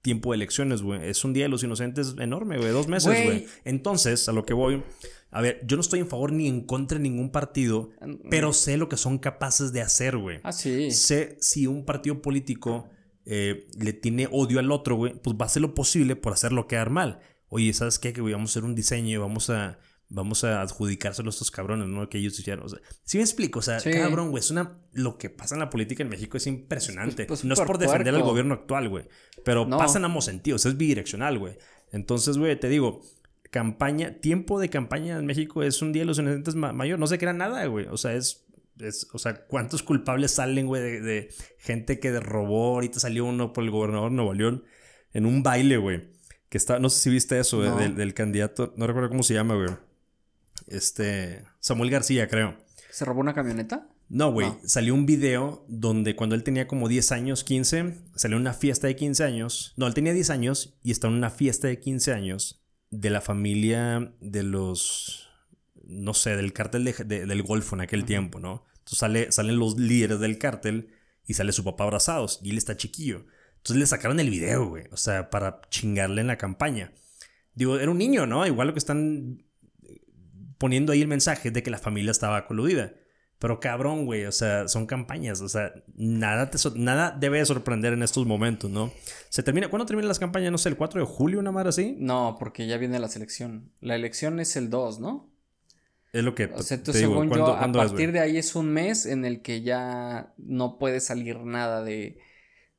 tiempo 0.06 0.30
de 0.30 0.36
elecciones, 0.36 0.82
güey. 0.82 1.04
Es 1.10 1.24
un 1.24 1.32
día 1.32 1.46
de 1.46 1.48
los 1.48 1.64
inocentes 1.64 2.14
enorme, 2.20 2.58
güey. 2.58 2.70
Dos 2.70 2.86
meses, 2.86 3.24
güey. 3.24 3.48
Entonces, 3.64 4.28
a 4.28 4.32
lo 4.32 4.46
que 4.46 4.54
voy. 4.54 4.84
A 5.32 5.40
ver, 5.40 5.60
yo 5.66 5.76
no 5.76 5.80
estoy 5.80 5.98
en 5.98 6.06
favor 6.06 6.30
ni 6.30 6.46
en 6.46 6.60
contra 6.60 6.96
de 6.96 7.02
ningún 7.02 7.32
partido, 7.32 7.90
pero 8.30 8.52
sé 8.52 8.76
lo 8.76 8.88
que 8.88 8.96
son 8.96 9.18
capaces 9.18 9.72
de 9.72 9.80
hacer, 9.80 10.16
güey. 10.16 10.38
Ah, 10.44 10.52
sí. 10.52 10.92
Sé 10.92 11.36
si 11.40 11.66
un 11.66 11.84
partido 11.84 12.22
político 12.22 12.88
eh, 13.24 13.66
le 13.76 13.92
tiene 13.92 14.28
odio 14.30 14.60
al 14.60 14.70
otro, 14.70 14.94
güey, 14.94 15.20
pues 15.20 15.34
va 15.34 15.42
a 15.42 15.46
hacer 15.46 15.60
lo 15.60 15.74
posible 15.74 16.14
por 16.14 16.32
hacerlo 16.32 16.68
quedar 16.68 16.90
mal. 16.90 17.18
Oye, 17.48 17.72
¿sabes 17.72 17.98
qué? 17.98 18.12
Que 18.12 18.20
vamos 18.20 18.50
a 18.50 18.52
hacer 18.52 18.62
un 18.62 18.76
diseño, 18.76 19.20
vamos 19.20 19.50
a 19.50 19.80
vamos 20.08 20.44
a 20.44 20.60
adjudicárselo 20.62 21.28
a 21.28 21.30
estos 21.30 21.50
cabrones, 21.50 21.88
¿no? 21.88 22.08
Que 22.08 22.18
ellos 22.18 22.38
hicieron. 22.38 22.64
O 22.64 22.68
sea, 22.68 22.80
sí 23.02 23.18
me 23.18 23.24
explico, 23.24 23.58
o 23.58 23.62
sea, 23.62 23.78
cabrón, 23.80 24.30
güey, 24.30 24.40
es 24.40 24.50
una. 24.50 24.78
Lo 24.92 25.18
que 25.18 25.30
pasa 25.30 25.54
en 25.54 25.60
la 25.60 25.70
política 25.70 26.02
en 26.02 26.08
México 26.08 26.36
es 26.36 26.46
impresionante. 26.46 27.26
Pues, 27.26 27.44
no 27.44 27.54
es 27.54 27.60
por 27.60 27.78
defender 27.78 28.14
al 28.14 28.22
gobierno 28.22 28.54
actual, 28.54 28.88
güey. 28.88 29.08
Pero 29.44 29.68
pasa 29.68 29.98
en 29.98 30.04
ambos 30.04 30.24
sentidos, 30.24 30.64
es 30.66 30.76
bidireccional, 30.76 31.38
güey. 31.38 31.56
Entonces, 31.92 32.38
güey, 32.38 32.58
te 32.58 32.68
digo, 32.68 33.02
campaña, 33.50 34.20
tiempo 34.20 34.60
de 34.60 34.68
campaña 34.68 35.18
en 35.18 35.26
México 35.26 35.62
es 35.62 35.82
un 35.82 35.92
día 35.92 36.02
de 36.02 36.06
los 36.06 36.18
inocentes 36.18 36.54
mayor. 36.54 36.98
No 36.98 37.06
se 37.06 37.18
crea 37.18 37.32
nada, 37.32 37.64
güey. 37.66 37.86
O 37.86 37.96
sea, 37.96 38.14
es, 38.14 38.46
es, 38.80 39.08
o 39.12 39.18
sea, 39.18 39.46
¿cuántos 39.46 39.82
culpables 39.82 40.32
salen, 40.32 40.66
güey, 40.66 41.00
de, 41.00 41.28
gente 41.58 41.98
que 41.98 42.18
robó? 42.20 42.74
Ahorita 42.74 43.00
salió 43.00 43.24
uno 43.24 43.52
por 43.52 43.64
el 43.64 43.70
gobernador 43.70 44.10
de 44.10 44.16
Nuevo 44.16 44.34
León 44.34 44.64
en 45.12 45.26
un 45.26 45.42
baile, 45.42 45.76
güey. 45.76 46.14
Que 46.48 46.58
está, 46.58 46.78
no 46.78 46.90
sé 46.90 47.00
si 47.00 47.10
viste 47.10 47.38
eso, 47.38 47.60
del, 47.60 47.96
del, 47.96 48.14
candidato, 48.14 48.72
no 48.76 48.86
recuerdo 48.86 49.08
cómo 49.08 49.24
se 49.24 49.34
llama, 49.34 49.56
güey. 49.56 49.68
Este, 50.66 51.44
Samuel 51.60 51.90
García, 51.90 52.28
creo. 52.28 52.56
¿Se 52.90 53.04
robó 53.04 53.20
una 53.20 53.34
camioneta? 53.34 53.88
No, 54.08 54.30
güey. 54.30 54.52
Salió 54.64 54.94
un 54.94 55.06
video 55.06 55.64
donde 55.68 56.14
cuando 56.14 56.34
él 56.34 56.44
tenía 56.44 56.68
como 56.68 56.88
10 56.88 57.12
años, 57.12 57.44
15, 57.44 57.98
salió 58.14 58.36
una 58.36 58.54
fiesta 58.54 58.86
de 58.86 58.96
15 58.96 59.24
años. 59.24 59.74
No, 59.76 59.86
él 59.86 59.94
tenía 59.94 60.12
10 60.12 60.30
años 60.30 60.78
y 60.82 60.92
está 60.92 61.08
en 61.08 61.14
una 61.14 61.30
fiesta 61.30 61.68
de 61.68 61.80
15 61.80 62.12
años 62.12 62.62
de 62.90 63.10
la 63.10 63.20
familia 63.20 64.14
de 64.20 64.42
los, 64.44 65.28
no 65.84 66.14
sé, 66.14 66.36
del 66.36 66.52
cártel 66.52 66.84
del 66.84 67.42
Golfo 67.42 67.74
en 67.74 67.82
aquel 67.82 68.04
tiempo, 68.04 68.38
¿no? 68.38 68.64
Entonces 68.78 68.98
sale, 68.98 69.32
salen 69.32 69.58
los 69.58 69.76
líderes 69.76 70.20
del 70.20 70.38
cártel 70.38 70.90
y 71.24 71.34
sale 71.34 71.50
su 71.50 71.64
papá 71.64 71.84
abrazados 71.84 72.40
y 72.42 72.50
él 72.50 72.58
está 72.58 72.76
chiquillo. 72.76 73.26
Entonces 73.56 73.80
le 73.80 73.86
sacaron 73.86 74.20
el 74.20 74.30
video, 74.30 74.68
güey. 74.68 74.84
O 74.92 74.96
sea, 74.96 75.28
para 75.30 75.60
chingarle 75.70 76.20
en 76.20 76.28
la 76.28 76.38
campaña. 76.38 76.92
Digo, 77.54 77.78
era 77.78 77.90
un 77.90 77.98
niño, 77.98 78.26
¿no? 78.26 78.46
Igual 78.46 78.68
lo 78.68 78.74
que 78.74 78.78
están 78.78 79.45
poniendo 80.58 80.92
ahí 80.92 81.02
el 81.02 81.08
mensaje 81.08 81.50
de 81.50 81.62
que 81.62 81.70
la 81.70 81.78
familia 81.78 82.10
estaba 82.10 82.46
coludida. 82.46 82.94
Pero 83.38 83.60
cabrón, 83.60 84.06
güey, 84.06 84.24
o 84.24 84.32
sea, 84.32 84.66
son 84.66 84.86
campañas, 84.86 85.42
o 85.42 85.48
sea, 85.48 85.74
nada, 85.94 86.50
te 86.50 86.58
nada 86.74 87.10
debe 87.10 87.44
sorprender 87.44 87.92
en 87.92 88.02
estos 88.02 88.26
momentos, 88.26 88.70
¿no? 88.70 88.90
Se 89.28 89.42
termina, 89.42 89.68
¿cuándo 89.68 89.84
terminan 89.84 90.08
las 90.08 90.18
campañas? 90.18 90.50
No 90.50 90.56
sé, 90.56 90.70
el 90.70 90.76
4 90.76 91.00
de 91.00 91.06
julio, 91.06 91.38
una 91.38 91.52
madre 91.52 91.68
así. 91.68 91.96
No, 91.98 92.36
porque 92.38 92.66
ya 92.66 92.78
viene 92.78 92.98
la 92.98 93.08
selección. 93.08 93.72
La 93.80 93.94
elección 93.94 94.40
es 94.40 94.56
el 94.56 94.70
2, 94.70 95.00
¿no? 95.00 95.30
Es 96.14 96.24
lo 96.24 96.34
que. 96.34 96.46
O 96.46 96.62
sea, 96.62 96.82
tú, 96.82 96.94
según 96.94 97.28
yo, 97.28 97.54
a 97.54 97.70
partir 97.70 98.10
de 98.12 98.20
ahí 98.20 98.38
es 98.38 98.54
un 98.54 98.70
mes 98.70 99.04
en 99.04 99.26
el 99.26 99.42
que 99.42 99.60
ya 99.60 100.32
no 100.38 100.78
puede 100.78 101.00
salir 101.00 101.40
nada 101.40 101.84
de, 101.84 102.18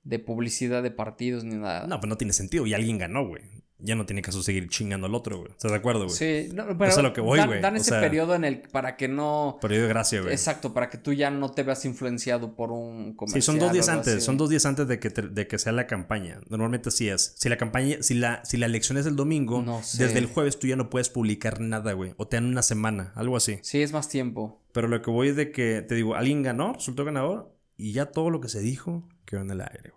de 0.01 0.17
publicidad 0.17 0.81
de 0.81 0.89
partidos 0.89 1.43
ni 1.43 1.55
nada. 1.55 1.85
No, 1.85 1.99
pues 1.99 2.09
no 2.09 2.17
tiene 2.17 2.33
sentido. 2.33 2.65
Y 2.65 2.73
alguien 2.73 2.97
ganó, 2.97 3.27
güey 3.27 3.56
ya 3.79 3.95
no 3.95 4.05
tiene 4.05 4.21
caso 4.21 4.41
seguir 4.41 4.69
chingando 4.69 5.07
al 5.07 5.13
otro, 5.13 5.37
güey. 5.39 5.51
¿Estás 5.51 5.71
de 5.71 5.77
acuerdo, 5.77 6.05
güey? 6.05 6.15
Sí, 6.15 6.49
no, 6.53 6.65
pero 6.77 6.85
Eso 6.85 6.99
es 6.99 7.03
lo 7.03 7.13
que 7.13 7.21
voy, 7.21 7.39
güey. 7.45 7.61
Dan, 7.61 7.75
ese 7.75 7.91
periodo 7.91 8.35
en 8.35 8.43
el 8.43 8.61
para 8.61 8.97
que 8.97 9.07
no. 9.07 9.57
Periodo 9.61 9.83
de 9.83 9.89
gracia, 9.89 10.21
güey. 10.21 10.33
Exacto, 10.33 10.73
para 10.73 10.89
que 10.89 10.97
tú 10.97 11.13
ya 11.13 11.29
no 11.29 11.51
te 11.51 11.63
veas 11.63 11.85
influenciado 11.85 12.55
por 12.55 12.71
un 12.71 13.13
comercial. 13.13 13.41
Sí, 13.41 13.45
son 13.45 13.59
dos 13.59 13.71
días 13.71 13.89
antes, 13.89 14.23
son 14.23 14.37
dos 14.37 14.49
días 14.49 14.65
antes 14.65 14.87
de 14.87 14.99
que, 14.99 15.09
de 15.09 15.47
que 15.47 15.59
sea 15.59 15.71
la 15.71 15.87
campaña. 15.87 16.39
Normalmente 16.49 16.89
así 16.89 17.07
es. 17.09 17.33
Si 17.37 17.49
la 17.49 17.57
campaña, 17.57 17.97
si 18.01 18.15
la, 18.15 18.43
si 18.43 18.57
la 18.57 18.65
elección 18.65 18.97
es 18.97 19.05
el 19.05 19.15
domingo, 19.15 19.63
desde 19.97 20.17
el 20.17 20.25
jueves 20.25 20.57
tú 20.59 20.67
ya 20.67 20.75
no 20.75 20.89
puedes 20.89 21.09
publicar 21.09 21.59
nada, 21.59 21.93
güey. 21.93 22.13
O 22.17 22.27
te 22.27 22.37
dan 22.37 22.45
una 22.45 22.61
semana, 22.61 23.11
algo 23.15 23.37
así. 23.37 23.59
Sí, 23.61 23.81
es 23.81 23.91
más 23.91 24.09
tiempo. 24.09 24.61
Pero 24.71 24.87
lo 24.87 25.01
que 25.01 25.09
voy 25.09 25.29
es 25.29 25.35
de 25.35 25.51
que, 25.51 25.81
te 25.81 25.95
digo, 25.95 26.15
alguien 26.15 26.43
ganó, 26.43 26.73
resultó 26.73 27.05
ganador, 27.05 27.51
y 27.77 27.93
ya 27.93 28.07
todo 28.07 28.29
lo 28.29 28.41
que 28.41 28.49
se 28.49 28.59
dijo 28.59 29.07
quedó 29.25 29.41
en 29.41 29.51
el 29.51 29.61
aire, 29.61 29.91
güey. 29.91 29.96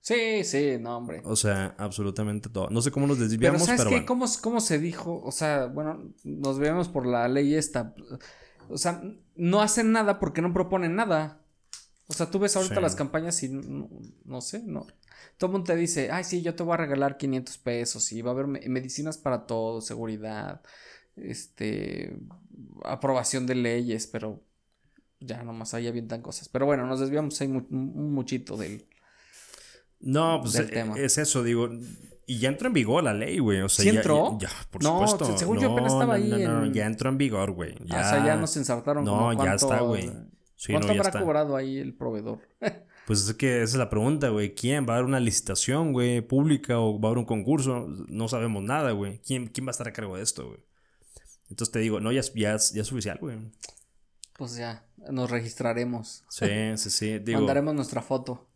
Sí, 0.00 0.44
sí, 0.44 0.78
no, 0.80 0.96
hombre. 0.96 1.20
O 1.24 1.36
sea, 1.36 1.74
absolutamente 1.78 2.48
todo. 2.48 2.70
No 2.70 2.80
sé 2.80 2.90
cómo 2.90 3.06
nos 3.06 3.18
desviamos, 3.18 3.62
pero 3.62 3.76
¿sabes 3.76 3.92
qué? 3.92 4.06
¿Cómo, 4.06 4.24
¿Cómo 4.40 4.60
se 4.60 4.78
dijo? 4.78 5.20
O 5.22 5.30
sea, 5.30 5.66
bueno, 5.66 6.12
nos 6.24 6.58
vemos 6.58 6.88
por 6.88 7.06
la 7.06 7.28
ley 7.28 7.54
esta. 7.54 7.94
O 8.70 8.78
sea, 8.78 9.02
no 9.36 9.60
hacen 9.60 9.92
nada 9.92 10.18
porque 10.18 10.40
no 10.40 10.54
proponen 10.54 10.96
nada. 10.96 11.42
O 12.06 12.14
sea, 12.14 12.30
tú 12.30 12.38
ves 12.38 12.56
ahorita 12.56 12.80
las 12.80 12.96
campañas 12.96 13.42
y 13.42 13.50
no, 13.50 14.40
sé, 14.40 14.62
no. 14.64 14.86
Todo 15.36 15.48
el 15.48 15.52
mundo 15.52 15.72
te 15.72 15.76
dice, 15.76 16.10
ay, 16.10 16.24
sí, 16.24 16.42
yo 16.42 16.54
te 16.54 16.62
voy 16.62 16.74
a 16.74 16.78
regalar 16.78 17.18
500 17.18 17.58
pesos 17.58 18.10
y 18.12 18.22
va 18.22 18.30
a 18.30 18.34
haber 18.34 18.46
medicinas 18.46 19.16
para 19.16 19.46
todo, 19.46 19.80
seguridad, 19.80 20.60
este, 21.14 22.18
aprobación 22.84 23.46
de 23.46 23.54
leyes, 23.54 24.06
pero 24.06 24.42
ya 25.20 25.44
nomás 25.44 25.74
ahí 25.74 25.86
avientan 25.86 26.22
cosas. 26.22 26.48
Pero 26.48 26.66
bueno, 26.66 26.86
nos 26.86 27.00
desviamos 27.00 27.40
ahí 27.40 27.48
un 27.48 28.12
muchito 28.12 28.56
del, 28.56 28.88
no, 30.00 30.40
pues 30.40 30.56
eh, 30.56 30.84
es 30.96 31.18
eso, 31.18 31.42
digo. 31.42 31.68
Y 32.26 32.38
ya 32.38 32.48
entró 32.48 32.68
en 32.68 32.74
vigor 32.74 33.02
la 33.02 33.12
ley, 33.12 33.38
güey. 33.38 33.60
O 33.60 33.68
sea, 33.68 33.82
¿Sí 33.82 33.88
entró? 33.88 34.38
Ya, 34.40 34.50
por 34.70 34.82
no, 34.82 35.06
supuesto. 35.06 35.36
según 35.36 35.58
yo 35.58 35.72
apenas 35.72 35.92
estaba 35.92 36.14
ahí. 36.14 36.28
No, 36.30 36.60
no, 36.60 36.72
ya 36.72 36.86
entró 36.86 37.10
en 37.10 37.18
vigor, 37.18 37.50
güey. 37.52 37.74
Ya... 37.84 38.00
o 38.00 38.04
sea, 38.04 38.24
ya 38.24 38.36
nos 38.36 38.56
ensartaron. 38.56 39.04
No, 39.04 39.32
ya 39.32 39.54
está, 39.54 39.80
güey. 39.80 40.10
¿Cuánto 40.68 40.90
habrá 40.90 41.10
cobrado 41.10 41.56
ahí 41.56 41.78
el 41.78 41.94
proveedor? 41.94 42.40
pues 43.06 43.28
es 43.28 43.34
que 43.34 43.62
esa 43.62 43.72
es 43.72 43.78
la 43.78 43.90
pregunta, 43.90 44.28
güey. 44.28 44.54
¿Quién? 44.54 44.86
¿Va 44.86 44.92
a 44.92 44.96
haber 44.96 45.06
una 45.06 45.20
licitación, 45.20 45.92
güey, 45.92 46.20
pública 46.20 46.78
o 46.78 47.00
va 47.00 47.08
a 47.08 47.10
haber 47.10 47.18
un 47.18 47.24
concurso? 47.24 47.88
No 48.08 48.28
sabemos 48.28 48.62
nada, 48.62 48.92
güey. 48.92 49.20
¿Quién, 49.26 49.48
¿Quién 49.48 49.66
va 49.66 49.70
a 49.70 49.72
estar 49.72 49.88
a 49.88 49.92
cargo 49.92 50.16
de 50.16 50.22
esto, 50.22 50.46
güey? 50.46 50.60
Entonces 51.48 51.72
te 51.72 51.80
digo, 51.80 51.98
no, 51.98 52.12
ya, 52.12 52.20
ya, 52.20 52.56
ya 52.56 52.82
es 52.82 52.92
oficial, 52.92 53.18
güey. 53.20 53.38
Pues 54.34 54.56
ya, 54.56 54.86
nos 55.10 55.30
registraremos. 55.30 56.24
Sí, 56.28 56.46
sí, 56.76 56.90
sí. 56.90 57.18
Digo, 57.24 57.40
Mandaremos 57.40 57.74
nuestra 57.74 58.02
foto. 58.02 58.49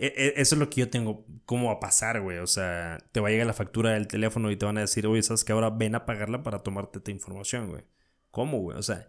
E, 0.00 0.14
e, 0.16 0.40
eso 0.40 0.54
es 0.54 0.58
lo 0.58 0.70
que 0.70 0.80
yo 0.80 0.88
tengo. 0.88 1.26
¿Cómo 1.44 1.66
va 1.66 1.74
a 1.74 1.80
pasar, 1.80 2.22
güey? 2.22 2.38
O 2.38 2.46
sea, 2.46 2.98
te 3.12 3.20
va 3.20 3.28
a 3.28 3.30
llegar 3.30 3.46
la 3.46 3.52
factura 3.52 3.90
del 3.90 4.08
teléfono 4.08 4.50
y 4.50 4.56
te 4.56 4.64
van 4.64 4.78
a 4.78 4.80
decir, 4.80 5.06
oye, 5.06 5.22
¿sabes 5.22 5.44
que 5.44 5.52
ahora 5.52 5.68
ven 5.68 5.94
a 5.94 6.06
pagarla 6.06 6.42
para 6.42 6.60
tomarte 6.60 7.00
tu 7.00 7.10
información, 7.10 7.68
güey? 7.68 7.84
¿Cómo, 8.30 8.60
güey? 8.60 8.78
O 8.78 8.82
sea, 8.82 9.08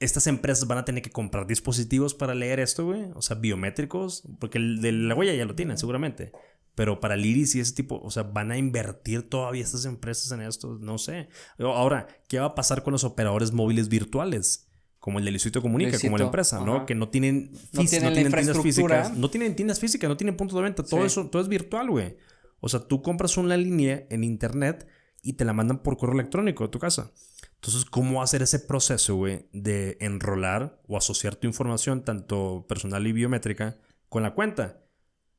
estas 0.00 0.26
empresas 0.26 0.68
van 0.68 0.76
a 0.76 0.84
tener 0.84 1.02
que 1.02 1.10
comprar 1.10 1.46
dispositivos 1.46 2.12
para 2.12 2.34
leer 2.34 2.60
esto, 2.60 2.84
güey. 2.84 3.06
O 3.14 3.22
sea, 3.22 3.36
biométricos. 3.36 4.24
Porque 4.38 4.58
el 4.58 4.82
de 4.82 4.92
la 4.92 5.14
huella 5.14 5.32
ya 5.32 5.46
lo 5.46 5.54
tienen, 5.54 5.78
seguramente. 5.78 6.32
Pero 6.74 7.00
para 7.00 7.14
el 7.14 7.24
iris 7.24 7.54
y 7.54 7.60
ese 7.60 7.74
tipo, 7.74 7.98
o 8.02 8.10
sea, 8.10 8.22
van 8.24 8.52
a 8.52 8.58
invertir 8.58 9.30
todavía 9.30 9.64
estas 9.64 9.86
empresas 9.86 10.30
en 10.32 10.42
esto, 10.42 10.78
no 10.78 10.98
sé. 10.98 11.28
Ahora, 11.58 12.06
¿qué 12.28 12.38
va 12.38 12.46
a 12.46 12.54
pasar 12.54 12.82
con 12.82 12.92
los 12.92 13.02
operadores 13.02 13.52
móviles 13.52 13.88
virtuales? 13.88 14.67
Como 14.98 15.18
el 15.18 15.24
de 15.24 15.30
Luisito 15.30 15.62
Comunica, 15.62 15.98
como 15.98 16.18
la 16.18 16.24
empresa, 16.24 16.60
¿no? 16.64 16.84
Que 16.86 16.94
no 16.94 17.08
tienen, 17.08 17.52
no 17.72 17.84
tienen, 17.84 18.12
tiendas 18.12 18.60
físicas. 18.60 19.16
No 19.16 19.30
tienen 19.30 19.56
tiendas 19.56 19.80
físicas, 19.80 20.08
no 20.08 20.16
tienen 20.16 20.36
puntos 20.36 20.56
de 20.56 20.62
venta. 20.62 20.82
Todo 20.82 21.04
eso, 21.04 21.28
todo 21.28 21.40
es 21.40 21.48
virtual, 21.48 21.90
güey. 21.90 22.16
O 22.60 22.68
sea, 22.68 22.80
tú 22.80 23.02
compras 23.02 23.36
una 23.36 23.56
línea 23.56 24.06
en 24.10 24.24
internet 24.24 24.86
y 25.22 25.34
te 25.34 25.44
la 25.44 25.52
mandan 25.52 25.82
por 25.82 25.96
correo 25.96 26.14
electrónico 26.14 26.64
a 26.64 26.70
tu 26.70 26.78
casa. 26.78 27.12
Entonces, 27.54 27.84
¿cómo 27.84 28.22
hacer 28.22 28.42
ese 28.42 28.60
proceso, 28.60 29.16
güey, 29.16 29.48
de 29.52 29.96
enrolar 30.00 30.80
o 30.86 30.96
asociar 30.96 31.36
tu 31.36 31.46
información, 31.46 32.04
tanto 32.04 32.66
personal 32.68 33.06
y 33.06 33.12
biométrica, 33.12 33.78
con 34.08 34.22
la 34.22 34.34
cuenta? 34.34 34.84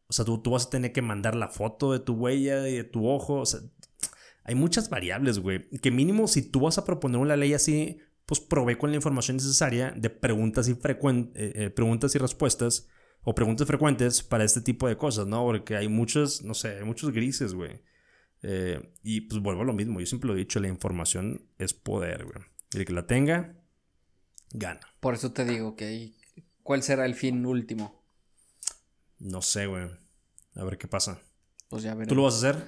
O 0.07 0.13
sea, 0.13 0.25
tú, 0.25 0.41
tú 0.41 0.51
vas 0.51 0.67
a 0.67 0.69
tener 0.69 0.91
que 0.91 1.01
mandar 1.01 1.35
la 1.35 1.49
foto 1.49 1.93
de 1.93 1.99
tu 1.99 2.13
huella 2.13 2.67
y 2.67 2.75
de 2.75 2.83
tu 2.83 3.07
ojo. 3.07 3.35
O 3.35 3.45
sea, 3.45 3.61
hay 4.43 4.55
muchas 4.55 4.89
variables, 4.89 5.39
güey. 5.39 5.69
Que 5.69 5.91
mínimo 5.91 6.27
si 6.27 6.41
tú 6.41 6.61
vas 6.61 6.77
a 6.77 6.85
proponer 6.85 7.19
una 7.19 7.35
ley 7.35 7.53
así, 7.53 7.99
pues 8.29 8.39
probé 8.39 8.77
con 8.77 8.91
la 8.91 8.95
información 8.95 9.37
necesaria 9.37 9.91
de 9.97 10.11
preguntas 10.11 10.69
y, 10.69 10.73
eh, 10.73 10.77
eh, 11.33 11.69
preguntas 11.71 12.13
y 12.13 12.19
respuestas 12.19 12.87
o 13.23 13.33
preguntas 13.33 13.65
frecuentes 13.65 14.21
para 14.21 14.43
este 14.43 14.61
tipo 14.61 14.87
de 14.87 14.97
cosas, 14.97 15.25
¿no? 15.25 15.43
Porque 15.45 15.75
hay 15.75 15.87
muchos, 15.87 16.43
no 16.43 16.53
sé, 16.53 16.77
hay 16.77 16.83
muchos 16.83 17.11
grises, 17.11 17.55
güey. 17.55 17.81
Eh, 18.43 18.93
y 19.01 19.21
pues 19.21 19.41
vuelvo 19.41 19.63
a 19.63 19.65
lo 19.65 19.73
mismo, 19.73 19.99
yo 19.99 20.05
siempre 20.05 20.27
lo 20.27 20.35
he 20.35 20.37
dicho, 20.37 20.59
la 20.59 20.67
información 20.67 21.49
es 21.57 21.73
poder, 21.73 22.25
güey. 22.25 22.37
El 22.75 22.85
que 22.85 22.93
la 22.93 23.07
tenga, 23.07 23.55
gana. 24.51 24.81
Por 24.99 25.15
eso 25.15 25.31
te 25.31 25.43
digo 25.43 25.75
que 25.75 26.13
¿cuál 26.61 26.83
será 26.83 27.07
el 27.07 27.15
fin 27.15 27.43
último? 27.47 27.99
No 29.17 29.41
sé, 29.41 29.65
güey. 29.65 29.89
A 30.53 30.63
ver 30.65 30.77
qué 30.77 30.87
pasa. 30.87 31.19
Pues 31.67 31.81
ya 31.81 31.95
veremos. 31.95 32.09
¿Tú 32.09 32.15
lo 32.15 32.21
vas 32.25 32.35
a 32.35 32.49
hacer? 32.49 32.63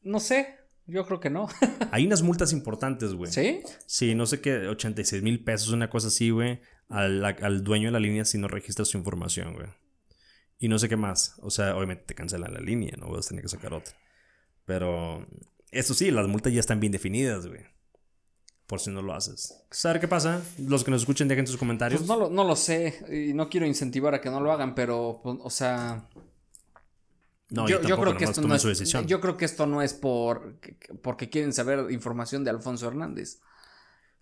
No 0.00 0.18
sé. 0.18 0.56
Yo 0.86 1.04
creo 1.04 1.20
que 1.20 1.30
no. 1.30 1.48
Hay 1.90 2.06
unas 2.06 2.22
multas 2.22 2.52
importantes, 2.52 3.12
güey. 3.12 3.30
¿Sí? 3.32 3.60
Sí, 3.86 4.14
no 4.14 4.26
sé 4.26 4.40
qué, 4.40 4.68
86 4.68 5.22
mil 5.22 5.42
pesos, 5.42 5.70
una 5.70 5.90
cosa 5.90 6.08
así, 6.08 6.30
güey, 6.30 6.60
al, 6.88 7.64
dueño 7.64 7.88
de 7.88 7.92
la 7.92 8.00
línea 8.00 8.24
si 8.24 8.38
no 8.38 8.48
registra 8.48 8.84
su 8.84 8.96
información, 8.96 9.54
güey. 9.54 9.68
Y 10.58 10.68
no 10.68 10.78
sé 10.78 10.88
qué 10.88 10.96
más. 10.96 11.34
O 11.42 11.50
sea, 11.50 11.76
obviamente 11.76 12.04
te 12.06 12.14
cancelan 12.14 12.54
la 12.54 12.60
línea, 12.60 12.94
no 12.98 13.10
vas 13.10 13.26
a 13.26 13.28
tener 13.30 13.42
que 13.42 13.48
sacar 13.48 13.74
otra. 13.74 13.94
Pero, 14.64 15.26
eso 15.70 15.92
sí, 15.92 16.10
las 16.10 16.28
multas 16.28 16.52
ya 16.52 16.60
están 16.60 16.80
bien 16.80 16.92
definidas, 16.92 17.46
güey. 17.46 17.62
Por 18.66 18.80
si 18.80 18.90
no 18.90 19.02
lo 19.02 19.14
haces. 19.14 19.64
¿Sabes 19.70 20.00
qué 20.00 20.08
pasa? 20.08 20.42
Los 20.58 20.82
que 20.82 20.90
nos 20.90 21.02
escuchen, 21.02 21.28
dejen 21.28 21.46
sus 21.46 21.56
comentarios. 21.56 22.00
Pues 22.00 22.08
no 22.08 22.16
lo, 22.16 22.30
no 22.30 22.42
lo 22.42 22.56
sé. 22.56 23.04
Y 23.12 23.32
no 23.32 23.48
quiero 23.48 23.66
incentivar 23.66 24.14
a 24.14 24.20
que 24.20 24.30
no 24.30 24.40
lo 24.40 24.50
hagan, 24.50 24.74
pero, 24.74 25.20
pues, 25.22 25.36
o 25.40 25.50
sea 25.50 26.08
no, 27.50 27.68
yo, 27.68 27.80
creo 27.80 28.16
que 28.16 28.24
esto 28.24 28.40
no 28.42 28.54
es, 28.54 28.92
Yo 29.06 29.20
creo 29.20 29.36
que 29.36 29.44
esto 29.44 29.66
no 29.66 29.82
es 29.82 29.94
por 29.94 30.58
porque 31.02 31.30
quieren 31.30 31.52
saber 31.52 31.90
información 31.90 32.42
de 32.42 32.50
Alfonso 32.50 32.88
Hernández. 32.88 33.40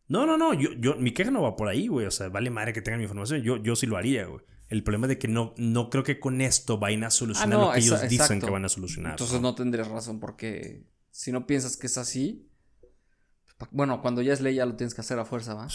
No, 0.06 0.26
no, 0.26 0.36
no, 0.36 0.52
yo, 0.52 0.70
yo, 0.74 0.96
mi 0.96 1.12
queja 1.12 1.30
no 1.30 1.42
va 1.42 1.56
por 1.56 1.68
ahí, 1.68 1.88
güey. 1.88 2.06
O 2.06 2.10
sea, 2.10 2.28
vale 2.28 2.50
madre 2.50 2.74
que 2.74 2.82
tengan 2.82 2.98
mi 2.98 3.04
información. 3.04 3.40
Yo, 3.40 3.56
yo 3.56 3.74
sí 3.76 3.86
lo 3.86 3.96
haría, 3.96 4.26
güey. 4.26 4.42
El 4.68 4.82
problema 4.82 5.06
es 5.06 5.10
de 5.10 5.18
que 5.18 5.28
no, 5.28 5.54
no 5.56 5.88
creo 5.88 6.04
que 6.04 6.20
con 6.20 6.40
esto 6.40 6.78
vayan 6.78 7.04
a 7.04 7.10
solucionar 7.10 7.58
ah, 7.58 7.62
lo 7.62 7.72
que 7.72 7.78
ellos 7.78 8.08
dicen 8.08 8.40
que 8.40 8.50
van 8.50 8.64
a 8.64 8.68
solucionar. 8.68 9.12
Entonces 9.12 9.40
¿no? 9.40 9.54
tendrías 9.54 9.88
razón, 9.88 10.20
porque 10.20 10.84
si 11.10 11.32
no 11.32 11.46
piensas 11.46 11.76
que 11.76 11.86
es 11.86 11.96
así, 11.96 12.48
bueno, 13.70 14.02
cuando 14.02 14.20
ya 14.20 14.32
es 14.32 14.40
ley 14.40 14.56
ya 14.56 14.66
lo 14.66 14.76
tienes 14.76 14.94
que 14.94 15.00
hacer 15.00 15.18
a 15.18 15.24
fuerza, 15.24 15.54
¿va? 15.54 15.68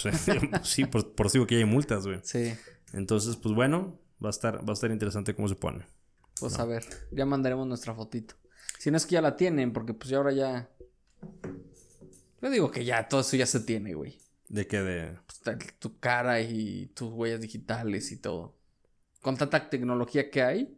Sí, 0.63 0.85
por, 0.91 1.15
por 1.15 1.27
eso 1.27 1.47
que 1.47 1.55
ya 1.55 1.59
hay 1.59 1.65
multas, 1.65 2.05
güey. 2.05 2.19
Sí. 2.23 2.53
Entonces, 2.93 3.35
pues 3.35 3.55
bueno, 3.55 3.99
va 4.23 4.29
a 4.29 4.31
estar, 4.31 4.67
va 4.67 4.71
a 4.71 4.73
estar 4.73 4.91
interesante 4.91 5.33
cómo 5.33 5.47
se 5.47 5.55
pone. 5.55 5.85
Pues 6.39 6.59
a 6.59 6.65
ver, 6.65 6.85
ya 7.11 7.25
mandaremos 7.25 7.67
nuestra 7.67 7.93
fotito. 7.93 8.35
Si 8.77 8.91
no 8.91 8.97
es 8.97 9.05
que 9.05 9.13
ya 9.13 9.21
la 9.21 9.35
tienen, 9.35 9.73
porque 9.73 9.93
pues 9.93 10.09
ya 10.09 10.17
ahora 10.17 10.31
ya. 10.31 10.69
Yo 12.41 12.49
digo 12.49 12.71
que 12.71 12.85
ya, 12.85 13.07
todo 13.07 13.21
eso 13.21 13.35
ya 13.35 13.45
se 13.45 13.59
tiene, 13.59 13.93
güey. 13.93 14.17
¿De 14.47 14.67
qué? 14.67 14.81
De... 14.81 15.17
Pues, 15.25 15.57
tu 15.79 15.99
cara 15.99 16.41
y 16.41 16.87
tus 16.95 17.11
huellas 17.11 17.41
digitales 17.41 18.11
y 18.11 18.17
todo. 18.17 18.57
Con 19.21 19.37
tanta 19.37 19.69
tecnología 19.69 20.29
que 20.31 20.41
hay, 20.41 20.77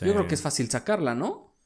yo 0.00 0.12
creo 0.12 0.26
que 0.26 0.34
es 0.34 0.42
fácil 0.42 0.68
sacarla, 0.68 1.14
¿no? 1.14 1.56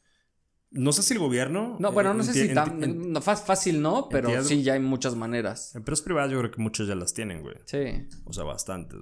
No 0.70 0.92
sé 0.92 1.02
si 1.02 1.12
el 1.12 1.20
gobierno. 1.20 1.76
No, 1.80 1.92
bueno, 1.92 2.14
no 2.14 2.22
sé 2.22 2.32
si 2.32 2.54
tan. 2.54 3.20
fácil 3.22 3.82
no, 3.82 4.08
pero 4.08 4.42
sí, 4.42 4.62
ya 4.62 4.74
hay 4.74 4.80
muchas 4.80 5.14
maneras. 5.14 5.74
Empresas 5.74 6.02
privadas, 6.02 6.30
yo 6.30 6.38
creo 6.38 6.50
que 6.50 6.62
muchas 6.62 6.86
ya 6.86 6.94
las 6.94 7.12
tienen, 7.12 7.42
güey. 7.42 7.56
Sí. 7.66 8.08
O 8.24 8.32
sea, 8.32 8.44
bastantes, 8.44 8.98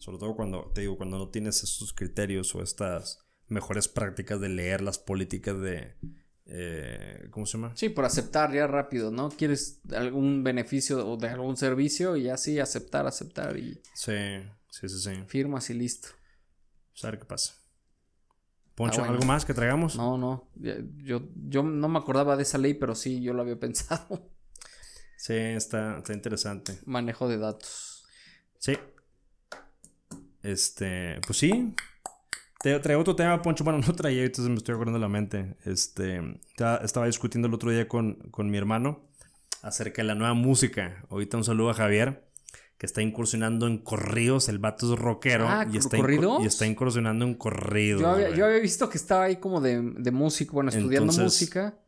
Sobre 0.00 0.16
todo 0.16 0.34
cuando, 0.34 0.72
te 0.74 0.80
digo, 0.80 0.96
cuando 0.96 1.18
no 1.18 1.28
tienes 1.28 1.62
esos 1.62 1.92
criterios 1.92 2.54
o 2.54 2.62
estas 2.62 3.18
mejores 3.48 3.86
prácticas 3.86 4.40
de 4.40 4.48
leer 4.48 4.80
las 4.80 4.98
políticas 4.98 5.60
de. 5.60 5.94
Eh, 6.46 7.28
¿Cómo 7.30 7.44
se 7.44 7.58
llama? 7.58 7.76
Sí, 7.76 7.90
por 7.90 8.06
aceptar 8.06 8.50
ya 8.52 8.66
rápido, 8.66 9.10
¿no? 9.10 9.28
Quieres 9.28 9.82
algún 9.92 10.42
beneficio 10.42 11.06
o 11.06 11.18
de 11.18 11.28
algún 11.28 11.58
servicio 11.58 12.16
y 12.16 12.30
así 12.30 12.58
aceptar, 12.58 13.06
aceptar 13.06 13.58
y. 13.58 13.82
Sí, 13.92 14.42
sí, 14.70 14.88
sí, 14.88 14.98
sí. 14.98 15.10
Firmas 15.26 15.68
y 15.68 15.74
listo. 15.74 16.08
Pues 16.92 17.04
a 17.04 17.10
ver 17.10 17.20
qué 17.20 17.26
pasa. 17.26 17.54
Poncho, 18.74 19.04
¿algo 19.04 19.24
más 19.26 19.44
que 19.44 19.52
traigamos? 19.52 19.96
No, 19.96 20.16
no. 20.16 20.48
Yo, 20.54 21.20
yo 21.46 21.62
no 21.62 21.88
me 21.90 21.98
acordaba 21.98 22.38
de 22.38 22.44
esa 22.44 22.56
ley, 22.56 22.72
pero 22.72 22.94
sí, 22.94 23.20
yo 23.20 23.34
lo 23.34 23.42
había 23.42 23.60
pensado. 23.60 24.32
Sí, 25.18 25.34
está, 25.34 25.98
está 25.98 26.14
interesante. 26.14 26.78
Manejo 26.86 27.28
de 27.28 27.36
datos. 27.36 28.06
Sí. 28.58 28.78
Este, 30.42 31.20
pues 31.26 31.38
sí. 31.38 31.74
Te 32.62 32.78
traigo 32.80 33.00
otro 33.00 33.16
tema, 33.16 33.40
Poncho. 33.40 33.64
Bueno, 33.64 33.80
no 33.86 33.94
traía, 33.94 34.22
entonces 34.22 34.50
me 34.50 34.56
estoy 34.56 34.74
acordando 34.74 34.98
de 34.98 35.02
la 35.02 35.08
mente. 35.08 35.56
Este, 35.64 36.20
estaba 36.82 37.06
discutiendo 37.06 37.48
el 37.48 37.54
otro 37.54 37.70
día 37.70 37.88
con, 37.88 38.14
con 38.30 38.50
mi 38.50 38.58
hermano 38.58 39.08
acerca 39.62 40.02
de 40.02 40.08
la 40.08 40.14
nueva 40.14 40.34
música. 40.34 41.04
Ahorita 41.10 41.36
un 41.36 41.44
saludo 41.44 41.70
a 41.70 41.74
Javier 41.74 42.30
que 42.80 42.86
está 42.86 43.02
incursionando 43.02 43.66
en 43.66 43.78
corridos. 43.78 44.48
El 44.48 44.58
vato 44.58 44.92
es 44.92 44.98
rockero. 44.98 45.46
Ah, 45.48 45.66
y, 45.70 45.76
está 45.76 45.98
y 45.98 46.46
está 46.46 46.66
incursionando 46.66 47.26
en 47.26 47.34
corridos. 47.34 48.00
Yo 48.00 48.46
había, 48.46 48.58
visto 48.58 48.88
que 48.88 48.96
estaba 48.96 49.24
ahí 49.24 49.36
como 49.36 49.60
de, 49.60 49.82
de 49.82 50.10
música, 50.10 50.52
bueno, 50.52 50.70
estudiando 50.70 51.12
música. 51.12 51.78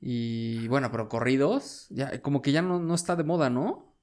Y 0.00 0.66
bueno, 0.68 0.90
pero 0.90 1.10
corridos, 1.10 1.86
ya, 1.90 2.22
como 2.22 2.40
que 2.40 2.52
ya 2.52 2.62
no, 2.62 2.78
no 2.78 2.94
está 2.94 3.16
de 3.16 3.24
moda, 3.24 3.50
¿no? 3.50 3.94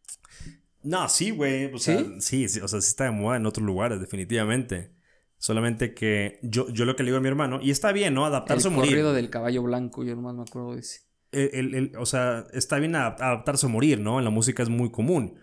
No, 0.84 1.10
sí, 1.10 1.32
güey. 1.32 1.66
O 1.74 1.78
sea, 1.78 2.00
¿Sí? 2.20 2.48
sí, 2.48 2.60
o 2.60 2.68
sea, 2.68 2.82
sí 2.82 2.88
está 2.88 3.06
de 3.06 3.12
moda 3.12 3.38
en 3.38 3.46
otros 3.46 3.66
lugares, 3.66 4.00
definitivamente. 4.00 4.96
Solamente 5.38 5.94
que 5.94 6.40
yo, 6.42 6.70
yo 6.70 6.86
lo 6.86 6.96
que 6.96 7.04
le 7.04 7.10
digo 7.10 7.18
a 7.18 7.22
mi 7.22 7.28
hermano, 7.28 7.60
y 7.62 7.70
está 7.70 7.92
bien, 7.92 8.14
¿no? 8.14 8.26
Adaptarse 8.26 8.70
o 8.70 8.72
morir. 8.72 8.92
El 8.92 8.96
corrido 8.98 9.14
del 9.14 9.30
caballo 9.30 9.64
blanco, 9.64 10.04
yo 10.04 10.16
nomás 10.16 10.36
me 10.36 10.42
acuerdo 10.42 10.74
de 10.74 10.80
ese. 10.80 11.02
El, 11.32 11.92
o 11.98 12.06
sea, 12.06 12.48
está 12.54 12.80
bien 12.80 12.96
adaptarse 12.96 13.66
o 13.66 13.70
morir, 13.70 14.00
¿no? 14.00 14.18
En 14.18 14.26
la 14.26 14.32
música 14.32 14.64
es 14.64 14.70
muy 14.70 14.90
común. 14.90 15.38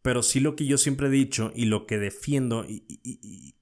Pero 0.00 0.22
sí 0.22 0.40
lo 0.40 0.54
que 0.54 0.66
yo 0.66 0.78
siempre 0.78 1.08
he 1.08 1.10
dicho 1.10 1.50
y 1.54 1.64
lo 1.64 1.86
que 1.86 1.98
defiendo, 1.98 2.64
y, 2.66 3.54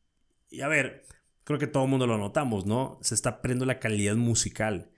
a 0.61 0.69
ver, 0.69 1.07
creo 1.45 1.59
que 1.59 1.67
todo 1.67 1.85
el 1.85 1.91
mundo 1.91 2.07
lo 2.07 2.19
notamos, 2.19 2.67
¿no? 2.67 2.99
Se 3.01 3.15
está 3.15 3.41
perdiendo 3.41 3.65
la 3.65 3.79
calidad 3.79 4.17
musical. 4.17 4.91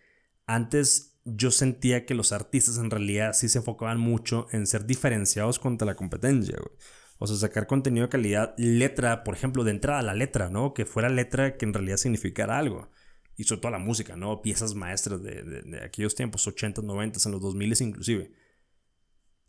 Antes 0.47 1.14
yo 1.25 1.51
sentía 1.51 2.07
que 2.07 2.15
los 2.15 2.33
artistas 2.33 2.79
en 2.79 2.91
realidad 2.91 3.33
sí 3.33 3.49
se 3.49 3.59
enfocaban 3.59 3.99
mucho 3.99 4.47
en 4.53 4.67
ser 4.67 4.87
diferenciados 4.87 5.59
contra 5.59 5.87
la 5.87 5.97
competencia, 5.97 6.57
güey. 6.59 6.77
O 7.19 7.27
sea, 7.27 7.37
sacar 7.37 7.67
contenido 7.67 8.07
de 8.07 8.11
calidad, 8.11 8.55
letra, 8.59 9.25
por 9.25 9.35
ejemplo, 9.35 9.65
de 9.65 9.71
entrada 9.71 10.03
la 10.03 10.15
letra, 10.15 10.51
¿no? 10.51 10.75
Que 10.75 10.85
fuera 10.85 11.09
letra 11.09 11.57
que 11.57 11.65
en 11.65 11.73
realidad 11.73 11.97
significara 11.97 12.59
algo. 12.59 12.91
Y 13.37 13.45
sobre 13.45 13.63
todo 13.63 13.73
la 13.73 13.79
música, 13.79 14.17
¿no? 14.17 14.43
Piezas 14.43 14.75
maestras 14.75 15.23
de, 15.23 15.43
de 15.43 15.85
aquellos 15.85 16.15
tiempos, 16.15 16.47
80, 16.47 16.83
90, 16.83 17.21
en 17.25 17.33
los 17.33 17.41
2000 17.41 17.83
inclusive. 17.83 18.33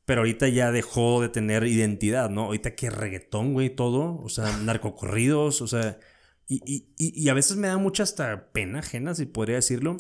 Pero 0.06 0.22
ahorita 0.22 0.48
ya 0.48 0.72
dejó 0.72 1.22
de 1.22 1.30
tener 1.30 1.66
identidad, 1.66 2.30
¿no? 2.30 2.44
Ahorita 2.46 2.76
que 2.76 2.90
reggaetón, 2.92 3.54
güey, 3.54 3.76
todo. 3.76 4.22
O 4.22 4.30
sea, 4.30 4.56
narcocorridos, 4.64 5.62
o 5.62 5.68
sea. 5.68 6.00
Y, 6.48 6.62
y, 6.66 6.94
y, 6.98 7.30
a 7.30 7.34
veces 7.34 7.58
me 7.58 7.68
da 7.68 7.78
mucha 7.78 8.04
hasta 8.04 8.52
pena 8.52 8.80
ajena, 8.80 9.16
si 9.16 9.26
podría 9.26 9.56
decirlo. 9.56 9.98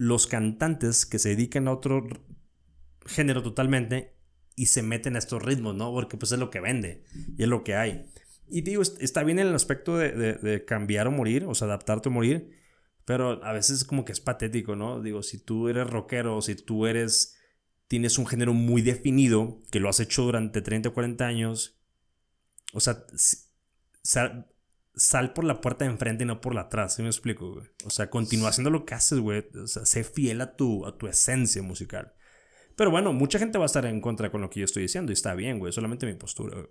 Los 0.00 0.26
cantantes 0.26 1.04
que 1.04 1.18
se 1.18 1.28
dedican 1.28 1.68
a 1.68 1.72
otro 1.72 2.08
género 3.04 3.42
totalmente 3.42 4.16
y 4.56 4.66
se 4.66 4.82
meten 4.82 5.14
a 5.14 5.18
estos 5.18 5.42
ritmos, 5.42 5.74
¿no? 5.74 5.92
Porque 5.92 6.16
pues 6.16 6.32
es 6.32 6.38
lo 6.38 6.48
que 6.48 6.60
vende 6.60 7.04
y 7.36 7.42
es 7.42 7.48
lo 7.50 7.64
que 7.64 7.74
hay. 7.74 8.06
Y 8.48 8.62
digo, 8.62 8.80
está 8.80 9.22
bien 9.24 9.38
el 9.38 9.54
aspecto 9.54 9.98
de, 9.98 10.12
de, 10.12 10.34
de 10.36 10.64
cambiar 10.64 11.06
o 11.06 11.10
morir, 11.10 11.44
o 11.44 11.54
sea, 11.54 11.66
adaptarte 11.66 12.08
o 12.08 12.12
morir, 12.12 12.50
pero 13.04 13.44
a 13.44 13.52
veces 13.52 13.84
como 13.84 14.06
que 14.06 14.12
es 14.12 14.20
patético, 14.20 14.74
¿no? 14.74 15.02
Digo, 15.02 15.22
si 15.22 15.36
tú 15.36 15.68
eres 15.68 15.86
rockero, 15.86 16.40
si 16.40 16.54
tú 16.54 16.86
eres 16.86 17.36
tienes 17.90 18.16
un 18.16 18.26
género 18.26 18.54
muy 18.54 18.80
definido, 18.80 19.60
que 19.70 19.80
lo 19.80 19.90
has 19.90 20.00
hecho 20.00 20.22
durante 20.22 20.62
30 20.62 20.88
o 20.88 20.94
40 20.94 21.26
años, 21.26 21.76
o 22.72 22.80
sea, 22.80 23.04
sal, 24.94 25.32
por 25.32 25.44
la 25.44 25.60
puerta 25.60 25.84
de 25.84 25.90
enfrente 25.90 26.24
y 26.24 26.26
no 26.26 26.40
por 26.40 26.54
la 26.54 26.62
atrás, 26.62 26.94
¿sí 26.94 27.02
me 27.02 27.08
explico, 27.08 27.52
güey? 27.52 27.66
O 27.84 27.90
sea, 27.90 28.10
continúa 28.10 28.50
haciendo 28.50 28.70
lo 28.70 28.84
que 28.84 28.94
haces, 28.94 29.18
güey. 29.18 29.46
O 29.62 29.66
sea, 29.66 29.84
sé 29.86 30.04
fiel 30.04 30.40
a 30.40 30.56
tu, 30.56 30.86
a 30.86 30.96
tu 30.96 31.06
esencia 31.06 31.62
musical. 31.62 32.14
Pero 32.76 32.90
bueno, 32.90 33.12
mucha 33.12 33.38
gente 33.38 33.58
va 33.58 33.64
a 33.64 33.66
estar 33.66 33.84
en 33.84 34.00
contra 34.00 34.30
con 34.30 34.40
lo 34.40 34.48
que 34.48 34.60
yo 34.60 34.64
estoy 34.64 34.82
diciendo 34.84 35.12
y 35.12 35.14
está 35.14 35.34
bien, 35.34 35.58
güey. 35.58 35.72
Solamente 35.72 36.06
mi 36.06 36.14
postura, 36.14 36.56
güey. 36.56 36.68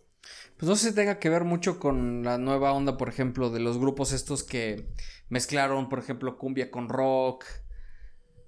Pues 0.57 0.67
no 0.67 0.75
sé 0.75 0.89
si 0.89 0.95
tenga 0.95 1.19
que 1.19 1.29
ver 1.29 1.43
mucho 1.43 1.79
con 1.79 2.23
la 2.23 2.37
nueva 2.37 2.73
onda, 2.73 2.97
por 2.97 3.09
ejemplo, 3.09 3.49
de 3.49 3.59
los 3.59 3.77
grupos 3.77 4.11
estos 4.11 4.43
que 4.43 4.87
mezclaron, 5.29 5.87
por 5.87 5.99
ejemplo, 5.99 6.37
cumbia 6.37 6.71
con 6.71 6.89
rock 6.89 7.45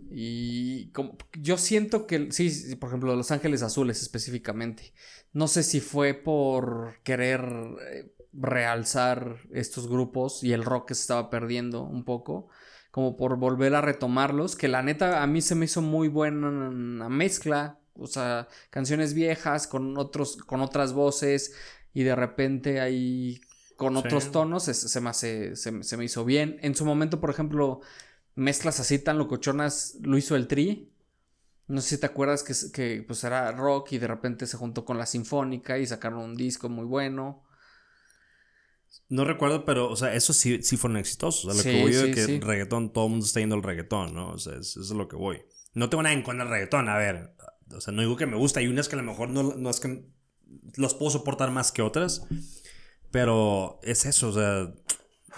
y 0.09 0.91
como, 0.91 1.17
yo 1.34 1.57
siento 1.57 2.07
que, 2.07 2.32
sí, 2.32 2.76
por 2.76 2.89
ejemplo, 2.89 3.15
Los 3.15 3.32
Ángeles 3.32 3.61
Azules 3.61 4.01
específicamente. 4.01 4.93
No 5.34 5.47
sé 5.47 5.63
si 5.63 5.80
fue 5.80 6.13
por 6.13 7.01
querer 7.03 7.41
eh, 7.91 8.11
realzar 8.34 9.38
estos 9.51 9.88
grupos 9.88 10.43
y 10.43 10.53
el 10.53 10.63
rock 10.63 10.89
que 10.89 10.95
se 10.95 11.01
estaba 11.01 11.29
perdiendo 11.29 11.84
un 11.84 12.03
poco, 12.03 12.47
como 12.91 13.17
por 13.17 13.38
volver 13.38 13.75
a 13.75 13.82
retomarlos, 13.82 14.55
que 14.55 14.67
la 14.67 14.82
neta 14.82 15.21
a 15.23 15.27
mí 15.27 15.41
se 15.41 15.55
me 15.55 15.65
hizo 15.65 15.82
muy 15.82 16.07
buena 16.07 17.09
mezcla, 17.09 17.79
o 17.93 18.07
sea, 18.07 18.47
canciones 18.69 19.13
viejas 19.13 19.67
con, 19.67 19.97
otros, 19.97 20.38
con 20.38 20.61
otras 20.61 20.93
voces 20.93 21.53
y 21.93 22.03
de 22.03 22.15
repente 22.15 22.79
ahí 22.79 23.41
con 23.75 23.97
otros 23.97 24.32
tonos 24.32 24.63
se, 24.63 25.01
me 25.01 25.13
se 25.13 25.97
me 25.97 26.05
hizo 26.05 26.23
bien. 26.23 26.57
En 26.61 26.75
su 26.75 26.86
momento, 26.86 27.19
por 27.19 27.32
ejemplo, 27.32 27.82
mezclas 28.36 28.79
así 28.79 28.99
tan 28.99 29.17
locochonas 29.17 29.97
lo 30.01 30.17
hizo 30.17 30.36
el 30.36 30.47
Tri. 30.47 30.91
No 31.67 31.82
sé 31.82 31.95
si 31.95 31.97
te 31.99 32.05
acuerdas 32.05 32.43
que, 32.43 32.53
que 32.71 33.03
pues 33.03 33.23
era 33.23 33.51
rock 33.51 33.93
y 33.93 33.97
de 33.97 34.07
repente 34.07 34.45
se 34.45 34.57
juntó 34.57 34.86
con 34.86 34.97
la 34.97 35.05
Sinfónica 35.05 35.77
y 35.77 35.88
sacaron 35.88 36.19
un 36.19 36.36
disco 36.36 36.69
muy 36.69 36.86
bueno. 36.86 37.43
No 39.09 39.25
recuerdo, 39.25 39.65
pero, 39.65 39.89
o 39.89 39.95
sea, 39.95 40.13
eso 40.13 40.33
sí, 40.33 40.63
sí 40.63 40.77
fueron 40.77 40.97
exitosos. 40.97 41.45
O 41.45 41.51
sea, 41.51 41.57
lo 41.57 41.63
que 41.63 41.81
voy 41.81 41.91
es 41.91 42.15
que 42.15 42.35
el 42.35 42.41
reggaetón, 42.41 42.93
todo 42.93 43.05
el 43.05 43.11
mundo 43.11 43.25
está 43.25 43.39
yendo 43.39 43.55
al 43.55 43.63
reggaetón, 43.63 44.13
¿no? 44.13 44.29
O 44.29 44.37
sea, 44.37 44.53
eso, 44.57 44.81
es 44.81 44.89
lo 44.91 45.07
que 45.07 45.15
voy. 45.15 45.41
No 45.73 45.89
tengo 45.89 46.03
nada 46.03 46.13
en 46.13 46.21
contra 46.21 46.45
del 46.45 46.53
reggaetón, 46.53 46.89
a 46.89 46.97
ver. 46.97 47.33
O 47.75 47.81
sea, 47.81 47.93
no 47.93 48.01
digo 48.01 48.15
que 48.15 48.25
me 48.25 48.37
gusta. 48.37 48.59
Hay 48.59 48.67
unas 48.67 48.89
que 48.89 48.95
a 48.95 48.99
lo 48.99 49.03
mejor 49.03 49.29
no, 49.29 49.43
no 49.43 49.69
es 49.69 49.79
que 49.79 50.05
los 50.75 50.93
puedo 50.93 51.11
soportar 51.11 51.51
más 51.51 51.71
que 51.71 51.81
otras. 51.81 52.25
Pero 53.11 53.79
es 53.83 54.05
eso, 54.05 54.29
o 54.29 54.33
sea, 54.33 54.73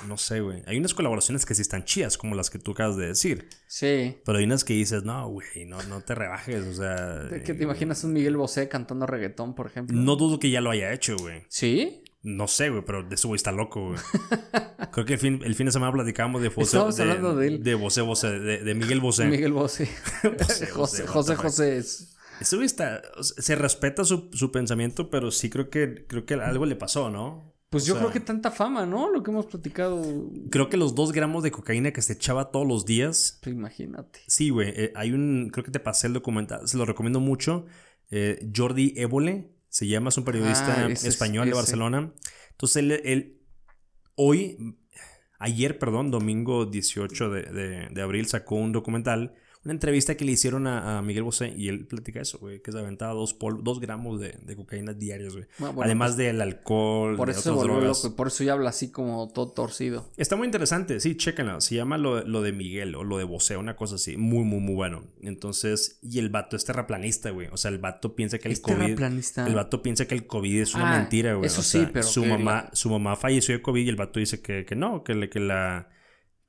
no 0.08 0.18
sé, 0.18 0.42
güey. 0.42 0.62
Hay 0.68 0.78
unas 0.78 0.94
colaboraciones 0.94 1.46
que 1.46 1.56
sí 1.56 1.62
están 1.62 1.86
chidas, 1.86 2.18
como 2.18 2.36
las 2.36 2.50
que 2.50 2.60
tú 2.60 2.72
acabas 2.72 2.98
de 2.98 3.08
decir. 3.08 3.50
Sí. 3.68 4.18
Pero 4.26 4.38
hay 4.38 4.44
unas 4.44 4.64
que 4.64 4.74
dices, 4.74 5.04
no, 5.04 5.28
güey, 5.30 5.66
no, 5.66 5.82
no 5.84 6.02
te 6.02 6.14
rebajes, 6.16 6.64
o 6.66 6.74
sea. 6.74 7.30
¿Qué 7.44 7.54
te 7.54 7.64
imaginas 7.64 8.04
un 8.04 8.14
Miguel 8.14 8.38
Bosé 8.38 8.70
cantando 8.70 9.06
reggaetón, 9.08 9.56
por 9.56 9.68
ejemplo? 9.68 9.96
No 9.96 10.16
dudo 10.16 10.40
que 10.40 10.52
ya 10.52 10.62
lo 10.62 10.70
haya 10.70 10.94
hecho, 10.94 11.16
güey. 11.18 11.44
¿Sí? 11.50 12.03
No 12.24 12.48
sé, 12.48 12.70
güey, 12.70 12.84
pero 12.86 13.04
de 13.04 13.16
eso 13.16 13.28
güey 13.28 13.36
está 13.36 13.52
loco, 13.52 13.90
güey. 13.90 14.00
Creo 14.94 15.06
que 15.06 15.14
el 15.14 15.20
fin, 15.20 15.42
el 15.44 15.56
fin 15.56 15.66
de 15.66 15.74
semana 15.74 15.92
platicábamos 15.92 16.42
de 16.42 16.48
Bosé. 16.48 16.78
Estamos 16.78 17.00
hablando 17.00 17.36
de 17.36 17.48
él. 17.48 17.64
De 17.64 17.76
Bosé 17.76 18.02
Bosé, 18.02 18.40
de, 18.40 18.74
Miguel 18.74 19.02
Bosé. 19.02 19.26
Miguel 19.26 19.52
Bosé. 19.52 19.88
José, 20.40 20.68
José, 21.06 21.36
José, 21.36 21.78
Ese 21.78 22.56
güey 22.56 22.66
está. 22.66 23.02
Se 23.22 23.56
respeta 23.56 24.06
su, 24.06 24.30
su 24.32 24.54
pensamiento, 24.54 25.10
pero 25.10 25.32
sí 25.32 25.50
creo 25.50 25.70
que, 25.70 26.06
creo 26.08 26.26
que 26.26 26.36
algo 26.36 26.66
le 26.66 26.78
pasó, 26.78 27.10
¿no? 27.10 27.54
Pues 27.70 27.86
yo 27.86 27.98
creo 27.98 28.12
que 28.12 28.20
tanta 28.20 28.52
fama, 28.52 28.86
¿no? 28.86 29.10
Lo 29.10 29.24
que 29.24 29.32
hemos 29.32 29.48
platicado. 29.48 30.30
Creo 30.52 30.70
que 30.70 30.78
los 30.78 30.96
dos 30.96 31.12
gramos 31.12 31.44
de 31.44 31.52
cocaína 31.52 31.92
que 31.92 32.04
se 32.04 32.14
echaba 32.14 32.52
todos 32.52 32.68
los 32.68 32.86
días. 32.86 33.40
Pues 33.42 33.54
imagínate. 33.54 34.22
Sí, 34.28 34.50
güey. 34.50 34.70
Eh, 34.70 34.94
hay 34.96 35.12
un. 35.12 35.50
Creo 35.52 35.66
que 35.66 35.72
te 35.72 35.80
pasé 35.80 36.08
el 36.08 36.14
documental. 36.14 36.68
Se 36.68 36.78
lo 36.78 36.86
recomiendo 36.86 37.20
mucho. 37.20 37.66
Eh, 38.12 38.48
Jordi 38.56 38.94
Évole 38.96 39.50
se 39.74 39.88
llama, 39.88 40.10
es 40.10 40.18
un 40.20 40.24
periodista 40.24 40.86
ah, 40.86 40.92
español 40.92 41.48
de 41.48 41.56
Barcelona. 41.56 42.14
Entonces 42.52 42.76
él, 42.78 42.92
él, 42.92 43.42
Hoy. 44.14 44.78
Ayer, 45.40 45.80
perdón, 45.80 46.12
domingo 46.12 46.68
18 46.68 47.30
de, 47.32 47.90
de, 47.90 48.02
abril, 48.04 48.28
sacó 48.28 48.56
un 48.56 48.72
documental 48.72 49.34
una 49.66 49.74
entrevista 49.74 50.16
que 50.16 50.26
le 50.26 50.34
hicieron 50.34 50.68
a, 50.68 51.02
Miguel 51.02 51.24
Bosé 51.24 51.54
y 51.56 51.70
él 51.70 51.86
platica 51.86 52.20
eso, 52.20 52.38
güey, 52.38 52.62
que 52.62 52.72
se 52.72 52.80
aventaba 52.80 53.14
dos, 53.14 53.38
dos 53.62 53.80
gramos 53.80 54.20
de, 54.20 54.56
cocaína 54.58 54.94
diarios, 54.94 55.36
güey. 55.36 55.46
Ah, 55.60 55.74
Además 55.84 56.12
pues, 56.12 56.18
del 56.18 56.42
alcohol, 56.42 57.16
por 57.16 57.30
eso 57.30 57.54
otras 57.54 57.64
drogas. 57.64 58.04
Loco, 58.04 58.16
por 58.16 58.28
eso 58.28 58.44
ya 58.44 58.54
habla 58.54 58.70
así 58.70 58.92
como 58.92 59.30
todo 59.30 59.52
torcido. 59.52 60.10
Está 60.18 60.36
muy 60.36 60.48
interesante, 60.48 61.00
sí, 61.00 61.16
chéquenlo. 61.16 61.62
Se 61.62 61.76
llama 61.76 61.98
lo, 61.98 62.24
lo, 62.26 62.42
de 62.42 62.52
Miguel 62.52 62.96
o 62.96 63.06
lo 63.06 63.18
de 63.18 63.24
Bosé, 63.24 63.56
una 63.56 63.78
cosa 63.78 63.96
así. 63.96 64.18
Muy, 64.18 64.44
muy, 64.44 64.60
muy 64.60 64.76
bueno. 64.76 65.04
Entonces, 65.22 65.98
y 66.02 66.20
el 66.20 66.30
vato 66.30 66.58
es 66.58 66.66
terraplanista, 66.66 67.30
güey. 67.30 67.48
O 67.52 67.58
sea, 67.58 67.72
el 67.72 67.78
vato 67.78 68.16
piensa 68.16 68.40
que 68.40 68.50
el 68.50 68.60
COVID. 68.60 69.02
El 69.48 69.56
vato 69.56 69.82
piensa 69.82 70.06
que 70.06 70.16
el 70.16 70.28
COVID 70.28 70.62
es 70.62 70.76
una 70.76 70.94
ah, 70.94 71.00
mentira, 71.00 71.36
güey. 71.36 71.48
Eso 71.48 71.64
sí, 71.64 71.88
pero. 71.92 72.06
Su 72.06 72.26
mamá, 72.26 72.70
su 72.74 72.90
mamá 72.90 73.16
falleció 73.16 73.56
de 73.56 73.62
COVID 73.62 73.86
y 73.86 73.90
el 73.90 73.96
vato 73.96 74.20
dice 74.20 74.42
que, 74.42 74.66
que 74.66 74.76
no, 74.76 75.04
que, 75.04 75.30
que 75.30 75.40
la 75.40 75.88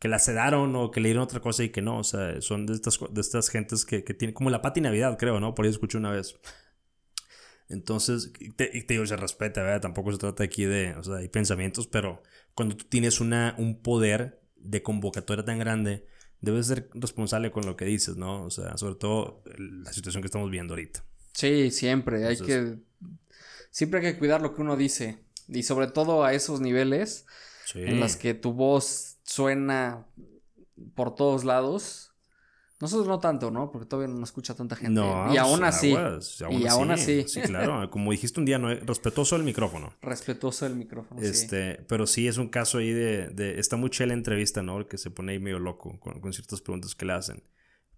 que 0.05 0.09
la 0.09 0.19
sedaron 0.19 0.77
o 0.77 0.91
que 0.91 1.01
le 1.01 1.09
dieron 1.09 1.25
otra 1.25 1.41
cosa 1.41 1.65
y 1.65 1.71
que 1.71 1.81
no. 1.81 2.01
O 2.01 2.05
sea, 2.05 2.39
son 2.43 2.67
de 2.67 2.75
estas, 2.75 2.99
de 3.11 3.23
estas 3.23 3.49
gentes 3.49 3.87
que, 3.87 4.05
que 4.05 4.13
tienen 4.13 4.35
como 4.35 4.51
la 4.51 4.61
pati 4.61 4.83
Navidad, 4.83 5.17
creo, 5.19 5.41
¿no? 5.41 5.55
Por 5.55 5.65
ahí 5.65 5.71
escuché 5.71 5.97
una 5.97 6.11
vez. 6.11 6.37
Entonces, 7.71 8.31
te, 8.55 8.67
te 8.67 8.85
digo, 8.93 9.07
se 9.07 9.17
respeta, 9.17 9.63
¿verdad? 9.63 9.81
Tampoco 9.81 10.13
se 10.13 10.19
trata 10.19 10.45
aquí 10.45 10.67
de, 10.67 10.95
o 10.95 11.03
sea, 11.03 11.17
hay 11.17 11.29
pensamientos, 11.31 11.87
pero 11.87 12.23
cuando 12.55 12.77
tú 12.77 12.85
tienes 12.85 13.19
una, 13.19 13.55
un 13.57 13.81
poder 13.81 14.43
de 14.57 14.83
convocatoria 14.83 15.43
tan 15.43 15.59
grande, 15.59 16.05
debes 16.43 16.67
ser 16.67 16.91
responsable 16.93 17.51
con 17.51 17.65
lo 17.65 17.75
que 17.75 17.87
dices, 17.87 18.19
¿no? 18.19 18.45
O 18.45 18.51
sea, 18.51 18.77
sobre 18.77 18.97
todo 18.97 19.43
la 19.57 19.91
situación 19.91 20.23
que 20.23 20.27
estamos 20.27 20.51
viendo 20.51 20.75
ahorita. 20.75 21.03
Sí, 21.33 21.71
siempre, 21.71 22.27
hay 22.27 22.37
que, 22.37 22.77
siempre 23.71 24.01
hay 24.01 24.13
que 24.13 24.19
cuidar 24.19 24.43
lo 24.43 24.55
que 24.55 24.61
uno 24.61 24.77
dice 24.77 25.25
y 25.49 25.63
sobre 25.63 25.87
todo 25.87 26.25
a 26.25 26.35
esos 26.35 26.61
niveles 26.61 27.25
en 27.75 28.01
las 28.01 28.17
que 28.17 28.35
tu 28.35 28.53
voz 28.53 29.14
suena 29.25 30.07
por 30.95 31.15
todos 31.15 31.45
lados. 31.45 32.13
Nosotros 32.81 33.07
no 33.07 33.19
tanto, 33.19 33.51
¿no? 33.51 33.71
Porque 33.71 33.87
todavía 33.87 34.13
no 34.13 34.21
nos 34.21 34.29
escucha 34.29 34.55
tanta 34.55 34.77
gente. 34.77 35.01
No, 35.01 35.33
y 35.33 35.39
aún 35.39 35.61
pues, 35.61 35.75
así. 35.75 35.97
y 36.51 36.67
aún 36.67 36.91
así. 36.91 37.25
Sí, 37.27 37.41
claro. 37.41 37.89
Como 37.91 38.11
dijiste 38.11 38.41
un 38.41 38.47
día, 38.47 38.59
¿no? 38.59 38.69
respetuoso 38.75 39.37
el 39.37 39.43
micrófono. 39.43 39.95
Respetuoso 40.03 40.67
el 40.67 40.75
micrófono. 40.75 41.21
Este, 41.23 41.77
pero 41.89 42.07
sí 42.07 42.29
es 42.29 42.37
un 42.37 42.49
caso 42.49 42.79
ahí 42.79 42.91
de, 42.91 43.29
de 43.29 43.59
está 43.59 43.77
muy 43.77 43.91
la 43.99 44.13
entrevista, 44.13 44.63
¿no? 44.63 44.87
Que 44.87 44.99
se 44.99 45.11
pone 45.11 45.33
ahí 45.33 45.39
medio 45.39 45.61
loco 45.61 45.99
con, 46.01 46.21
con 46.21 46.33
ciertas 46.33 46.61
preguntas 46.61 46.95
que 46.95 47.07
le 47.07 47.13
hacen. 47.15 47.43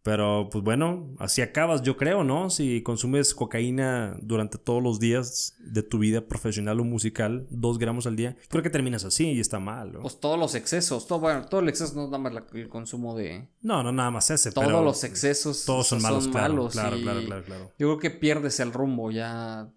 Pero 0.07 0.49
pues 0.53 0.63
bueno, 0.63 1.17
así 1.19 1.43
acabas, 1.43 1.83
yo 1.83 1.97
creo, 1.97 2.23
¿no? 2.23 2.49
Si 2.49 2.81
consumes 2.85 3.35
cocaína 3.35 4.17
durante 4.23 4.57
todos 4.57 4.81
los 4.81 5.01
días 5.01 5.57
de 5.59 5.83
tu 5.83 5.99
vida 5.99 6.29
profesional 6.29 6.79
o 6.79 6.85
musical, 6.85 7.49
dos 7.51 7.77
gramos 7.77 8.07
al 8.07 8.15
día, 8.15 8.37
creo 8.49 8.63
que 8.63 8.71
terminas 8.71 9.05
así 9.05 9.33
y 9.33 9.41
está 9.41 9.59
mal. 9.59 9.95
¿no? 9.95 10.03
Pues 10.03 10.21
todos 10.21 10.39
los 10.39 10.55
excesos, 10.55 11.09
todo, 11.09 11.19
bueno, 11.19 11.47
todo 11.47 11.61
el 11.61 11.69
exceso 11.69 11.97
no 11.97 12.05
es 12.05 12.11
nada 12.11 12.19
más 12.19 12.33
el 12.55 12.69
consumo 12.69 13.17
de... 13.17 13.49
No, 13.63 13.83
no, 13.83 13.91
nada 13.91 14.13
más 14.13 14.31
ese. 14.31 14.53
Todos 14.53 14.85
los 14.85 15.03
excesos 15.03 15.65
todos 15.65 15.89
son 15.89 16.01
malos, 16.01 16.29
claro, 16.29 16.69
claro, 16.69 17.01
claro, 17.01 17.43
claro, 17.45 17.73
Yo 17.77 17.89
creo 17.89 17.99
que 17.99 18.11
pierdes 18.11 18.61
el 18.61 18.73
rumbo 18.73 19.11
ya 19.11 19.73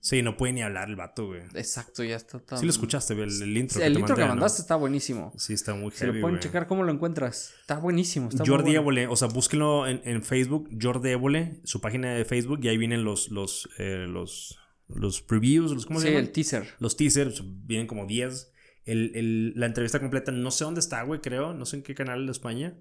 Sí, 0.00 0.22
no 0.22 0.36
puede 0.36 0.52
ni 0.52 0.62
hablar 0.62 0.88
el 0.88 0.96
vato, 0.96 1.26
güey. 1.26 1.42
Exacto, 1.54 2.04
ya 2.04 2.16
está 2.16 2.40
Sí 2.56 2.64
lo 2.64 2.70
escuchaste, 2.70 3.14
el, 3.14 3.42
el 3.42 3.56
intro. 3.56 3.82
el 3.82 3.98
intro 3.98 4.14
que 4.14 4.24
mandaste 4.24 4.62
está 4.62 4.76
buenísimo. 4.76 5.32
Sí, 5.36 5.54
está 5.54 5.74
muy 5.74 5.90
heavy, 5.90 5.96
Se 5.98 6.06
lo 6.06 6.20
pueden 6.20 6.38
checar 6.38 6.66
cómo 6.68 6.84
lo 6.84 6.92
encuentras. 6.92 7.52
Está 7.60 7.78
buenísimo. 7.78 8.28
Está 8.28 8.44
Jordi 8.46 8.76
Évole, 8.76 9.08
o 9.08 9.16
sea, 9.16 9.28
búsquenlo 9.28 9.86
en, 9.86 10.00
en, 10.04 10.22
Facebook, 10.22 10.68
Jordi 10.80 11.10
Évole, 11.10 11.60
su 11.64 11.80
página 11.80 12.14
de 12.14 12.24
Facebook, 12.24 12.60
y 12.62 12.68
ahí 12.68 12.78
vienen 12.78 13.04
los, 13.04 13.30
los, 13.30 13.68
eh, 13.78 14.06
los, 14.08 14.58
los 14.88 15.20
previews, 15.20 15.72
los, 15.72 15.84
¿cómo 15.84 16.00
se 16.00 16.06
llama? 16.08 16.20
Sí, 16.20 16.26
el 16.26 16.32
teaser. 16.32 16.68
Los 16.78 16.96
teasers, 16.96 17.42
vienen 17.66 17.86
como 17.86 18.06
10. 18.06 18.52
El, 18.84 19.12
el, 19.16 19.52
la 19.56 19.66
entrevista 19.66 20.00
completa, 20.00 20.32
no 20.32 20.50
sé 20.50 20.64
dónde 20.64 20.80
está, 20.80 21.02
güey, 21.02 21.20
creo, 21.20 21.52
no 21.54 21.66
sé 21.66 21.76
en 21.76 21.82
qué 21.82 21.94
canal 21.94 22.24
de 22.24 22.32
España. 22.32 22.78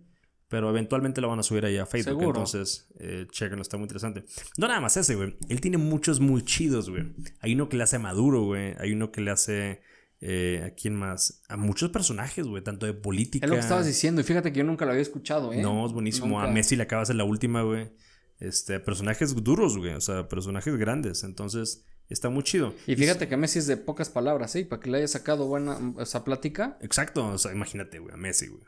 Pero 0.50 0.70
eventualmente 0.70 1.20
lo 1.20 1.28
van 1.28 1.40
a 1.40 1.44
subir 1.44 1.66
ahí 1.66 1.78
a 1.78 1.86
Facebook. 1.86 2.24
Entonces, 2.24 2.88
eh, 3.00 3.28
chequenlo, 3.30 3.62
está 3.62 3.76
muy 3.78 3.84
interesante. 3.84 4.24
No 4.58 4.68
nada 4.68 4.80
más 4.80 4.96
ese, 4.96 5.16
güey. 5.16 5.38
Él 5.50 5.60
tiene 5.60 5.78
muchos 5.78 6.22
muy 6.22 6.44
chidos, 6.44 6.90
güey. 6.90 7.04
Hay 7.42 7.54
uno 7.54 7.68
que 7.68 7.76
le 7.76 7.84
hace 7.84 7.98
a 7.98 8.00
Maduro, 8.00 8.44
güey. 8.44 8.74
Hay 8.80 8.94
uno 8.94 9.12
que 9.12 9.22
le 9.22 9.32
hace. 9.32 9.82
Eh, 10.20 10.64
¿A 10.66 10.74
quién 10.74 10.96
más? 10.96 11.44
A 11.50 11.58
muchos 11.58 11.92
personajes, 11.92 12.48
güey. 12.48 12.64
Tanto 12.64 12.86
de 12.86 12.94
política. 12.94 13.46
Es 13.46 13.50
lo 13.50 13.56
que 13.58 13.62
estabas 13.62 13.86
diciendo. 13.86 14.22
Y 14.22 14.24
fíjate 14.24 14.54
que 14.54 14.60
yo 14.60 14.64
nunca 14.64 14.86
lo 14.86 14.92
había 14.92 15.02
escuchado, 15.02 15.52
¿eh? 15.52 15.62
No, 15.62 15.86
es 15.86 15.92
buenísimo. 15.92 16.40
A 16.40 16.48
Messi 16.48 16.78
le 16.78 16.84
acabas 16.84 17.10
en 17.10 17.18
la 17.18 17.26
última, 17.26 17.64
güey. 17.64 17.92
Este, 18.40 18.80
personajes 18.80 19.36
duros, 19.44 19.78
güey. 19.78 19.94
O 19.96 20.02
sea, 20.02 20.30
personajes 20.30 20.78
grandes. 20.78 21.26
Entonces, 21.26 21.84
está 22.08 22.30
muy 22.30 22.44
chido. 22.44 22.74
Y 22.88 22.96
fíjate 22.96 23.28
que 23.28 23.36
Messi 23.36 23.60
es 23.60 23.68
de 23.68 23.76
pocas 23.76 24.10
palabras, 24.10 24.56
¿eh? 24.56 24.66
Para 24.66 24.82
que 24.82 24.90
le 24.90 25.00
haya 25.00 25.08
sacado 25.10 25.46
buena 25.46 25.78
esa 26.00 26.24
plática. 26.24 26.78
Exacto. 26.82 27.28
O 27.28 27.38
sea, 27.38 27.52
imagínate, 27.52 28.00
güey. 28.00 28.14
A 28.14 28.18
Messi, 28.18 28.48
güey. 28.48 28.64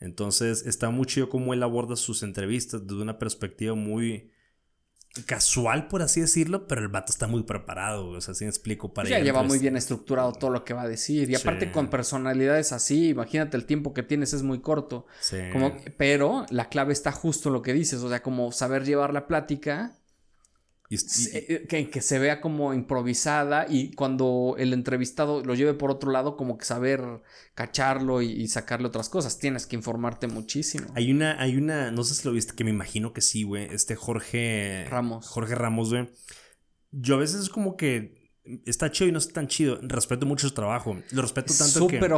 Entonces 0.00 0.64
está 0.66 0.90
muy 0.90 1.06
chido 1.06 1.28
cómo 1.28 1.54
él 1.54 1.62
aborda 1.62 1.96
sus 1.96 2.22
entrevistas 2.22 2.86
desde 2.86 3.02
una 3.02 3.18
perspectiva 3.18 3.74
muy 3.74 4.30
casual, 5.26 5.88
por 5.88 6.02
así 6.02 6.20
decirlo, 6.20 6.66
pero 6.66 6.80
el 6.80 6.88
vato 6.88 7.10
está 7.10 7.26
muy 7.26 7.42
preparado, 7.42 8.10
o 8.10 8.20
sea, 8.20 8.32
así 8.32 8.44
me 8.44 8.50
explico 8.50 8.92
para 8.92 9.08
Ya 9.08 9.18
lleva 9.18 9.42
muy 9.42 9.58
bien 9.58 9.76
estructurado 9.76 10.32
todo 10.32 10.50
lo 10.50 10.64
que 10.64 10.74
va 10.74 10.82
a 10.82 10.88
decir 10.88 11.28
y 11.30 11.34
aparte 11.34 11.72
con 11.72 11.88
personalidades 11.88 12.72
así, 12.72 13.08
imagínate 13.08 13.56
el 13.56 13.64
tiempo 13.64 13.94
que 13.94 14.02
tienes 14.02 14.32
es 14.32 14.42
muy 14.42 14.60
corto. 14.60 15.06
Sí. 15.20 15.38
Como, 15.52 15.76
pero 15.96 16.46
la 16.50 16.68
clave 16.68 16.92
está 16.92 17.10
justo 17.10 17.48
en 17.48 17.54
lo 17.54 17.62
que 17.62 17.72
dices, 17.72 18.00
o 18.02 18.08
sea, 18.08 18.22
como 18.22 18.52
saber 18.52 18.84
llevar 18.84 19.12
la 19.12 19.26
plática 19.26 19.97
eh, 20.90 21.66
que, 21.68 22.00
se 22.00 22.18
vea 22.18 22.40
como 22.40 22.72
improvisada 22.72 23.66
y 23.68 23.92
cuando 23.92 24.54
el 24.58 24.72
entrevistado 24.72 25.44
lo 25.44 25.54
lleve 25.54 25.74
por 25.74 25.90
otro 25.90 26.10
lado, 26.10 26.36
como 26.38 26.56
que 26.56 26.64
saber 26.64 27.02
cacharlo 27.54 28.22
y, 28.22 28.48
sacarle 28.48 28.88
otras 28.88 29.10
cosas. 29.10 29.38
Tienes 29.38 29.66
que 29.66 29.76
informarte 29.76 30.28
muchísimo. 30.28 30.86
Hay 30.94 31.10
una, 31.10 31.40
hay 31.42 31.56
una, 31.56 31.90
no 31.90 32.04
sé 32.04 32.14
si 32.14 32.26
lo 32.26 32.32
viste, 32.32 32.54
que 32.54 32.64
me 32.64 32.70
imagino 32.70 33.12
que 33.12 33.20
sí, 33.20 33.42
güey. 33.42 33.68
Este 33.70 33.96
Jorge 33.96 34.86
Ramos. 34.88 35.28
Jorge 35.28 35.54
Ramos, 35.54 35.90
güey. 35.90 36.08
Yo 36.90 37.16
a 37.16 37.18
veces 37.18 37.42
es 37.42 37.48
como 37.50 37.76
que 37.76 38.32
está 38.64 38.90
chido 38.90 39.10
y 39.10 39.12
no 39.12 39.18
está 39.18 39.34
tan 39.34 39.48
chido. 39.48 39.78
Respeto 39.82 40.24
mucho 40.24 40.48
su 40.48 40.54
trabajo. 40.54 40.96
Lo 41.10 41.20
respeto 41.20 41.52
tanto 41.52 41.80
súper 41.80 42.12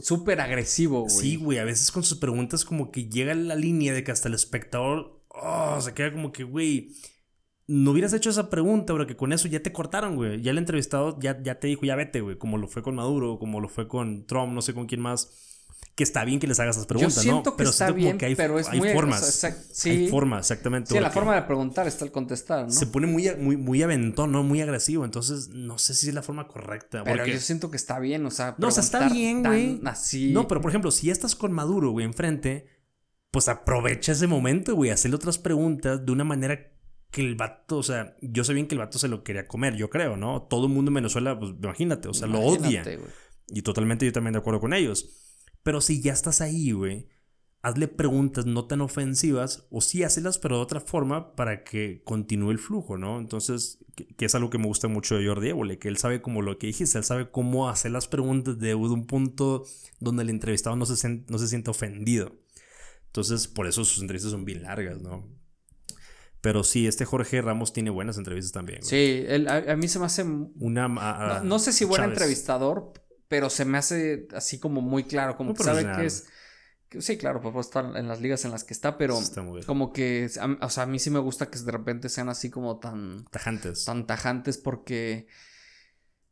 Súper 0.00 0.40
agresivo, 0.40 1.02
güey. 1.02 1.14
Sí, 1.14 1.36
güey. 1.36 1.58
A 1.58 1.64
veces 1.64 1.92
con 1.92 2.02
sus 2.02 2.16
preguntas 2.16 2.64
como 2.64 2.90
que 2.90 3.10
llega 3.10 3.34
la 3.34 3.56
línea 3.56 3.92
de 3.92 4.02
que 4.04 4.12
hasta 4.12 4.28
el 4.28 4.34
espectador 4.34 5.22
oh, 5.28 5.78
se 5.82 5.92
queda 5.92 6.12
como 6.12 6.32
que, 6.32 6.44
güey 6.44 6.94
no 7.68 7.90
hubieras 7.90 8.12
hecho 8.12 8.30
esa 8.30 8.48
pregunta, 8.48 8.92
bro, 8.92 9.06
que 9.06 9.16
con 9.16 9.32
eso 9.32 9.48
ya 9.48 9.60
te 9.60 9.72
cortaron, 9.72 10.14
güey. 10.14 10.40
Ya 10.40 10.52
el 10.52 10.58
entrevistado 10.58 11.18
ya, 11.20 11.40
ya 11.42 11.58
te 11.58 11.66
dijo, 11.66 11.84
ya 11.84 11.96
vete, 11.96 12.20
güey. 12.20 12.38
Como 12.38 12.58
lo 12.58 12.68
fue 12.68 12.82
con 12.82 12.94
Maduro, 12.94 13.38
como 13.38 13.60
lo 13.60 13.68
fue 13.68 13.88
con 13.88 14.26
Trump, 14.26 14.52
no 14.52 14.62
sé 14.62 14.72
con 14.72 14.86
quién 14.86 15.00
más. 15.00 15.30
Que 15.94 16.04
está 16.04 16.24
bien 16.24 16.38
que 16.38 16.46
les 16.46 16.60
hagas 16.60 16.76
esas 16.76 16.86
preguntas, 16.86 17.16
Yo 17.16 17.22
siento 17.22 17.50
¿no? 17.50 17.56
Que 17.56 17.58
pero 17.58 17.70
está 17.70 17.90
bien, 17.90 18.18
que 18.18 18.26
hay, 18.26 18.34
pero 18.34 18.58
es 18.58 18.70
muy, 18.72 18.90
formas. 18.90 19.46
sí. 19.72 19.90
Hay 19.90 20.08
formas, 20.08 20.50
exactamente. 20.50 20.92
Sí, 20.92 21.00
la 21.00 21.10
forma 21.10 21.34
de 21.34 21.42
preguntar 21.42 21.86
está 21.86 22.04
el 22.04 22.12
contestar, 22.12 22.66
¿no? 22.66 22.70
Se 22.70 22.86
pone 22.86 23.06
muy, 23.06 23.34
muy, 23.36 23.56
muy 23.56 23.82
aventón, 23.82 24.30
¿no? 24.30 24.42
Muy 24.42 24.60
agresivo. 24.60 25.04
Entonces, 25.04 25.48
no 25.48 25.78
sé 25.78 25.94
si 25.94 26.08
es 26.08 26.14
la 26.14 26.22
forma 26.22 26.48
correcta. 26.48 27.02
Pero 27.02 27.26
yo 27.26 27.38
siento 27.40 27.70
que 27.70 27.78
está 27.78 27.98
bien, 27.98 28.24
o 28.26 28.30
sea. 28.30 28.54
No, 28.58 28.68
o 28.68 28.70
sea, 28.70 28.82
está 28.82 29.08
bien, 29.08 29.42
güey. 29.42 29.80
No, 30.32 30.46
pero 30.46 30.60
por 30.60 30.70
ejemplo, 30.70 30.90
si 30.90 31.08
ya 31.08 31.12
estás 31.12 31.34
con 31.34 31.52
Maduro, 31.52 31.90
güey, 31.90 32.04
enfrente, 32.04 32.66
pues 33.30 33.48
aprovecha 33.48 34.12
ese 34.12 34.26
momento, 34.26 34.74
güey. 34.76 34.90
Hacerle 34.90 35.16
otras 35.16 35.38
preguntas 35.38 36.04
de 36.04 36.12
una 36.12 36.24
manera 36.24 36.75
que 37.10 37.20
el 37.20 37.34
vato, 37.34 37.78
o 37.78 37.82
sea, 37.82 38.16
yo 38.20 38.44
sé 38.44 38.54
bien 38.54 38.66
que 38.66 38.74
el 38.74 38.80
vato 38.80 38.98
se 38.98 39.08
lo 39.08 39.24
quería 39.24 39.46
comer, 39.46 39.76
yo 39.76 39.90
creo, 39.90 40.16
¿no? 40.16 40.42
Todo 40.42 40.66
el 40.66 40.72
mundo 40.72 40.90
en 40.90 40.96
Venezuela, 40.96 41.38
pues 41.38 41.52
imagínate, 41.62 42.08
o 42.08 42.14
sea, 42.14 42.26
lo 42.26 42.40
odia. 42.40 42.84
Y 43.48 43.62
totalmente 43.62 44.04
yo 44.04 44.12
también 44.12 44.32
de 44.32 44.40
acuerdo 44.40 44.60
con 44.60 44.72
ellos. 44.72 45.08
Pero 45.62 45.80
si 45.80 46.00
ya 46.00 46.12
estás 46.12 46.40
ahí, 46.40 46.72
güey, 46.72 47.08
hazle 47.62 47.88
preguntas 47.88 48.46
no 48.46 48.66
tan 48.66 48.80
ofensivas 48.80 49.66
o 49.70 49.80
sí 49.80 50.04
hazlas, 50.04 50.38
pero 50.38 50.56
de 50.56 50.62
otra 50.62 50.80
forma 50.80 51.34
para 51.34 51.64
que 51.64 52.02
continúe 52.04 52.52
el 52.52 52.58
flujo, 52.58 52.96
¿no? 52.96 53.18
Entonces, 53.18 53.84
que, 53.94 54.24
es 54.24 54.34
algo 54.34 54.50
que 54.50 54.58
me 54.58 54.66
gusta 54.66 54.86
mucho 54.86 55.16
de 55.16 55.26
Jordi 55.26 55.48
Évole, 55.48 55.78
que 55.78 55.88
él 55.88 55.96
sabe 55.96 56.22
como 56.22 56.42
lo 56.42 56.58
que 56.58 56.68
dijiste, 56.68 56.98
él 56.98 57.04
sabe 57.04 57.30
cómo 57.30 57.68
hacer 57.68 57.90
las 57.90 58.06
preguntas 58.06 58.58
de 58.58 58.74
un 58.74 59.06
punto 59.06 59.64
donde 59.98 60.22
el 60.22 60.30
entrevistado 60.30 60.76
no 60.76 60.86
se, 60.86 61.24
no 61.28 61.38
se 61.38 61.48
siente 61.48 61.70
ofendido. 61.70 62.36
Entonces, 63.06 63.48
por 63.48 63.66
eso 63.66 63.84
sus 63.84 64.00
entrevistas 64.00 64.30
son 64.30 64.44
bien 64.44 64.62
largas, 64.62 65.00
¿no? 65.00 65.28
Pero 66.46 66.62
sí, 66.62 66.86
este 66.86 67.04
Jorge 67.04 67.42
Ramos 67.42 67.72
tiene 67.72 67.90
buenas 67.90 68.18
entrevistas 68.18 68.52
también. 68.52 68.80
Sí, 68.84 69.26
a, 69.48 69.74
mí 69.74 69.88
se 69.88 69.98
me 69.98 70.06
hace... 70.06 70.22
Una... 70.22 71.40
no, 71.42 71.58
sé 71.58 71.72
si 71.72 71.84
buen 71.84 72.04
entrevistador, 72.04 72.92
pero 73.26 73.50
se 73.50 73.64
me 73.64 73.78
hace 73.78 74.28
así 74.32 74.60
como 74.60 74.80
muy 74.80 75.02
claro, 75.02 75.36
como 75.36 75.54
que 75.54 75.64
sabe 75.64 75.84
que 75.96 76.06
es... 76.06 76.28
sí, 77.00 77.18
claro, 77.18 77.40
pues 77.40 77.66
estar 77.66 77.96
en 77.96 78.06
las 78.06 78.20
ligas 78.20 78.44
en 78.44 78.52
las 78.52 78.62
que 78.62 78.74
está, 78.74 78.96
pero 78.96 79.18
como 79.66 79.92
que, 79.92 80.30
o 80.60 80.70
sea, 80.70 80.84
a 80.84 80.86
mí 80.86 81.00
sí 81.00 81.10
me 81.10 81.18
gusta 81.18 81.50
que 81.50 81.58
de 81.58 81.72
repente 81.72 82.08
sean 82.08 82.28
así 82.28 82.48
como 82.48 82.78
tan... 82.78 83.24
Tajantes. 83.24 83.84
Tan 83.84 84.06
tajantes 84.06 84.56
porque 84.56 85.26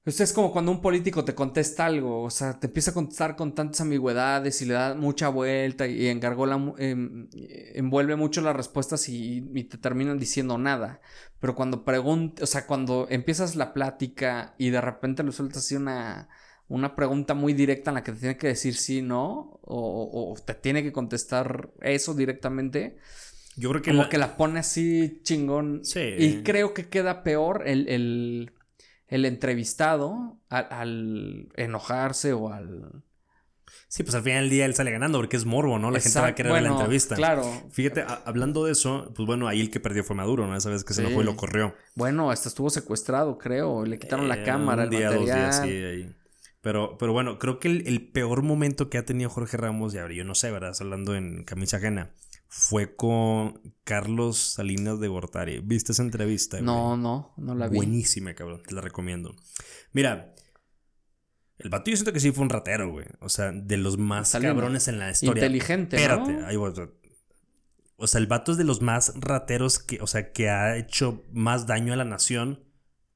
es 0.07 0.33
como 0.35 0.53
cuando 0.53 0.71
un 0.71 0.83
político 0.83 1.25
te 1.25 1.35
contesta 1.35 1.87
algo, 1.87 2.23
o 2.25 2.31
sea, 2.31 2.59
te 2.61 2.67
empieza 2.67 2.91
a 2.91 2.95
contestar 2.95 3.37
con 3.37 3.55
tantas 3.55 3.81
ambigüedades 3.81 4.61
y 4.61 4.67
le 4.67 4.75
da 4.75 4.95
mucha 4.95 5.29
vuelta 5.31 5.87
y 5.87 6.09
encargó 6.09 6.45
la, 6.45 6.57
em, 6.79 7.29
envuelve 7.33 8.15
mucho 8.17 8.43
las 8.43 8.55
respuestas 8.55 9.09
y, 9.09 9.41
te 9.65 9.79
terminan 9.79 10.19
diciendo 10.19 10.59
nada. 10.59 11.01
Pero 11.41 11.55
cuando 11.55 11.85
preguntas, 11.85 12.43
o 12.43 12.47
sea, 12.47 12.67
cuando 12.67 13.07
empiezas 13.09 13.57
la 13.57 13.73
plática 13.73 14.55
y 14.59 14.71
de 14.71 14.81
repente 14.83 15.23
le 15.23 15.33
sueltas 15.33 15.59
así 15.65 15.75
una, 15.77 16.29
una 16.69 16.95
pregunta 16.95 17.33
muy 17.35 17.55
directa 17.55 17.91
en 17.91 17.95
la 17.95 18.03
que 18.05 18.13
te 18.13 18.19
tiene 18.19 18.37
que 18.37 18.49
decir 18.49 18.75
sí, 18.77 19.01
no, 19.01 19.59
o, 19.63 20.33
o 20.35 20.43
te 20.45 20.55
tiene 20.55 20.83
que 20.83 20.93
contestar 20.93 21.71
eso 21.81 22.13
directamente, 22.15 22.99
Yo 23.57 23.71
creo 23.71 23.83
que 23.83 23.91
Como 23.93 24.03
la- 24.05 24.09
que 24.09 24.19
la 24.19 24.37
pone 24.37 24.59
así 24.61 25.21
chingón. 25.23 25.85
Sí. 25.85 26.01
Y 26.19 26.43
creo 26.43 26.75
que 26.75 26.89
queda 26.89 27.23
peor 27.23 27.63
el, 27.67 27.89
el, 27.89 28.53
el 29.09 29.25
entrevistado 29.25 30.39
al, 30.49 30.67
al 30.71 31.49
enojarse 31.57 32.33
o 32.33 32.53
al. 32.53 33.03
Sí, 33.89 34.03
pues 34.03 34.15
al 34.15 34.23
final 34.23 34.43
del 34.43 34.51
día 34.51 34.65
él 34.67 34.75
sale 34.75 34.91
ganando 34.91 35.19
porque 35.19 35.37
es 35.37 35.45
morbo, 35.47 35.79
¿no? 35.79 35.91
La 35.91 36.01
gente 36.01 36.19
va 36.21 36.29
a 36.29 36.35
querer 36.35 36.53
ver 36.53 36.63
la 36.63 36.69
bueno, 36.71 36.81
entrevista. 36.83 37.15
Claro. 37.17 37.45
Fíjate, 37.71 38.05
hablando 38.25 38.65
de 38.65 38.73
eso, 38.73 39.13
pues 39.15 39.27
bueno, 39.27 39.47
ahí 39.49 39.61
el 39.61 39.71
que 39.71 39.81
perdió 39.81 40.05
fue 40.05 40.17
Maduro, 40.17 40.47
¿no? 40.47 40.57
Esa 40.57 40.71
vez 40.71 40.85
que 40.85 40.95
se 40.95 41.01
Sí. 41.03 41.07
enojó 41.07 41.23
y 41.23 41.25
lo 41.25 41.37
corrió. 41.37 41.75
Bueno, 41.95 42.31
hasta 42.31 42.49
estuvo 42.49 42.71
secuestrado, 42.71 43.39
creo. 43.39 43.85
Le 43.85 43.99
quitaron 43.99 44.29
la 44.29 44.37
Eh, 44.37 44.45
cámara, 44.45 44.83
un 44.85 44.93
el 44.93 44.99
día, 44.99 45.11
dos 45.11 45.21
material. 45.21 45.39
días, 45.41 45.61
sí, 45.63 45.69
ahí. 45.71 46.17
Pero, 46.61 46.97
pero 46.99 47.13
bueno, 47.13 47.39
creo 47.39 47.59
que 47.59 47.69
el, 47.69 47.87
el 47.87 48.11
peor 48.11 48.43
momento 48.43 48.89
que 48.91 48.99
ha 48.99 49.05
tenido 49.05 49.29
Jorge 49.31 49.57
Ramos, 49.57 49.95
y 49.95 49.99
ahora 49.99 50.15
yo 50.15 50.25
no 50.25 50.35
sé, 50.35 50.51
¿verdad? 50.51 50.73
Hablando 50.81 51.15
en 51.15 51.45
camisa 51.45 51.77
ajena, 51.77 52.11
fue 52.57 52.95
con 52.95 53.61
Carlos 53.83 54.39
Salinas 54.39 55.01
de 55.01 55.09
Gortari. 55.09 55.59
¿Viste 55.59 55.91
esa 55.91 56.05
entrevista? 56.05 56.59
güey? 56.59 56.65
No, 56.65 56.97
no, 56.97 57.35
no 57.37 57.53
la 57.57 57.67
vi. 57.67 57.77
Buenísima, 57.79 58.33
cabrón. 58.35 58.63
Te 58.65 58.77
la 58.77 58.81
recomiendo. 58.81 59.35
Mira, 59.93 60.37
el 61.59 61.69
vato 61.69 61.91
yo 61.91 61.97
siento 61.97 62.13
que 62.13 62.21
sí 62.21 62.31
fue 62.31 62.45
un 62.45 62.51
ratero, 62.51 62.93
güey. 62.93 63.07
O 63.19 63.29
sea, 63.29 63.51
de 63.51 63.77
los 63.77 63.99
más 63.99 64.29
Salinas. 64.29 64.55
cabrones 64.55 64.87
en 64.87 65.01
la 65.01 65.11
historia. 65.11 65.45
Inteligente, 65.45 65.97
Espérate, 65.97 66.33
¿no? 66.33 66.47
ahí 66.47 66.55
voy. 66.55 66.73
O 67.97 68.07
sea, 68.07 68.21
el 68.21 68.29
vato 68.29 68.53
es 68.53 68.59
de 68.59 68.65
los 68.65 68.81
más 68.83 69.13
rateros 69.17 69.81
que, 69.81 70.01
o 70.01 70.07
sea, 70.07 70.31
que 70.31 70.49
ha 70.49 70.77
hecho 70.77 71.25
más 71.33 71.67
daño 71.67 71.93
a 71.93 71.97
la 71.97 72.05
nación. 72.05 72.63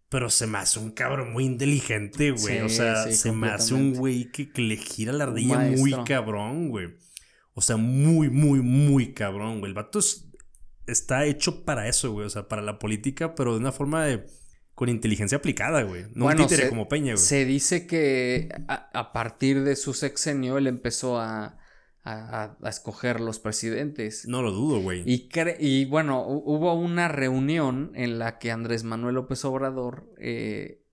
Pero 0.08 0.30
se 0.30 0.48
me 0.48 0.58
hace 0.58 0.80
un 0.80 0.90
cabrón 0.90 1.32
muy 1.32 1.44
inteligente, 1.44 2.32
güey. 2.32 2.58
Sí, 2.58 2.62
o 2.64 2.68
sea, 2.68 3.04
sí, 3.04 3.14
se 3.14 3.30
me 3.30 3.50
hace 3.50 3.74
un 3.74 3.94
güey 3.94 4.32
que, 4.32 4.50
que 4.50 4.62
le 4.62 4.78
gira 4.78 5.12
la 5.12 5.24
ardilla 5.24 5.60
muy 5.60 5.94
cabrón, 6.04 6.70
güey. 6.70 6.96
O 7.58 7.60
sea, 7.60 7.76
muy, 7.76 8.30
muy, 8.30 8.60
muy 8.60 9.14
cabrón, 9.14 9.58
güey. 9.58 9.70
El 9.70 9.74
vato 9.74 9.98
es- 9.98 10.28
está 10.86 11.24
hecho 11.26 11.64
para 11.64 11.88
eso, 11.88 12.12
güey. 12.12 12.24
O 12.26 12.30
sea, 12.30 12.46
para 12.46 12.62
la 12.62 12.78
política, 12.78 13.34
pero 13.34 13.52
de 13.54 13.58
una 13.58 13.72
forma 13.72 14.04
de. 14.04 14.24
con 14.76 14.88
inteligencia 14.88 15.38
aplicada, 15.38 15.82
güey. 15.82 16.04
No 16.14 16.26
Bueno, 16.26 16.42
un 16.42 16.46
títere 16.48 16.62
se- 16.66 16.68
como 16.68 16.86
Peña, 16.88 17.14
güey. 17.14 17.24
Se 17.24 17.44
dice 17.44 17.88
que 17.88 18.48
a, 18.68 18.88
a 18.96 19.12
partir 19.12 19.64
de 19.64 19.74
su 19.74 19.92
sexenio 19.92 20.56
él 20.56 20.68
empezó 20.68 21.18
a, 21.18 21.58
a- 22.04 22.56
a 22.62 22.68
escoger 22.68 23.18
los 23.18 23.40
presidentes. 23.40 24.28
No 24.28 24.40
lo 24.40 24.52
dudo, 24.52 24.80
güey. 24.80 25.02
Y, 25.04 25.84
bueno, 25.86 26.24
hu- 26.24 26.42
hubo 26.46 26.74
una 26.74 27.08
reunión 27.08 27.90
en 27.96 28.20
la 28.20 28.38
que 28.38 28.52
Andrés 28.52 28.84
Manuel 28.84 29.16
López 29.16 29.44
Obrador 29.44 30.14
eh, 30.20 30.84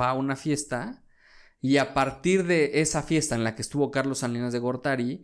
va 0.00 0.10
a 0.10 0.14
una 0.14 0.34
fiesta 0.34 1.04
y 1.60 1.76
a 1.76 1.94
partir 1.94 2.44
de 2.44 2.80
esa 2.80 3.02
fiesta 3.04 3.36
en 3.36 3.44
la 3.44 3.54
que 3.54 3.62
estuvo 3.62 3.90
Carlos 3.92 4.18
Salinas 4.18 4.52
de 4.52 4.58
Gortari, 4.58 5.22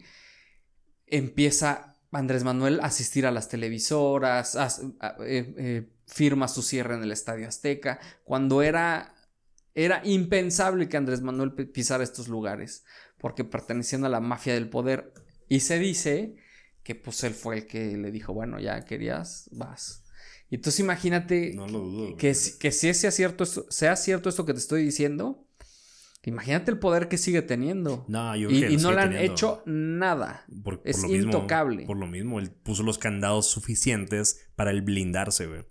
empieza 1.06 1.96
Andrés 2.12 2.44
Manuel 2.44 2.80
a 2.80 2.86
asistir 2.86 3.26
a 3.26 3.30
las 3.30 3.48
televisoras, 3.48 4.56
a- 4.56 4.68
a- 5.00 5.16
eh, 5.24 5.54
eh, 5.58 5.88
firma 6.06 6.48
su 6.48 6.62
cierre 6.62 6.94
en 6.94 7.02
el 7.02 7.12
Estadio 7.12 7.46
Azteca, 7.48 7.98
cuando 8.24 8.62
era, 8.62 9.14
era 9.74 10.00
impensable 10.04 10.88
que 10.88 10.96
Andrés 10.96 11.20
Manuel 11.20 11.52
pi- 11.52 11.66
pisara 11.66 12.04
estos 12.04 12.28
lugares, 12.28 12.84
porque 13.18 13.44
pertenecían 13.44 14.04
a 14.04 14.08
la 14.08 14.20
mafia 14.20 14.54
del 14.54 14.68
poder. 14.70 15.12
Y 15.48 15.60
se 15.60 15.78
dice 15.78 16.36
que 16.82 16.94
pues 16.94 17.22
él 17.24 17.34
fue 17.34 17.58
el 17.58 17.66
que 17.66 17.96
le 17.96 18.10
dijo, 18.10 18.32
bueno, 18.32 18.58
ya 18.60 18.84
querías, 18.84 19.48
vas. 19.52 20.04
Y 20.48 20.54
entonces 20.56 20.80
imagínate 20.80 21.52
No 21.54 21.66
lo 21.66 21.80
dudo. 21.80 22.02
güey. 22.04 22.16
que, 22.16 22.34
si- 22.34 22.58
que 22.58 22.70
si 22.70 22.94
sea 22.94 23.10
cierto, 23.10 23.44
esto, 23.44 23.66
sea 23.68 23.96
cierto 23.96 24.28
esto 24.28 24.46
que 24.46 24.52
te 24.54 24.60
estoy 24.60 24.84
diciendo, 24.84 25.45
imagínate 26.26 26.70
el 26.70 26.78
poder 26.78 27.08
que 27.08 27.16
sigue 27.16 27.40
teniendo. 27.40 28.04
No, 28.08 28.36
yo 28.36 28.50
Y, 28.50 28.60
que 28.60 28.70
y 28.72 28.76
lo 28.76 28.82
no 28.82 28.92
le 28.92 29.00
han 29.00 29.10
teniendo. 29.10 29.32
hecho 29.32 29.62
nada. 29.64 30.44
Por- 30.62 30.80
por 30.80 30.88
Es 30.88 31.00
lo 31.02 31.08
mismo- 31.08 31.24
intocable. 31.32 31.86
por 31.86 31.96
lo 31.96 32.06
mismo, 32.06 32.38
él 32.38 32.50
puso 32.50 32.82
los 32.82 32.98
candados 32.98 33.46
suficientes 33.48 34.46
para 34.54 34.70
el 34.70 34.82
blindarse, 34.82 35.46
güey. 35.46 35.64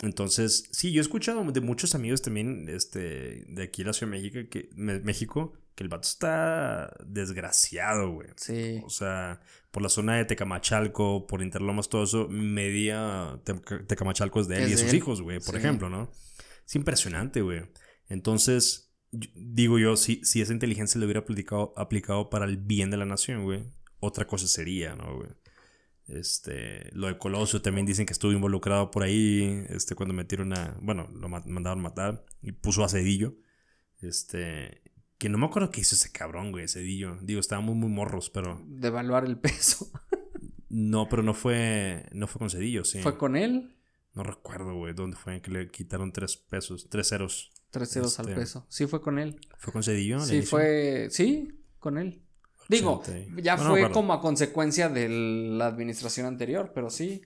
Entonces, 0.00 0.68
sí, 0.70 0.92
yo 0.92 1.00
he 1.00 1.02
escuchado 1.02 1.42
de 1.50 1.60
muchos 1.60 1.94
amigos 1.96 2.22
también 2.22 2.68
este, 2.68 3.44
de 3.48 3.62
aquí 3.64 3.82
de 3.82 3.86
la 3.88 3.92
Ciudad 3.92 4.12
de 4.12 4.18
México 4.18 4.38
que, 4.50 4.70
Me- 4.76 5.00
México 5.00 5.54
que 5.74 5.82
el 5.84 5.88
vato 5.88 6.08
está 6.08 6.92
desgraciado, 7.04 8.12
güey. 8.12 8.28
Sí. 8.36 8.80
O 8.84 8.90
sea, 8.90 9.40
por 9.70 9.82
la 9.82 9.88
zona 9.88 10.16
de 10.16 10.24
Tecamachalco, 10.24 11.26
por 11.26 11.42
Interlomas, 11.42 11.88
todo 11.88 12.04
eso, 12.04 12.28
media 12.28 13.40
Te- 13.44 13.54
Tecamachalco 13.86 14.40
es 14.40 14.48
de 14.48 14.56
él 14.56 14.62
Es 14.64 14.68
y 14.68 14.72
de 14.72 14.78
sus 14.78 14.90
él. 14.90 14.96
hijos, 14.96 15.20
güey, 15.22 15.38
por 15.40 15.54
Sí. 15.54 15.58
ejemplo, 15.58 15.88
¿no? 15.88 16.10
Es 16.66 16.74
impresionante, 16.76 17.40
güey. 17.42 17.62
Entonces, 18.08 18.87
digo 19.10 19.78
yo, 19.78 19.96
si, 19.96 20.24
si 20.24 20.40
esa 20.40 20.52
inteligencia 20.52 20.98
le 20.98 21.04
hubiera 21.06 21.20
aplicado, 21.20 21.72
aplicado 21.76 22.30
para 22.30 22.44
el 22.44 22.56
bien 22.58 22.90
de 22.90 22.96
la 22.96 23.04
nación, 23.06 23.44
güey, 23.44 23.64
otra 24.00 24.26
cosa 24.26 24.46
sería, 24.46 24.94
¿no, 24.94 25.16
güey? 25.16 25.30
Este, 26.06 26.88
lo 26.94 27.06
de 27.06 27.18
Colosio 27.18 27.60
también 27.60 27.86
dicen 27.86 28.06
que 28.06 28.12
estuvo 28.14 28.32
involucrado 28.32 28.90
por 28.90 29.02
ahí, 29.02 29.64
este, 29.68 29.94
cuando 29.94 30.14
metieron 30.14 30.52
a, 30.56 30.76
bueno, 30.80 31.08
lo 31.12 31.28
ma- 31.28 31.42
mandaron 31.46 31.82
matar 31.82 32.24
y 32.40 32.52
puso 32.52 32.82
a 32.82 32.88
Cedillo, 32.88 33.34
este, 34.00 34.82
que 35.18 35.28
no 35.28 35.36
me 35.36 35.46
acuerdo 35.46 35.70
qué 35.70 35.80
hizo 35.82 35.94
ese 35.94 36.10
cabrón, 36.12 36.50
güey, 36.52 36.66
Cedillo. 36.68 37.18
Digo, 37.20 37.40
estábamos 37.40 37.76
muy 37.76 37.90
morros, 37.90 38.30
pero 38.30 38.62
Devaluar 38.66 39.24
el 39.26 39.38
peso. 39.38 39.90
no, 40.70 41.08
pero 41.10 41.22
no 41.22 41.34
fue, 41.34 42.06
no 42.12 42.26
fue 42.26 42.38
con 42.38 42.48
Cedillo, 42.50 42.84
sí. 42.84 43.00
¿Fue 43.02 43.18
con 43.18 43.36
él? 43.36 43.74
No 44.14 44.22
recuerdo, 44.22 44.74
güey, 44.76 44.94
dónde 44.94 45.16
fue 45.16 45.42
que 45.42 45.50
le 45.50 45.68
quitaron 45.68 46.12
tres 46.12 46.36
pesos, 46.36 46.88
tres 46.88 47.08
ceros. 47.08 47.50
Tres 47.70 47.90
ceros 47.90 48.18
al 48.18 48.28
Este, 48.28 48.40
peso. 48.40 48.66
Sí, 48.68 48.86
fue 48.86 49.00
con 49.00 49.18
él. 49.18 49.38
¿Fue 49.58 49.72
con 49.72 49.82
Cedillo? 49.82 50.20
Sí, 50.20 50.36
inicio? 50.36 50.50
fue. 50.50 51.08
Sí, 51.10 51.60
con 51.78 51.98
él. 51.98 52.22
Digo, 52.68 53.00
80 53.00 53.40
y- 53.40 53.42
ya 53.42 53.56
Bueno, 53.56 53.70
fue 53.70 53.90
como 53.92 54.12
a 54.12 54.20
consecuencia 54.20 54.88
de 54.88 55.08
la 55.08 55.66
administración 55.66 56.26
anterior, 56.26 56.72
pero 56.74 56.90
sí. 56.90 57.22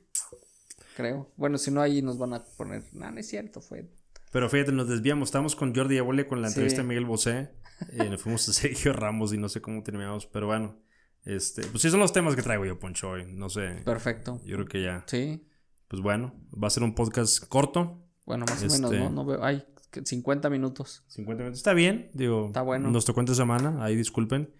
Creo. 0.96 1.32
Bueno, 1.36 1.58
si 1.58 1.70
no, 1.70 1.80
ahí 1.80 2.02
nos 2.02 2.18
van 2.18 2.34
a 2.34 2.44
poner. 2.56 2.84
No, 2.92 3.10
no 3.10 3.18
es 3.18 3.28
cierto, 3.28 3.60
fue. 3.60 3.90
Pero 4.30 4.48
fíjate, 4.48 4.72
nos 4.72 4.88
desviamos. 4.88 5.28
Estábamos 5.28 5.56
con 5.56 5.74
Jordi 5.74 5.98
Abole 5.98 6.26
con 6.26 6.42
la 6.42 6.48
Sí. 6.48 6.52
entrevista 6.54 6.82
de 6.82 6.88
Miguel 6.88 7.06
Bosé. 7.06 7.50
Y 7.92 8.08
nos 8.08 8.20
fuimos 8.22 8.48
a 8.48 8.52
Sergio 8.52 8.92
Ramos 8.92 9.32
y 9.32 9.38
no 9.38 9.48
sé 9.48 9.60
cómo 9.60 9.82
terminamos. 9.82 10.26
Pero 10.26 10.46
bueno, 10.46 10.78
este, 11.24 11.62
pues 11.66 11.82
sí 11.82 11.90
son 11.90 12.00
los 12.00 12.12
temas 12.12 12.36
que 12.36 12.42
traigo 12.42 12.64
yo, 12.66 12.78
Poncho, 12.78 13.10
hoy. 13.10 13.24
No 13.28 13.48
sé. 13.48 13.82
Perfecto. 13.84 14.40
Yo 14.44 14.56
creo 14.56 14.66
que 14.68 14.82
ya. 14.82 15.04
Sí. 15.06 15.46
Pues 15.88 16.02
bueno, 16.02 16.34
va 16.62 16.68
a 16.68 16.70
ser 16.70 16.82
un 16.82 16.94
podcast 16.94 17.44
corto. 17.48 18.04
Bueno, 18.26 18.44
más 18.48 18.62
o 18.62 18.66
Este- 18.66 18.78
menos, 18.78 18.92
¿no? 18.92 19.10
no 19.10 19.24
veo. 19.26 19.42
Ay, 19.44 19.64
50 20.04 20.50
minutos. 20.50 21.04
50 21.08 21.42
minutos. 21.42 21.58
Está 21.58 21.74
bien, 21.74 22.10
digo. 22.14 22.46
Está 22.46 22.62
bueno. 22.62 22.90
Nos 22.90 23.04
tocó 23.04 23.20
entre 23.20 23.34
semana, 23.34 23.84
ahí 23.84 23.96
disculpen. 23.96 24.52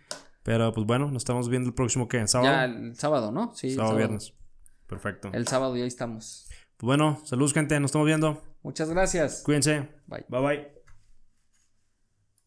Pero 0.42 0.72
pues 0.72 0.86
bueno, 0.86 1.06
nos 1.10 1.22
estamos 1.22 1.48
viendo 1.48 1.68
el 1.68 1.74
próximo 1.74 2.08
¿qué? 2.08 2.26
¿Sábado? 2.26 2.52
Ya 2.52 2.64
el 2.64 2.96
sábado, 2.96 3.30
¿no? 3.30 3.52
Sí. 3.54 3.68
el 3.68 3.76
sábado, 3.76 3.96
viernes. 3.96 4.34
Perfecto. 4.86 5.30
El 5.32 5.46
sábado 5.46 5.76
y 5.76 5.82
ahí 5.82 5.88
estamos. 5.88 6.48
Pues 6.76 6.86
bueno, 6.86 7.20
saludos 7.24 7.54
gente, 7.54 7.78
nos 7.78 7.90
estamos 7.90 8.06
viendo. 8.06 8.42
Muchas 8.62 8.90
gracias. 8.90 9.42
Cuídense. 9.44 9.88
Bye. 10.06 10.24
Bye 10.28 10.40
bye. 10.40 10.81